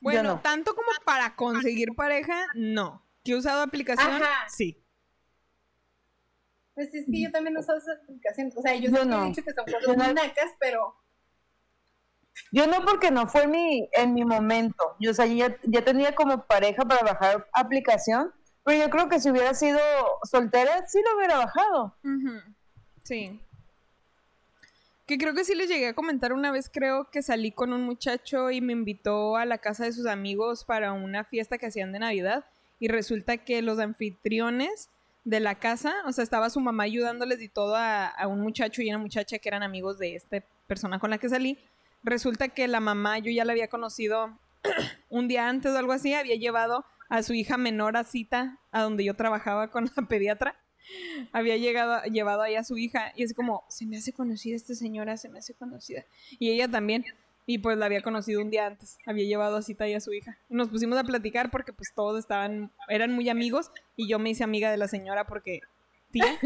[0.00, 0.40] Bueno, no.
[0.40, 3.04] tanto como para conseguir pareja, no.
[3.24, 4.22] ¿Que he usado aplicación?
[4.22, 4.48] Ajá.
[4.48, 4.82] Sí.
[6.74, 8.56] Pues es que yo también uso esas aplicaciones.
[8.56, 9.24] O sea, yo, Yo no.
[9.24, 10.12] he dicho que son cosas no.
[10.14, 10.94] nacas, pero
[12.52, 14.96] yo no porque no fue en mi, en mi momento.
[15.00, 18.32] Yo, o sea, ya, ya tenía como pareja para bajar aplicación,
[18.64, 19.80] pero yo creo que si hubiera sido
[20.22, 21.96] soltera, sí lo hubiera bajado.
[23.04, 23.38] Sí.
[25.10, 27.82] Que creo que sí les llegué a comentar una vez, creo que salí con un
[27.82, 31.90] muchacho y me invitó a la casa de sus amigos para una fiesta que hacían
[31.90, 32.44] de Navidad
[32.78, 34.88] y resulta que los anfitriones
[35.24, 38.88] de la casa, o sea, estaba su mamá ayudándoles y todo a, un muchacho y
[38.88, 41.58] una muchacha que eran amigos de esta persona con la que salí.
[42.04, 44.38] Resulta que la mamá, yo ya la había conocido
[45.10, 48.82] un día antes o algo así, había llevado a su hija menor a cita a
[48.82, 50.54] donde yo trabajaba con la pediatra
[51.32, 54.74] había llegado, llevado ahí a su hija y es como, se me hace conocida esta
[54.74, 56.04] señora, se me hace conocida.
[56.38, 57.04] Y ella también.
[57.46, 60.12] Y pues la había conocido un día antes, había llevado a cita ahí a su
[60.12, 60.38] hija.
[60.48, 64.30] Y nos pusimos a platicar porque pues todos estaban, eran muy amigos y yo me
[64.30, 65.60] hice amiga de la señora porque,
[66.12, 66.38] tía,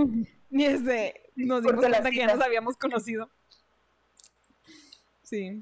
[0.51, 3.29] y este, nos dimos Porque cuenta que ya nos habíamos conocido.
[5.23, 5.59] Sí.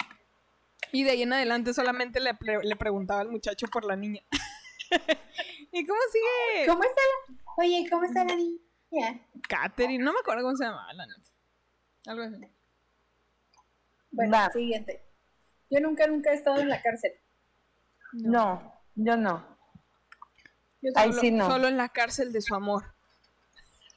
[0.92, 4.22] Y de ahí en adelante solamente le, pre- le preguntaba al muchacho por la niña.
[5.72, 6.66] ¿Y cómo sigue?
[6.66, 7.36] ¿cómo está la...
[7.56, 8.58] Oye, ¿cómo está la niña?
[9.48, 11.20] Catherine, no me acuerdo cómo se llamaba la neta.
[12.06, 12.48] Algo así.
[14.10, 14.50] Bueno, Va.
[14.50, 15.02] siguiente.
[15.70, 17.12] Yo nunca, nunca he estado en la cárcel.
[18.12, 19.46] No, yo no.
[20.82, 21.46] Yo Ay, solo sí, no.
[21.50, 22.84] Solo en la cárcel de su amor.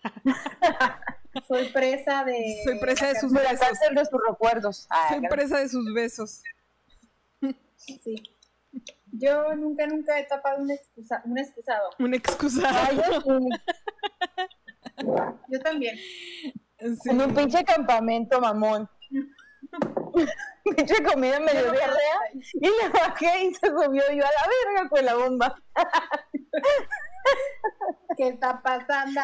[1.48, 2.62] soy presa de...
[2.64, 3.68] Soy presa de sus De la besos.
[3.68, 4.88] cárcel de sus recuerdos.
[4.90, 6.44] Ah, Soy presa de sus besos.
[7.76, 8.24] Sí.
[9.12, 11.90] Yo nunca, nunca he tapado un, excusa, un excusado.
[12.00, 12.68] Un excusado.
[12.78, 13.50] Ay, yo sí.
[15.50, 15.98] Yo también.
[15.98, 17.10] Sí.
[17.10, 18.88] En un pinche campamento, mamón.
[20.76, 24.90] pinche comida me dio diarrea y le bajé y se subió yo a la verga
[24.90, 25.56] con la bomba.
[28.18, 29.22] ¿Qué está pasando?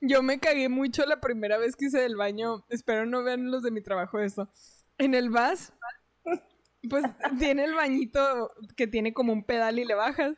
[0.00, 2.64] Yo me cagué mucho la primera vez que hice del baño.
[2.68, 4.50] Espero no vean los de mi trabajo eso.
[4.98, 5.72] En el VAS,
[6.88, 7.04] pues
[7.38, 10.36] tiene el bañito que tiene como un pedal y le bajas.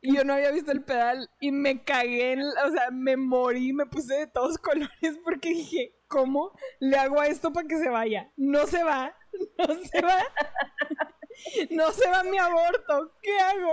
[0.00, 3.72] Y yo no había visto el pedal y me cagué, en o sea, me morí,
[3.72, 7.88] me puse de todos colores porque dije, ¿cómo le hago a esto para que se
[7.88, 8.30] vaya?
[8.36, 9.14] No se va,
[9.58, 10.18] no se va,
[11.70, 13.72] no se va mi aborto, ¿qué hago?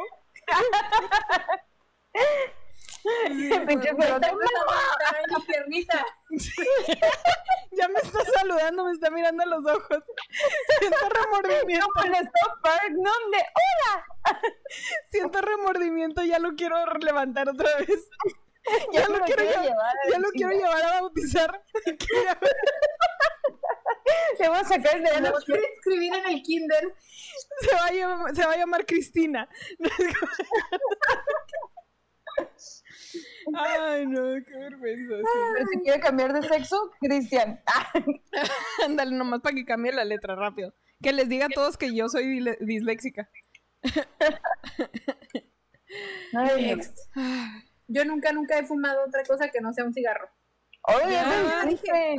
[3.67, 4.27] Pinche pelote.
[5.47, 6.05] piernita.
[7.75, 9.97] Ya me está saludando, me está mirando a los ojos.
[10.79, 12.29] Siento remordimiento, Como en
[12.61, 13.11] Park, ¿no?
[13.31, 14.05] De ¡Hola!
[15.09, 18.07] siento remordimiento, ya lo quiero levantar otra vez.
[18.91, 21.63] Ya, Ya lo lo quiero llevar, ya lo quiero llevar a bautizar.
[24.37, 26.95] Te voy a sacar de Me la lo quiero inscribir en el kinder.
[27.61, 29.49] Se va a llamar, se va a llamar Cristina.
[33.55, 35.15] Ay, no, qué vergüenza.
[35.17, 35.39] sí.
[35.53, 37.61] Pero si quiere cambiar de sexo, Cristian.
[38.85, 40.73] Ándale, nomás para que cambie la letra rápido.
[41.01, 43.29] Que les diga a todos que yo soy disléxica.
[46.35, 46.97] Ay, Next.
[47.87, 50.29] Yo nunca, nunca he fumado otra cosa que no sea un cigarro.
[50.83, 52.15] Oye, Ya, dije.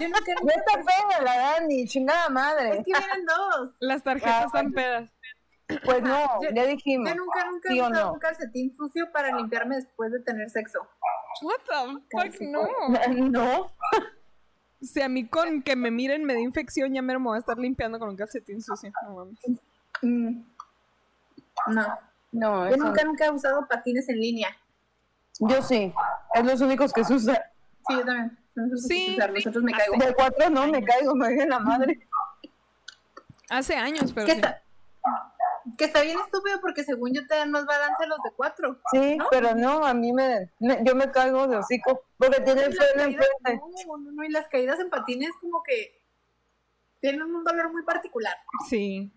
[0.00, 2.78] Yo nunca, está fea la Dani, chingada madre.
[2.78, 3.70] Es que vienen dos.
[3.80, 5.10] Las tarjetas Ah, están pedas.
[5.84, 7.08] Pues no, Yo- ya dijimos.
[7.08, 8.12] Yo nunca, nunca ¿Sí he usado no?
[8.14, 10.80] un calcetín sucio para limpiarme después de tener sexo.
[11.42, 12.68] What the fuck, no.
[13.30, 13.72] No.
[14.82, 17.58] Si a mí con que me miren me da infección, ya me voy a estar
[17.58, 18.90] limpiando con un calcetín sucio.
[19.06, 19.38] No mames.
[20.02, 20.42] Mm.
[21.68, 21.98] No.
[22.32, 24.48] No, Yo eso nunca, nunca he usado patines en línea.
[25.40, 25.92] Yo sí.
[26.34, 27.36] Es los únicos que se usan.
[27.88, 28.38] Sí, yo también.
[28.54, 29.16] Nosotros, Sí.
[29.18, 29.96] Los otros me caigo.
[29.96, 32.08] De cuatro no, me caigo, me dejen la madre.
[33.48, 34.38] Hace años, pero Que sí.
[34.38, 34.62] está,
[35.76, 38.80] que está bien estúpido porque según yo te dan más balance los de cuatro.
[38.92, 39.26] Sí, ¿No?
[39.30, 42.02] pero no, a mí me, me- Yo me caigo de hocico.
[42.16, 43.86] Porque tiene el Y las freno caídas, enfrente.
[43.86, 46.00] no, no, no, y las caídas en patines como que
[47.00, 48.36] tienen un dolor muy particular,
[48.68, 49.12] Sí,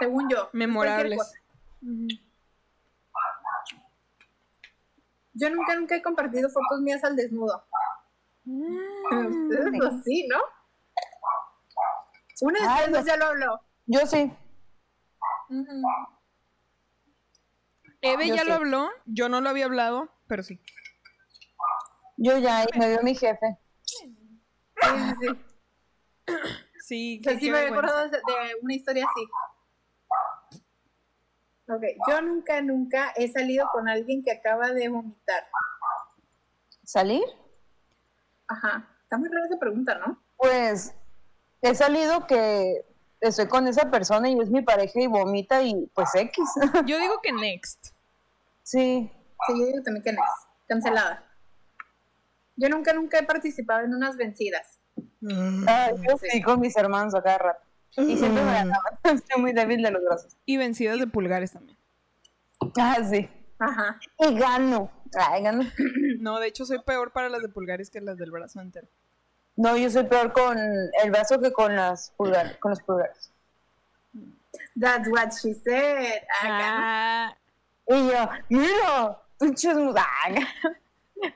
[0.00, 0.50] según yo.
[0.52, 1.32] Memorables.
[5.32, 7.64] Yo nunca, nunca he compartido fotos mías al desnudo.
[8.44, 9.48] Mm.
[9.48, 10.38] Ustedes sí, ¿no?
[12.42, 13.60] Una de ustedes ya lo habló.
[13.86, 14.32] Yo sí.
[18.02, 18.48] Eve Yo ya sí.
[18.48, 20.60] lo habló, yo no lo había hablado, pero sí.
[22.16, 23.58] Yo ya, y me vio mi jefe.
[23.82, 24.16] Sí,
[24.82, 25.28] sí, sí.
[26.80, 27.58] Sí, O sea, qué- sí me
[28.10, 30.60] de, de una historia así.
[31.68, 35.44] Ok, yo nunca, nunca he salido con alguien que acaba de vomitar.
[36.84, 37.22] ¿Salir?
[38.48, 38.88] Ajá.
[39.02, 40.20] Está muy rara esa pregunta, ¿no?
[40.36, 40.94] Pues
[41.62, 42.84] he salido que
[43.20, 46.44] estoy con esa persona y es mi pareja y vomita y pues X.
[46.86, 47.92] Yo digo que next.
[48.62, 49.10] sí.
[49.46, 50.16] Sí, yo digo también que es.
[50.68, 51.24] Cancelada.
[52.56, 54.78] Yo nunca, nunca he participado en unas vencidas.
[55.66, 57.60] Ah, yo sí con mis hermanos a cada rato.
[57.96, 58.98] Y siempre me ganaban.
[59.02, 60.36] Estoy muy débil de los brazos.
[60.44, 61.78] Y vencidas de pulgares también.
[62.78, 63.30] Ah, sí.
[63.58, 63.98] Ajá.
[64.18, 64.90] Y gano.
[65.14, 65.64] Ay, gano.
[66.18, 68.88] No, de hecho soy peor para las de pulgares que las del brazo entero.
[69.60, 73.30] No, yo soy peor con el brazo que con las pulgares, con los pulgares.
[74.80, 76.22] That's what she said.
[76.42, 77.36] Acá, Ah,
[77.86, 79.92] Y yo, mira, pinche ¿no?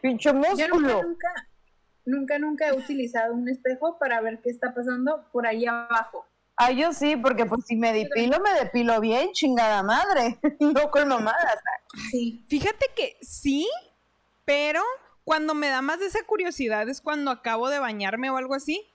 [0.00, 1.02] Yo nunca, músculo.
[1.02, 1.48] nunca,
[2.06, 6.24] nunca, nunca he utilizado un espejo para ver qué está pasando por ahí abajo.
[6.56, 10.38] Ah, yo sí, porque pues si me depilo, me depilo bien, chingada madre.
[10.60, 11.58] No con mamadas.
[12.10, 12.42] Sí.
[12.48, 13.68] fíjate que sí,
[14.46, 14.80] pero
[15.24, 18.86] cuando me da más de esa curiosidad es cuando acabo de bañarme o algo así.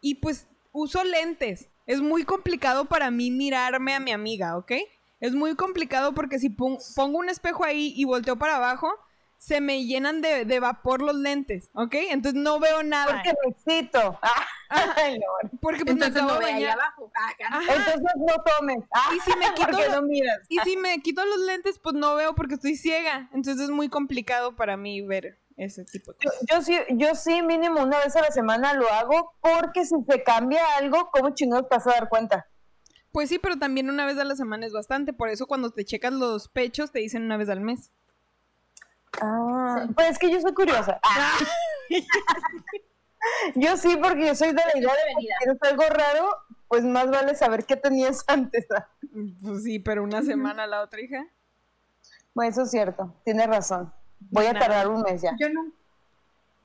[0.00, 1.68] Y pues uso lentes.
[1.86, 4.72] Es muy complicado para mí mirarme a mi amiga, ¿ok?
[5.20, 8.92] Es muy complicado porque si pon- pongo un espejo ahí y volteo para abajo,
[9.38, 11.94] se me llenan de, de vapor los lentes, ¿ok?
[12.10, 13.14] Entonces no veo nada.
[13.14, 14.18] Porque me excito.
[14.20, 14.46] Ah,
[14.96, 15.50] ay, no.
[15.60, 16.72] Porque pues me Entonces acabo no de bañar.
[16.78, 17.10] abajo.
[17.68, 18.78] Entonces no tomes.
[18.92, 20.38] Ah, Y si me quito porque lo- no miras.
[20.48, 23.28] Y si me quito los lentes, pues no veo porque estoy ciega.
[23.32, 26.40] Entonces es muy complicado para mí ver ese tipo de cosas.
[26.50, 30.22] Yo sí, yo sí mínimo una vez a la semana lo hago porque si se
[30.22, 32.46] cambia algo, ¿cómo chingados te vas a dar cuenta?
[33.12, 35.12] Pues sí, pero también una vez a la semana es bastante.
[35.12, 37.90] Por eso cuando te checas los pechos te dicen una vez al mes.
[39.20, 39.94] Ah, Sí.
[39.94, 41.00] pues es que yo soy curiosa.
[41.04, 41.38] Ah.
[43.54, 46.28] yo sí, porque yo soy de la idea de que tienes algo raro,
[46.68, 48.66] pues más vale saber qué tenías antes.
[49.42, 51.26] Pues sí, pero una semana a la otra hija.
[52.34, 53.92] Bueno, eso es cierto, tienes razón.
[54.30, 55.32] Voy a tardar un mes ya.
[55.38, 55.72] Yo, nu-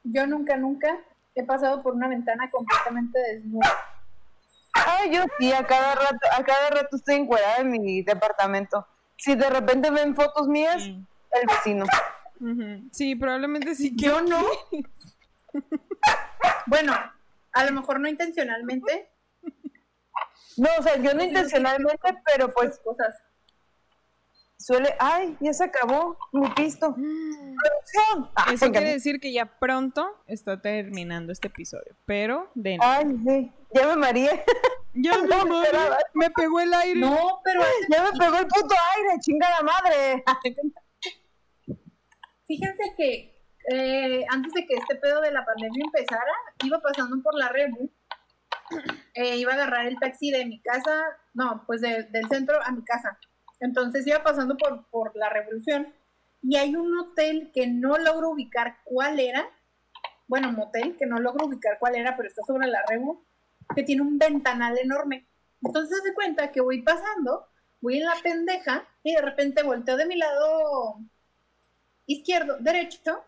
[0.04, 0.98] yo nunca, nunca
[1.36, 3.68] he pasado por una ventana completamente desnuda.
[4.76, 8.88] Ah, yo sí, a cada rato, a cada rato estoy encuerada en mi departamento.
[9.18, 11.06] Si de repente ven fotos mías, Mm.
[11.32, 11.86] el vecino.
[12.92, 14.06] Sí, probablemente sí que.
[14.06, 14.42] Yo no.
[16.66, 16.94] Bueno,
[17.54, 19.10] a lo mejor no intencionalmente.
[20.58, 23.16] No, o sea, yo no intencionalmente, pero pues Pues cosas.
[24.64, 26.94] Suele, ay, ya se acabó mi pisto.
[26.96, 28.32] Producción.
[28.36, 28.80] Ah, Eso venga.
[28.80, 31.96] quiere decir que ya pronto está terminando este episodio.
[32.06, 34.44] Pero de Ay, sí, ya me mareé.
[34.94, 35.80] Ya me, no, mareé,
[36.14, 37.00] me pegó el aire.
[37.00, 40.24] No, pero ya me pegó el puto aire, chinga la madre.
[42.48, 43.34] fíjense que
[43.72, 46.32] eh, antes de que este pedo de la pandemia empezara,
[46.64, 47.90] iba pasando por la Rebu.
[49.14, 50.92] eh, iba a agarrar el taxi de mi casa,
[51.34, 53.18] no, pues de- del centro a mi casa.
[53.60, 55.94] Entonces iba pasando por, por la Revolución
[56.42, 59.50] y hay un hotel que no logro ubicar cuál era.
[60.28, 63.24] Bueno, motel que no logro ubicar cuál era, pero está sobre la Rebu,
[63.76, 65.28] que tiene un ventanal enorme.
[65.62, 67.48] Entonces se cuenta que voy pasando,
[67.82, 71.00] voy en la pendeja y de repente volteo de mi lado
[72.06, 73.24] izquierdo, derecho,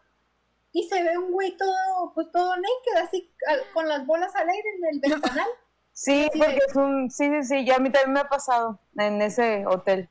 [0.74, 3.34] y se ve un güey todo, pues todo naked, así
[3.74, 5.48] con las bolas al aire en el ventanal.
[5.98, 9.22] Sí, porque es un, sí, sí, sí, ya a mí también me ha pasado en
[9.22, 10.10] ese hotel.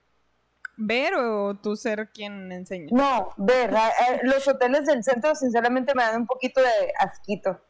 [0.76, 2.88] ¿Ver o tú ser quien enseña?
[2.90, 7.60] No, ver, a- a- los hoteles del centro sinceramente me dan un poquito de asquito.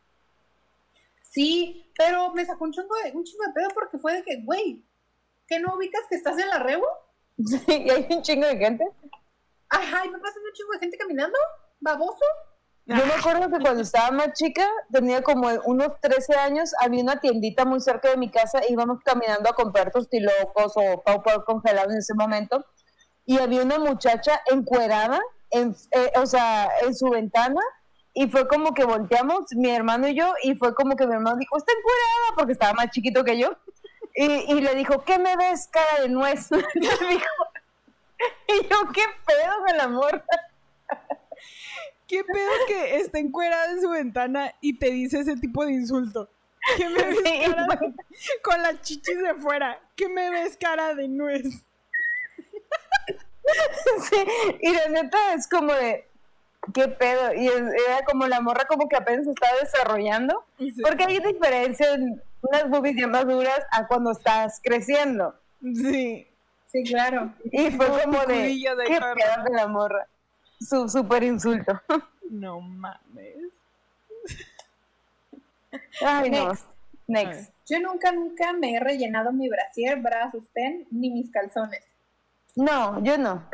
[1.22, 4.42] Sí, pero me sacó un chingo de, un chingo de pedo porque fue de que,
[4.44, 4.84] güey,
[5.48, 6.86] ¿que no ubicas que estás en la Revo?
[7.46, 8.84] Sí, y hay un chingo de gente.
[9.68, 11.36] Ajá, y me pasa un chingo de gente caminando,
[11.80, 12.24] baboso.
[12.86, 17.18] Yo me acuerdo que cuando estaba más chica, tenía como unos 13 años, había una
[17.18, 21.90] tiendita muy cerca de mi casa, íbamos caminando a comprar tostilocos o pau pau congelado
[21.90, 22.64] en ese momento,
[23.26, 25.20] y había una muchacha encuerada,
[25.50, 27.60] en, eh, o sea, en su ventana,
[28.12, 31.36] y fue como que volteamos, mi hermano y yo, y fue como que mi hermano
[31.36, 33.56] dijo, está encuerada, porque estaba más chiquito que yo,
[34.14, 36.50] y, y le dijo, ¿qué me ves, cara de nuez?
[36.50, 36.60] Le
[37.08, 37.34] dijo.
[38.48, 40.24] Y yo, ¿qué pedo con la morra?
[42.06, 46.28] ¿Qué pedo que está encuerada en su ventana y te dice ese tipo de insulto?
[46.76, 47.94] ¿Qué me ves Sí, cara de-
[48.42, 49.80] con las chichis de fuera?
[49.96, 51.64] ¿Qué me ves cara de nuez?
[54.10, 54.16] Sí,
[54.60, 56.06] y la neta es como de,
[56.72, 57.34] ¿qué pedo?
[57.34, 60.74] Y es- era como la morra como que apenas estaba desarrollando, Sí.
[60.82, 65.34] porque hay diferencia en unas boobies ya más duras a cuando estás creciendo.
[65.62, 66.26] Sí.
[66.72, 67.32] Sí, claro.
[67.52, 70.06] Y fue Como como de, de ¿qué pedo con la morra?
[70.60, 71.80] Su super insulto.
[72.30, 73.36] No mames.
[76.04, 76.48] Ay, no.
[76.48, 76.66] Next.
[77.06, 77.52] Next.
[77.68, 81.84] Yo nunca, nunca me he rellenado mi brasier, bra, sostén, ni mis calzones.
[82.56, 83.48] No, yo no.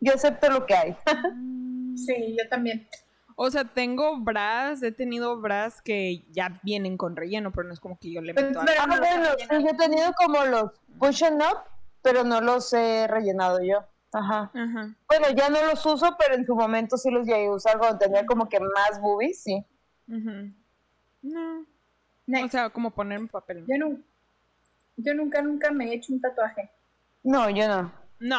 [0.00, 0.96] Yo acepto lo que hay.
[1.96, 2.88] Sí, yo también.
[3.36, 7.78] O sea, tengo bras, he tenido bras que ya vienen con relleno, pero no es
[7.78, 9.74] como que yo le Pues, meto a- pero- Ah, no, bueno, no, sí, yo he
[9.76, 11.58] tenido como los push and up,
[12.02, 13.84] pero no los he rellenado yo.
[14.12, 14.50] Ajá.
[14.52, 14.94] Ajá.
[15.08, 17.98] Bueno, ya no los uso, pero en su momento sí los llegué a usar cuando
[17.98, 19.64] tenía como que más boobies, sí.
[21.22, 21.66] No.
[22.26, 22.46] Next.
[22.46, 23.64] O sea, como ponerme papel.
[23.68, 24.02] yo, nu-
[24.96, 26.70] yo nunca, nunca me he hecho un tatuaje.
[27.22, 27.92] No, yo no.
[28.18, 28.36] No.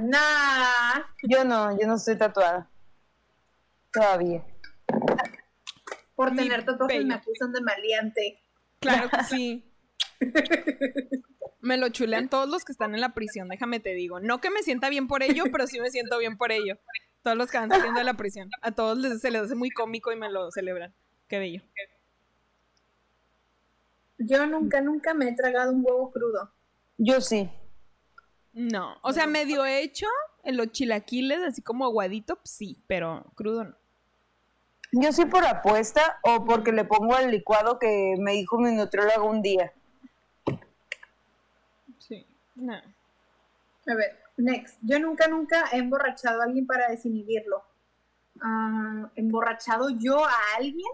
[0.00, 1.00] Nah.
[1.22, 2.68] Yo no, yo no estoy tatuada.
[3.92, 4.44] Todavía.
[6.14, 8.42] Por Mi tener tatuajes me acusan de maleante.
[8.80, 9.64] Claro que sí.
[11.60, 14.20] Me lo chulean todos los que están en la prisión, déjame te digo.
[14.20, 16.76] No que me sienta bien por ello, pero sí me siento bien por ello.
[17.22, 18.50] Todos los que van saliendo de la prisión.
[18.62, 20.94] A todos les, se les hace muy cómico y me lo celebran.
[21.28, 21.62] Qué bello.
[24.18, 26.52] Yo nunca, nunca me he tragado un huevo crudo.
[26.96, 27.50] Yo sí.
[28.58, 28.96] No.
[29.02, 30.08] O sea, medio hecho
[30.42, 33.76] en los chilaquiles, así como aguadito, pues sí, pero crudo no.
[34.90, 39.30] Yo sí por apuesta o porque le pongo al licuado que me dijo mi nutriólogo
[39.30, 39.72] un día.
[42.00, 42.26] Sí.
[42.56, 42.74] No.
[42.74, 44.76] A ver, next.
[44.82, 47.62] Yo nunca, nunca he emborrachado a alguien para desinhibirlo.
[48.40, 50.90] Ah, ¿Emborrachado yo a alguien?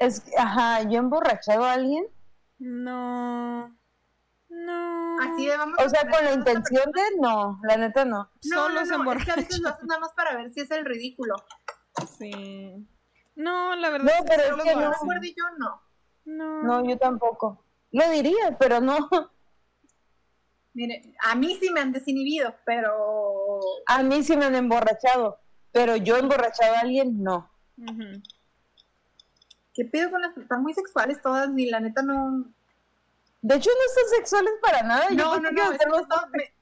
[0.00, 2.08] Es, ajá, yo he emborrachado a alguien.
[2.58, 3.72] No.
[5.16, 5.34] No.
[5.34, 8.30] Así de vamos O sea, con la intención de no, la neta no.
[8.44, 9.58] No, Solo no, se no, es que a veces emborracha.
[9.62, 11.34] lo haces nada más para ver si es el ridículo.
[12.18, 12.86] Sí.
[13.36, 14.80] No, la verdad No, es que pero es que no.
[14.80, 14.92] hacen.
[14.92, 15.82] recuerdo y yo no.
[16.24, 16.62] No.
[16.62, 17.64] No, yo tampoco.
[17.90, 19.08] Lo diría, pero no.
[20.74, 25.38] Mire, a mí sí me han desinhibido, pero A mí sí me han emborrachado,
[25.70, 27.50] pero yo he emborrachado a alguien, no.
[27.76, 28.22] Ujú.
[29.74, 31.48] ¿qué pido con las están muy sexuales todas?
[31.56, 32.52] Y la neta no.
[33.42, 35.08] De hecho, no son sexuales para nada.
[35.10, 35.72] yo No, no, no.
[35.72, 35.80] es
[36.32, 36.54] me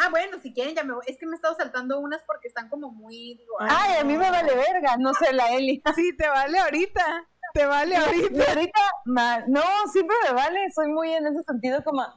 [0.00, 1.02] Ah, bueno, si quieren ya me voy.
[1.08, 3.34] Es que me he estado saltando unas porque están como muy.
[3.34, 5.82] Digo, Ay, a mí me vale verga, no sé, la Eli.
[5.96, 7.28] Sí, te vale ahorita.
[7.54, 8.44] Te vale Y ahorita.
[8.52, 12.14] ahorita, ma- no, siempre me vale, soy muy en ese sentido como, "Ah,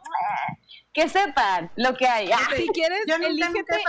[0.94, 2.30] que sepan lo que hay.
[2.32, 3.84] Ah, Si quieres, Yo nunca elígete.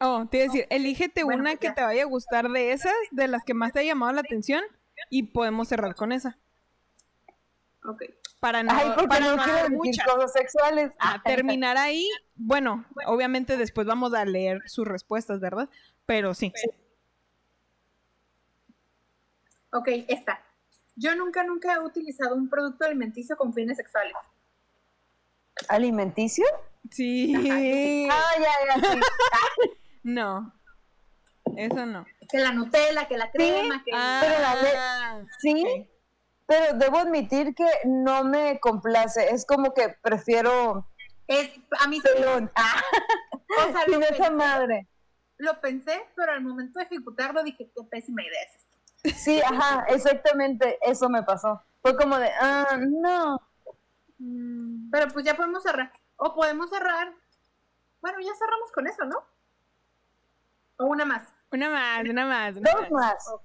[0.00, 1.74] Oh, te iba a decir, elígete Bueno, una pues que ya.
[1.74, 4.62] te vaya a gustar de esas, de las que más te ha llamado la atención,
[5.08, 6.36] y podemos cerrar con esa.
[7.84, 8.02] Ok.
[8.40, 10.06] Para no, Ay, para no, hacer muchas.
[10.06, 10.92] cosas sexuales.
[10.98, 15.68] A terminar ahí, bueno, obviamente después vamos a leer sus respuestas, ¿verdad?
[16.04, 16.52] Pero sí.
[19.72, 20.42] Ok, esta.
[20.94, 24.14] Yo nunca, nunca he utilizado un producto alimenticio con fines sexuales.
[25.68, 26.44] ¿Alimenticio?
[26.90, 28.08] Sí.
[28.10, 29.00] Ah, ya, ya, sí.
[30.02, 30.52] No.
[31.56, 32.06] Eso no.
[32.30, 33.90] Que la Nutella, que la crema, que...
[33.92, 35.88] Pero la Sí.
[36.46, 39.30] Pero debo admitir que no me complace.
[39.34, 40.86] Es como que prefiero
[41.26, 41.50] Es,
[41.80, 42.50] a mí pelón.
[42.54, 42.80] Ah,
[43.68, 44.88] o sea, lo esa pensé, madre.
[45.38, 48.76] lo pensé, pero al momento de ejecutarlo dije, qué pésima idea es esto.
[49.20, 51.62] Sí, ajá, exactamente eso me pasó.
[51.82, 53.40] Fue como de, ah, no.
[54.18, 55.92] Mm, Pero pues ya podemos cerrar.
[56.16, 57.12] O podemos cerrar.
[58.00, 59.18] Bueno, ya cerramos con eso, ¿no?
[60.78, 61.22] O una más.
[61.52, 62.56] Una más, una más.
[62.56, 63.24] una Dos más.
[63.24, 63.40] Dos.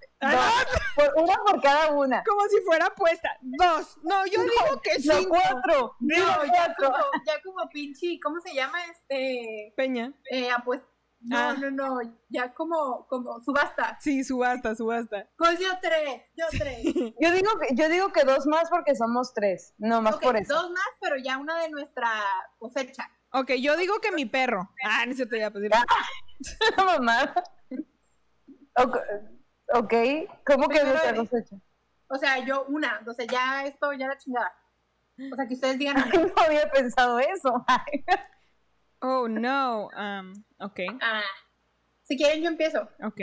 [0.96, 2.24] Por, una por cada una.
[2.24, 3.30] Como si fuera apuesta.
[3.42, 3.98] Dos.
[4.04, 5.30] No, yo digo que No, cinco.
[5.30, 5.96] cuatro.
[6.00, 6.92] No, ya cuatro.
[6.92, 9.74] como, ya como pinche, ¿cómo se llama este?
[9.78, 10.14] Peña.
[10.32, 10.88] Eh, apuesta.
[11.24, 11.54] No, Ah.
[11.56, 12.00] no, no,
[12.30, 13.96] ya como, como subasta.
[14.02, 15.30] Sí, subasta, subasta.
[15.38, 16.80] Pues yo tres, yo tres.
[17.20, 19.76] Yo digo, que, yo digo que dos más porque somos tres.
[19.78, 20.52] No más Ok, por eso.
[20.56, 22.10] dos más, pero ya una de nuestra
[22.58, 23.08] cosecha.
[23.34, 24.68] Ok, yo digo que mi perro.
[24.84, 25.70] Ah, no es cierto, ya, pues.
[25.72, 25.86] Ah.
[27.00, 27.34] Mamá.
[28.76, 28.98] Ok,
[29.74, 29.94] ok.
[30.46, 31.56] ¿Cómo que de- cosecha?
[32.08, 34.54] O sea, yo una, o sea, ya esto, ya la chingada.
[35.32, 35.96] O sea, que ustedes digan,
[36.36, 37.66] No había pensado eso.
[39.04, 39.88] Oh, no.
[39.98, 41.24] Um, ok, ah,
[42.04, 42.88] si quieren yo empiezo.
[43.04, 43.20] ok.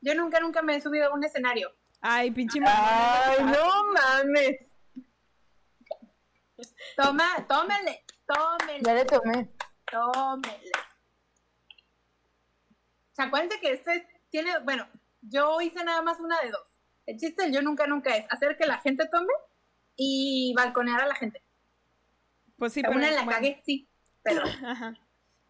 [0.00, 1.70] Yo nunca, nunca me he subido a un escenario.
[2.00, 2.58] Ay, pinche.
[2.66, 4.56] Ay, no mames.
[6.96, 9.48] Toma, tómenle, tómenle, Ya le tomé.
[9.90, 10.72] tómenle.
[13.12, 14.88] O sea, acuérdense que este tiene, bueno,
[15.20, 16.66] yo hice nada más una de dos.
[17.06, 19.32] El chiste del yo nunca, nunca es hacer que la gente tome
[19.96, 21.42] y balconear a la gente.
[22.56, 22.98] Pues sí, O sea, pero.
[22.98, 23.38] una la bueno.
[23.38, 23.88] cagué, sí,
[24.22, 24.94] pero, Ajá.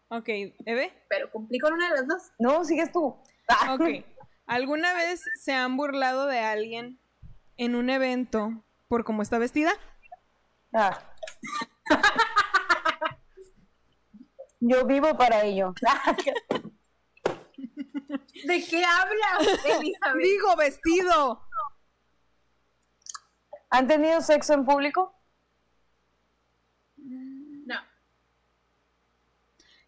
[0.09, 0.27] Ok,
[0.65, 0.93] Eve.
[1.09, 2.31] pero cumplí con una de las dos.
[2.37, 3.15] No, sigues tú.
[3.47, 3.73] Ah.
[3.79, 4.05] Ok.
[4.45, 6.99] ¿Alguna vez se han burlado de alguien
[7.55, 8.51] en un evento
[8.89, 9.71] por cómo está vestida?
[10.73, 10.99] Ah.
[14.59, 15.73] Yo vivo para ello.
[17.93, 20.23] ¿De qué hablas, Elizabeth?
[20.23, 21.47] Digo, vestido.
[23.69, 25.15] ¿Han tenido sexo en público?
[26.97, 27.75] No.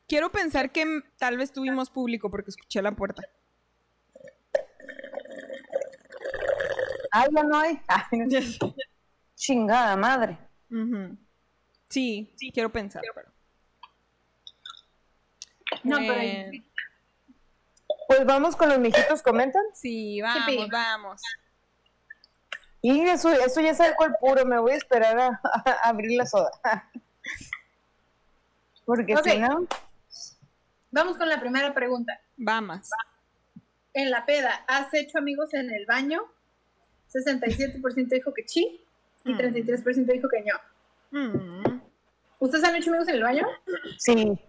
[0.08, 0.86] Quiero pensar que
[1.18, 3.24] tal vez tuvimos público porque escuché la puerta.
[7.12, 7.80] Ay, ya no hay.
[7.88, 8.30] Ay,
[9.36, 10.38] chingada madre.
[11.90, 13.32] Sí, sí, quiero pensar, pero.
[15.84, 16.65] No, Bueno, pero
[18.08, 19.64] Pues vamos con los mijitos, comentan.
[19.74, 21.22] Sí, vamos, vamos.
[22.82, 26.26] Y eso, eso ya sacó el puro, me voy a esperar a, a abrir la
[26.26, 26.52] soda.
[28.86, 29.66] Porque si no,
[30.92, 32.20] vamos con la primera pregunta.
[32.38, 32.90] Vamos.
[33.94, 36.22] En la peda, ¿has hecho amigos en el baño?
[37.14, 38.82] 67% dijo que sí
[39.24, 39.38] y Mm.
[39.38, 40.60] 33% dijo que no.
[41.20, 41.82] Mm.
[42.40, 43.48] ¿Ustedes han hecho amigos en el baño?
[43.98, 44.40] sí.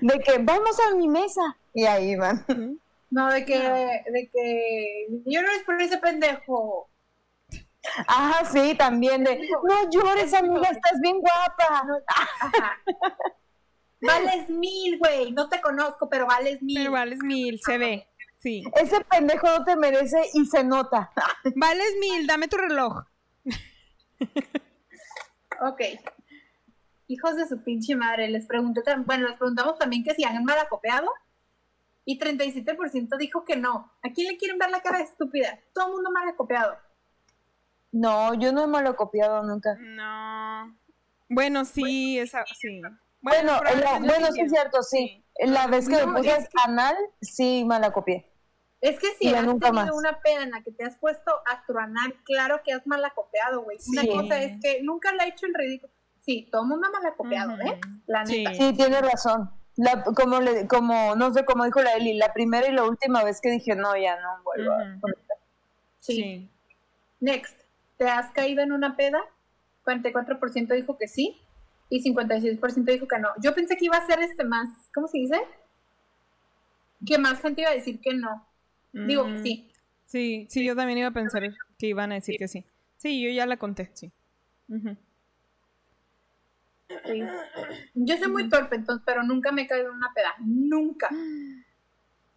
[0.00, 1.42] De que vamos a mi mesa.
[1.74, 2.44] Y ahí van.
[3.10, 6.88] No, de que, de que yo no es por ese pendejo.
[8.06, 11.84] Ajá, sí, también de, no llores, amiga, estás bien guapa.
[11.86, 12.80] No, ajá.
[14.00, 15.32] Vales mil, güey.
[15.32, 16.76] No te conozco, pero vales mil.
[16.76, 18.08] Pero vales mil, se ve.
[18.38, 18.62] Sí.
[18.76, 21.12] Ese pendejo no te merece y se nota.
[21.56, 23.04] Vales mil, dame tu reloj.
[25.60, 25.80] Ok.
[27.06, 31.10] Hijos de su pinche madre, les pregunté, bueno, les preguntamos también que si han malacopeado
[32.04, 33.92] y 37% dijo que no.
[34.02, 35.58] ¿A quién le quieren ver la cara de estúpida?
[35.72, 36.76] Todo el mundo malacopeado.
[37.92, 39.74] No, yo no he malacopiado nunca.
[39.80, 40.76] No.
[41.28, 42.80] Bueno, sí, esa, sí.
[43.20, 44.40] Bueno, la- bueno, sí sí.
[44.42, 45.24] es cierto, sí.
[45.46, 48.30] La vez que No, me puse es que- anal, sí malacopié.
[48.80, 49.94] Es que si has nunca tenido más.
[49.96, 53.78] una peda en la que te has puesto astroanal, claro que has malacopeado, güey.
[53.88, 54.08] Una Sí.
[54.08, 55.90] cosa es que nunca la he hecho el ridículo.
[56.20, 57.62] Sí, todo el mundo ha malacopeado, Ujú.
[57.66, 57.80] ¿eh?
[58.06, 58.44] La Sí.
[58.44, 58.54] neta.
[58.54, 59.50] Sí, tiene razón.
[59.76, 63.24] La, como, le, como, no sé, como dijo la Eli, la primera y la última
[63.24, 64.72] vez que dije, no, ya no vuelvo.
[64.72, 65.00] a Ujú.
[65.00, 65.36] conectar".
[65.98, 66.14] Sí.
[66.16, 66.50] Sí.
[67.20, 67.60] Next.
[67.96, 69.20] ¿Te has caído en una peda?
[69.84, 71.40] 44% dijo que sí
[71.88, 73.28] y 56% dijo que no.
[73.42, 75.40] Yo pensé que iba a ser este más, ¿cómo se dice?
[77.06, 78.46] Que más gente iba a decir que no.
[78.92, 79.70] Digo que Mm, sí.
[80.04, 81.42] Sí, sí, yo también iba a pensar
[81.78, 82.64] que iban a decir que sí.
[82.96, 84.12] Sí, yo ya la conté, sí.
[84.68, 84.96] Ujú.
[87.06, 87.24] Sí.
[87.94, 90.34] Yo soy muy torpe, entonces, pero nunca me he caído en una peda.
[90.40, 91.08] Nunca.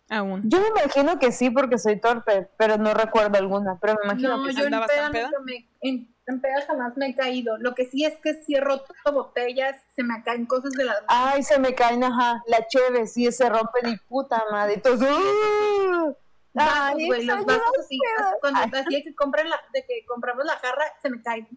[0.10, 0.41] Aún.
[0.45, 4.38] Yo me imagino que sí porque soy torpe, pero no recuerdo alguna, pero me imagino
[4.38, 5.26] No, que yo en ¿Andabas peda peda?
[5.28, 5.69] nunca me.
[5.82, 7.57] En, en peda jamás me he caído.
[7.57, 11.03] Lo que sí es que si he roto botellas, se me caen cosas de las
[11.07, 14.76] Ay, se me caen, ajá, la cheve, sí, se rompen y puta madre.
[14.76, 16.15] Entonces, ¡uh!
[16.53, 17.99] vasos, Ay, güey, los vasos las así,
[18.40, 18.72] cuando Ay.
[18.82, 21.48] así de que compran la, de que compramos la jarra, se me caen.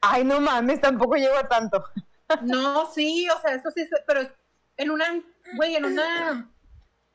[0.00, 1.84] Ay, no mames, tampoco llego a tanto.
[2.42, 4.22] No, sí, o sea, eso sí, pero
[4.76, 5.22] en una,
[5.56, 6.50] güey, en una,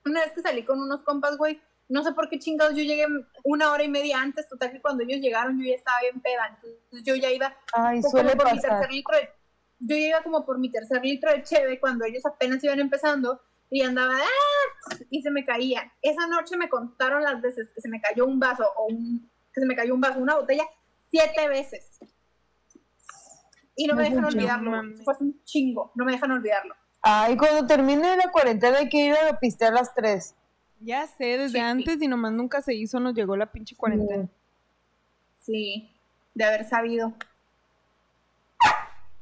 [0.06, 3.06] una vez que salí con unos compas, güey, no sé por qué chingados yo llegué
[3.44, 6.48] una hora y media antes, total que cuando ellos llegaron yo ya estaba bien peda,
[6.50, 8.80] entonces yo ya iba Ay, suele por mi pasar.
[8.80, 9.30] tercer litro de,
[9.80, 13.42] yo ya iba como por mi tercer litro de cheve cuando ellos apenas iban empezando
[13.70, 14.96] y andaba ¡ah!
[15.10, 15.94] y se me caía.
[16.02, 19.62] Esa noche me contaron las veces que se me cayó un vaso o un, que
[19.62, 20.66] se me cayó un vaso, una botella,
[21.10, 22.00] siete veces.
[23.76, 24.72] Y no me No dejan olvidarlo,
[25.04, 26.76] fue un chingo, no me dejan olvidarlo.
[27.02, 30.34] Ay, cuando termine la cuarentena hay que ir a pistear a las tres.
[30.80, 31.60] Ya sé, desde Sí.
[31.60, 34.28] antes y nomás nunca se hizo, nos llegó la pinche cuarentena.
[35.42, 35.92] Sí,
[36.34, 37.14] de haber sabido.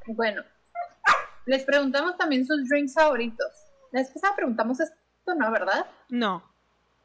[0.06, 0.42] Bueno,
[1.46, 3.46] les preguntamos también sus drinks favoritos.
[3.92, 4.96] La vez pasada preguntamos esto,
[5.36, 5.50] ¿no?
[5.50, 5.86] ¿Verdad?
[6.10, 6.42] No.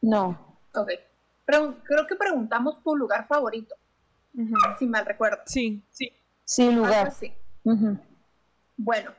[0.01, 0.57] No.
[0.73, 0.89] Ok.
[1.45, 3.75] Creo que preguntamos tu lugar favorito,
[4.77, 5.41] si mal recuerdo.
[5.45, 6.11] Sí, sí.
[6.45, 7.11] Sí, lugar.
[8.77, 9.13] Bueno.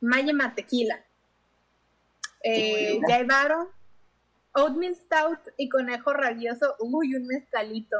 [0.00, 0.98] Mayema Tequila.
[2.42, 3.68] Eh, ya llevaron
[4.54, 6.76] Oatmeal Stout y Conejo Rabioso.
[6.80, 7.96] Uy, un mezcalito.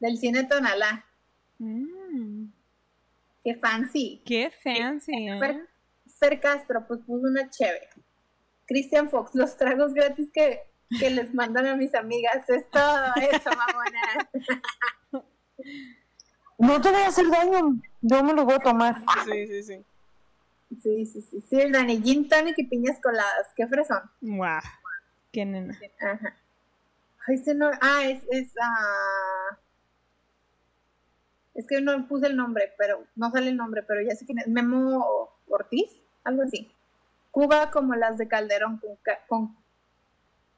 [0.00, 1.04] Del cine Tonalá.
[1.58, 2.46] Mm,
[3.42, 4.22] Qué fancy.
[4.24, 5.38] qué fancy, ¿eh?
[5.38, 5.68] Fer,
[6.18, 7.88] Fer Castro, pues puso una chévere.
[8.66, 10.60] Christian Fox, los tragos gratis que,
[11.00, 12.48] que les mandan a mis amigas.
[12.48, 13.50] Es todo eso,
[15.12, 15.24] mamona.
[16.58, 19.00] No te voy a hacer daño, yo me lo voy a tomar.
[19.24, 19.84] Sí, sí, sí.
[20.82, 21.40] Sí, sí, sí.
[21.48, 23.46] Sí, el Dani Gin Tonic y piñas coladas.
[23.56, 24.02] Qué fresón.
[24.20, 24.60] Guau.
[25.32, 25.78] Qué nena.
[26.00, 26.36] Ajá.
[27.26, 27.70] Ay, ese no.
[27.80, 28.22] Ah, es.
[28.30, 29.56] es ah,
[31.54, 34.38] Es que no puse el nombre, pero no sale el nombre, pero ya sé quién
[34.40, 34.48] es.
[34.48, 35.90] Memo Ortiz,
[36.24, 36.70] algo así.
[37.30, 39.56] Cuba como las de Calderón con, ca- con,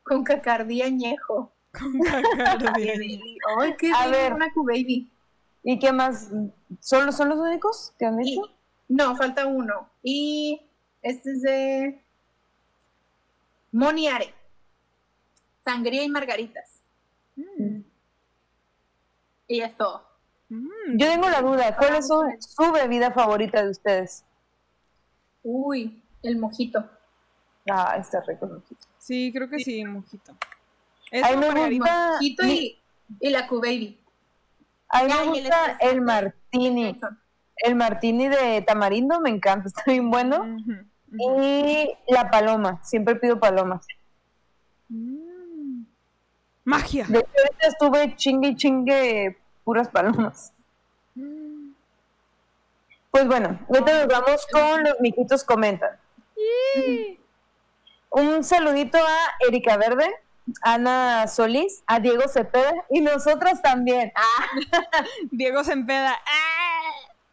[0.03, 1.53] con cacardía añejo.
[1.73, 2.95] Con cacardía.
[3.61, 4.33] Ay, qué A ver.
[4.33, 5.11] una Q-Baby.
[5.63, 6.31] ¿Y qué más?
[6.81, 8.43] ¿Solo son los únicos que han Y- dicho?
[8.89, 9.89] No, falta uno.
[10.03, 10.61] Y
[11.03, 12.03] este es de
[13.73, 14.35] Moniare.
[15.65, 16.81] Sangría y margaritas.
[17.37, 17.81] Mm,
[19.49, 20.05] Y ya es todo.
[20.49, 20.97] mm.
[20.99, 24.25] Yo tengo la duda, ¿cuál es su, su bebida favorita de ustedes?
[25.43, 26.89] Uy, el mojito.
[27.71, 28.47] Ah, está rico.
[28.47, 28.87] el mojito.
[28.99, 30.35] Sí, creo que sí, mojito.
[31.11, 31.51] Es Ay, me.
[31.79, 32.79] Mojito y,
[33.21, 34.00] y la Q-Baby.
[34.91, 37.01] A mí Ya, me gusta el martini.
[37.57, 40.57] El martini de tamarindo me encanta, está bien bueno.
[41.13, 43.87] Y la paloma, siempre pido palomas.
[44.89, 45.85] Mm.
[46.65, 47.05] Magia.
[47.09, 50.53] De hecho, estuve chingue y chingue puras palomas.
[51.15, 51.73] Mm.
[53.11, 55.91] Pues bueno, ahorita nos vamos con los mijitos comentan.
[58.11, 60.09] Un saludito a Erika Verde,
[60.63, 64.13] Ana Solís, a Diego Cepeda y nosotras también.
[64.15, 64.47] Ah,
[65.31, 66.19] Diego se empeda.
[66.27, 66.71] ¡Ah!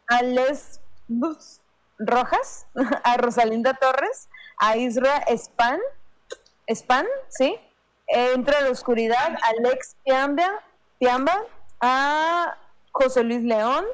[0.08, 1.60] a Les Bus
[1.98, 2.66] Rojas,
[3.04, 4.28] a Rosalinda Torres,
[4.58, 5.80] a Isra Span,
[6.68, 7.56] Span, ¿sí?
[8.06, 10.48] Entra la oscuridad, a Alex Piamba,
[10.98, 11.42] Piamba,
[11.80, 12.56] a
[12.92, 13.84] José Luis León,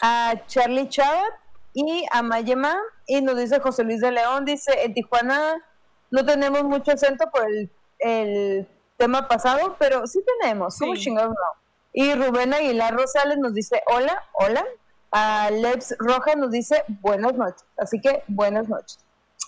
[0.00, 1.32] a Charlie Chavat
[1.72, 2.76] y a Mayema.
[3.06, 5.64] Y nos dice José Luis de León, dice, en Tijuana
[6.10, 7.70] no tenemos mucho acento por el,
[8.00, 8.66] el
[8.96, 11.02] tema pasado, pero sí tenemos, ¿cómo Sí.
[11.02, 11.60] chingados no?
[11.92, 14.64] Y Rubén Aguilar Rosales nos dice, hola, hola.
[15.12, 17.64] A Leps Roja nos dice, buenas noches.
[17.76, 19.00] Así que, buenas noches.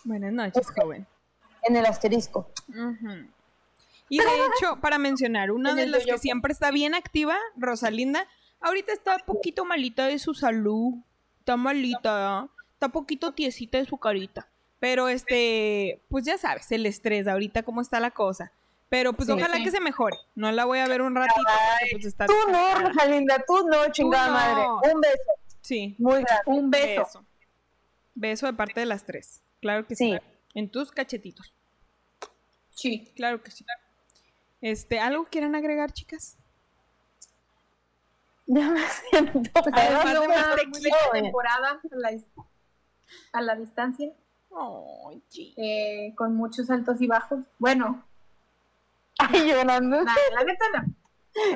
[0.03, 1.07] Buenas noches, joven.
[1.63, 2.51] En el asterisco.
[4.09, 4.25] Y de
[4.59, 6.21] hecho, para mencionar, una de las que yoyopo.
[6.23, 8.27] siempre está bien activa, Rosalinda,
[8.61, 10.95] ahorita está poquito malita de su salud.
[11.39, 14.49] Está malita, está poquito tiesita de su carita.
[14.83, 18.51] Pero este, pues ya sabes, el estrés, ahorita cómo está la cosa.
[18.89, 19.33] Pero pues Sí.
[19.33, 19.63] ojalá Sí.
[19.63, 20.17] que se mejore.
[20.35, 22.27] No la voy a ver un ratito porque pues está.
[22.27, 24.33] Tú no, Rosalinda, tú no, chingada no.
[24.35, 24.93] madre.
[24.93, 25.23] Un beso
[25.61, 26.43] Sí, muy grande.
[26.47, 27.03] Un beso.
[27.05, 27.25] beso.
[28.15, 29.41] Beso de parte de las tres.
[29.61, 30.11] Claro que sí.
[30.13, 30.19] Sí.
[30.55, 31.55] En tus cachetitos.
[32.71, 33.13] Sí.
[33.15, 33.65] Claro que sí.
[34.61, 36.37] Este, ¿algo quieren agregar, chicas?
[38.47, 38.81] Ya me
[39.11, 39.41] siento.
[39.63, 40.97] Pues ha Además sido de una más muy tequila.
[41.13, 42.47] bella temporada a la, dis-
[43.33, 44.13] a la distancia,
[45.57, 47.41] Eh, con muchos altos y bajos.
[47.59, 48.05] Bueno,
[49.19, 50.01] Ay, llorando.
[50.03, 50.83] la, la neta no.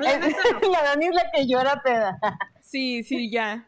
[0.01, 0.69] La neta no.
[0.69, 2.19] La Dani es la que llora peda.
[2.61, 3.67] Sí, sí, ya.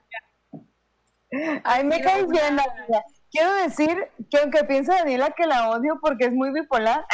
[1.64, 3.04] Ay, me caes bien, Daniela.
[3.32, 7.06] Quiero decir que aunque piensa Daniela que la odio porque es muy bipolar,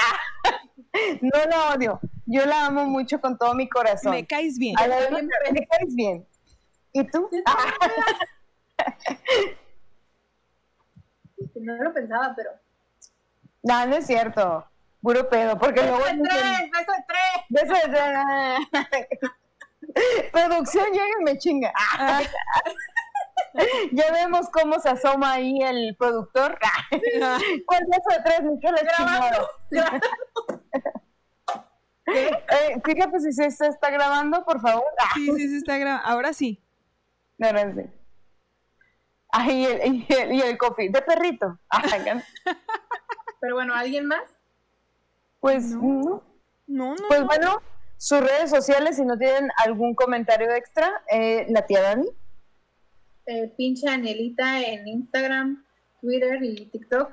[1.22, 2.00] no la odio.
[2.26, 4.12] Yo la amo mucho con todo mi corazón.
[4.14, 4.80] Me caes bien.
[4.80, 6.26] A la vez Bien me, me caes bien.
[6.94, 7.30] ¿Y tú?
[11.56, 12.52] No lo pensaba, pero.
[13.64, 14.66] No, no es cierto.
[15.02, 16.06] Puro pedo, porque Beso luego.
[16.06, 17.46] de tres, beso de tres.
[17.50, 19.32] Beso de tres.
[20.32, 21.72] Producción llega y me chinga.
[21.76, 22.22] Ah,
[23.92, 26.58] ya vemos cómo se asoma ahí el productor.
[27.22, 28.42] ah, ¿Cuál beso de tres?
[28.44, 29.50] Ni Grabando.
[32.08, 34.86] Eh, fíjate si se se está grabando, por favor.
[35.00, 36.08] Ah, sí, sí, sí está grabando.
[36.08, 36.62] Ahora sí.
[37.40, 37.90] no, no sé.
[39.38, 41.60] Ay, y el, y el, y el coffee, de perrito.
[41.70, 42.02] Ay,
[43.42, 44.24] Pero bueno, ¿alguien más?
[45.40, 45.82] pues, No.
[45.82, 46.24] no.
[46.68, 47.08] No, no.
[47.08, 47.26] pues no.
[47.28, 47.62] bueno,
[47.98, 52.08] sus redes sociales, si no tienen algún comentario extra, eh, la tía Dani.
[53.28, 55.66] Eh, pinche Anelita en Instagram,
[56.02, 57.12] Twitter y TikTok.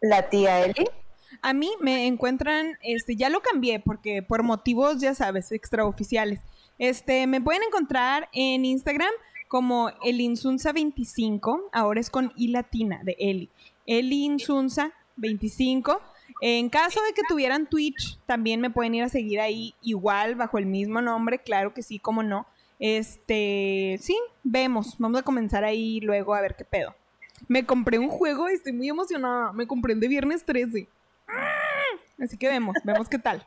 [0.00, 0.84] La tía Eli.
[1.42, 6.40] A mí me encuentran, este, ya lo cambié porque por motivos, ya sabes, extraoficiales.
[6.78, 9.10] Este, me pueden encontrar en Instagram
[9.54, 13.48] como elinsunza25, ahora es con I latina de Eli.
[13.86, 16.00] Elinsunza25.
[16.40, 20.58] En caso de que tuvieran Twitch, también me pueden ir a seguir ahí igual bajo
[20.58, 22.48] el mismo nombre, claro que sí, como no.
[22.80, 26.92] Este, sí, vemos, vamos a comenzar ahí luego a ver qué pedo.
[27.46, 29.52] Me compré un juego y estoy muy emocionada.
[29.52, 30.88] Me compré el de viernes 13.
[32.20, 33.46] Así que vemos, vemos qué tal.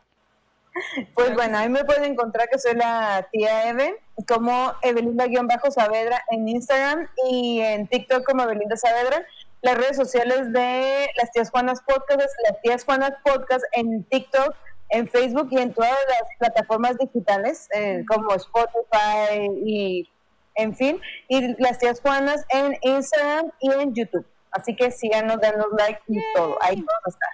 [1.14, 7.08] Pues bueno, ahí me pueden encontrar que soy la tía Eve, como Evelinda-Saavedra en Instagram
[7.30, 9.26] y en TikTok como Evelinda Saavedra.
[9.62, 14.56] Las redes sociales de las tías Juanas Podcast, es las tías Juanas Podcast en TikTok,
[14.90, 20.10] en Facebook y en todas las plataformas digitales eh, como Spotify y
[20.56, 21.02] en fin.
[21.28, 24.26] Y las tías Juanas en Instagram y en YouTube.
[24.52, 26.58] Así que síganos, denos like y todo.
[26.62, 27.30] Ahí vamos a estar.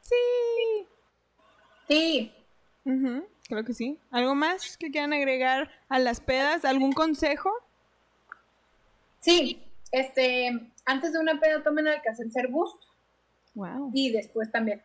[0.00, 0.86] Sí.
[1.90, 2.32] Sí,
[2.84, 3.98] Creo que sí.
[4.10, 6.64] ¿Algo más que quieran agregar a las pedas?
[6.64, 7.50] ¿Algún consejo?
[9.20, 9.62] sí.
[9.92, 12.84] Este, antes de una peda tomen Alka-Seltzer Boost
[13.54, 13.90] Wow.
[13.92, 14.80] y después también.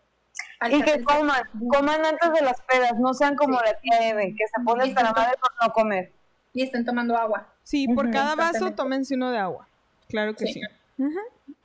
[0.67, 4.47] Y que coman, coman antes de las pedas, no sean como la tía Eve, que
[4.47, 6.11] se pone hasta la madre por no comer.
[6.53, 7.53] Y estén tomando agua.
[7.61, 9.67] Sí, por cada vaso tómense uno de agua.
[10.09, 10.61] Claro que sí.
[10.97, 11.55] Sí.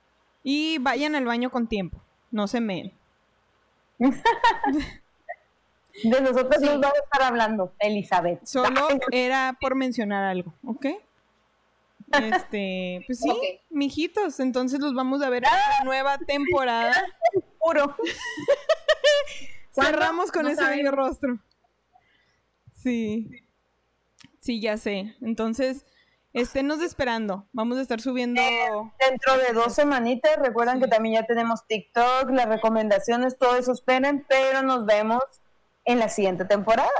[0.43, 1.99] Y vayan al baño con tiempo.
[2.31, 2.93] No se meen.
[6.05, 6.67] De nosotros Sí.
[6.67, 8.45] nos va a estar hablando, Elizabeth.
[8.47, 10.87] Solo era por mencionar algo, ¿ok?
[12.13, 13.31] Este, pues sí,
[13.71, 16.93] mijitos, entonces los vamos a ver en la nueva temporada.
[17.61, 17.95] Puro.
[19.73, 21.39] Cerramos con No ese bello rostro.
[22.73, 23.29] Sí.
[24.41, 25.15] Sí, ya sé.
[25.21, 25.85] Entonces,
[26.33, 27.47] esténos esperando.
[27.53, 28.41] Vamos a estar subiendo.
[28.99, 30.85] Dentro de dos semanitas, recuerdan Sí.
[30.85, 35.23] que también ya tenemos TikTok, las recomendaciones, todo eso esperen, pero nos vemos
[35.91, 36.91] en la siguiente temporada.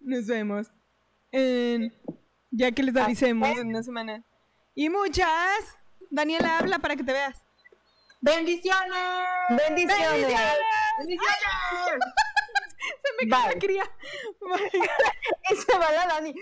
[0.00, 0.70] Nos vemos.
[1.30, 1.92] En...
[2.50, 4.24] Ya que les avisemos en una semana.
[4.74, 5.78] Y muchas.
[6.10, 7.42] Daniela, habla para que te veas.
[8.20, 8.98] ¡Bendiciones!
[9.48, 10.28] Bendiciones.
[10.98, 11.18] ¡Bendiciones!
[13.02, 13.84] Se me cae la cría.
[14.40, 14.70] Bye.
[15.50, 16.34] Y se va la Dani.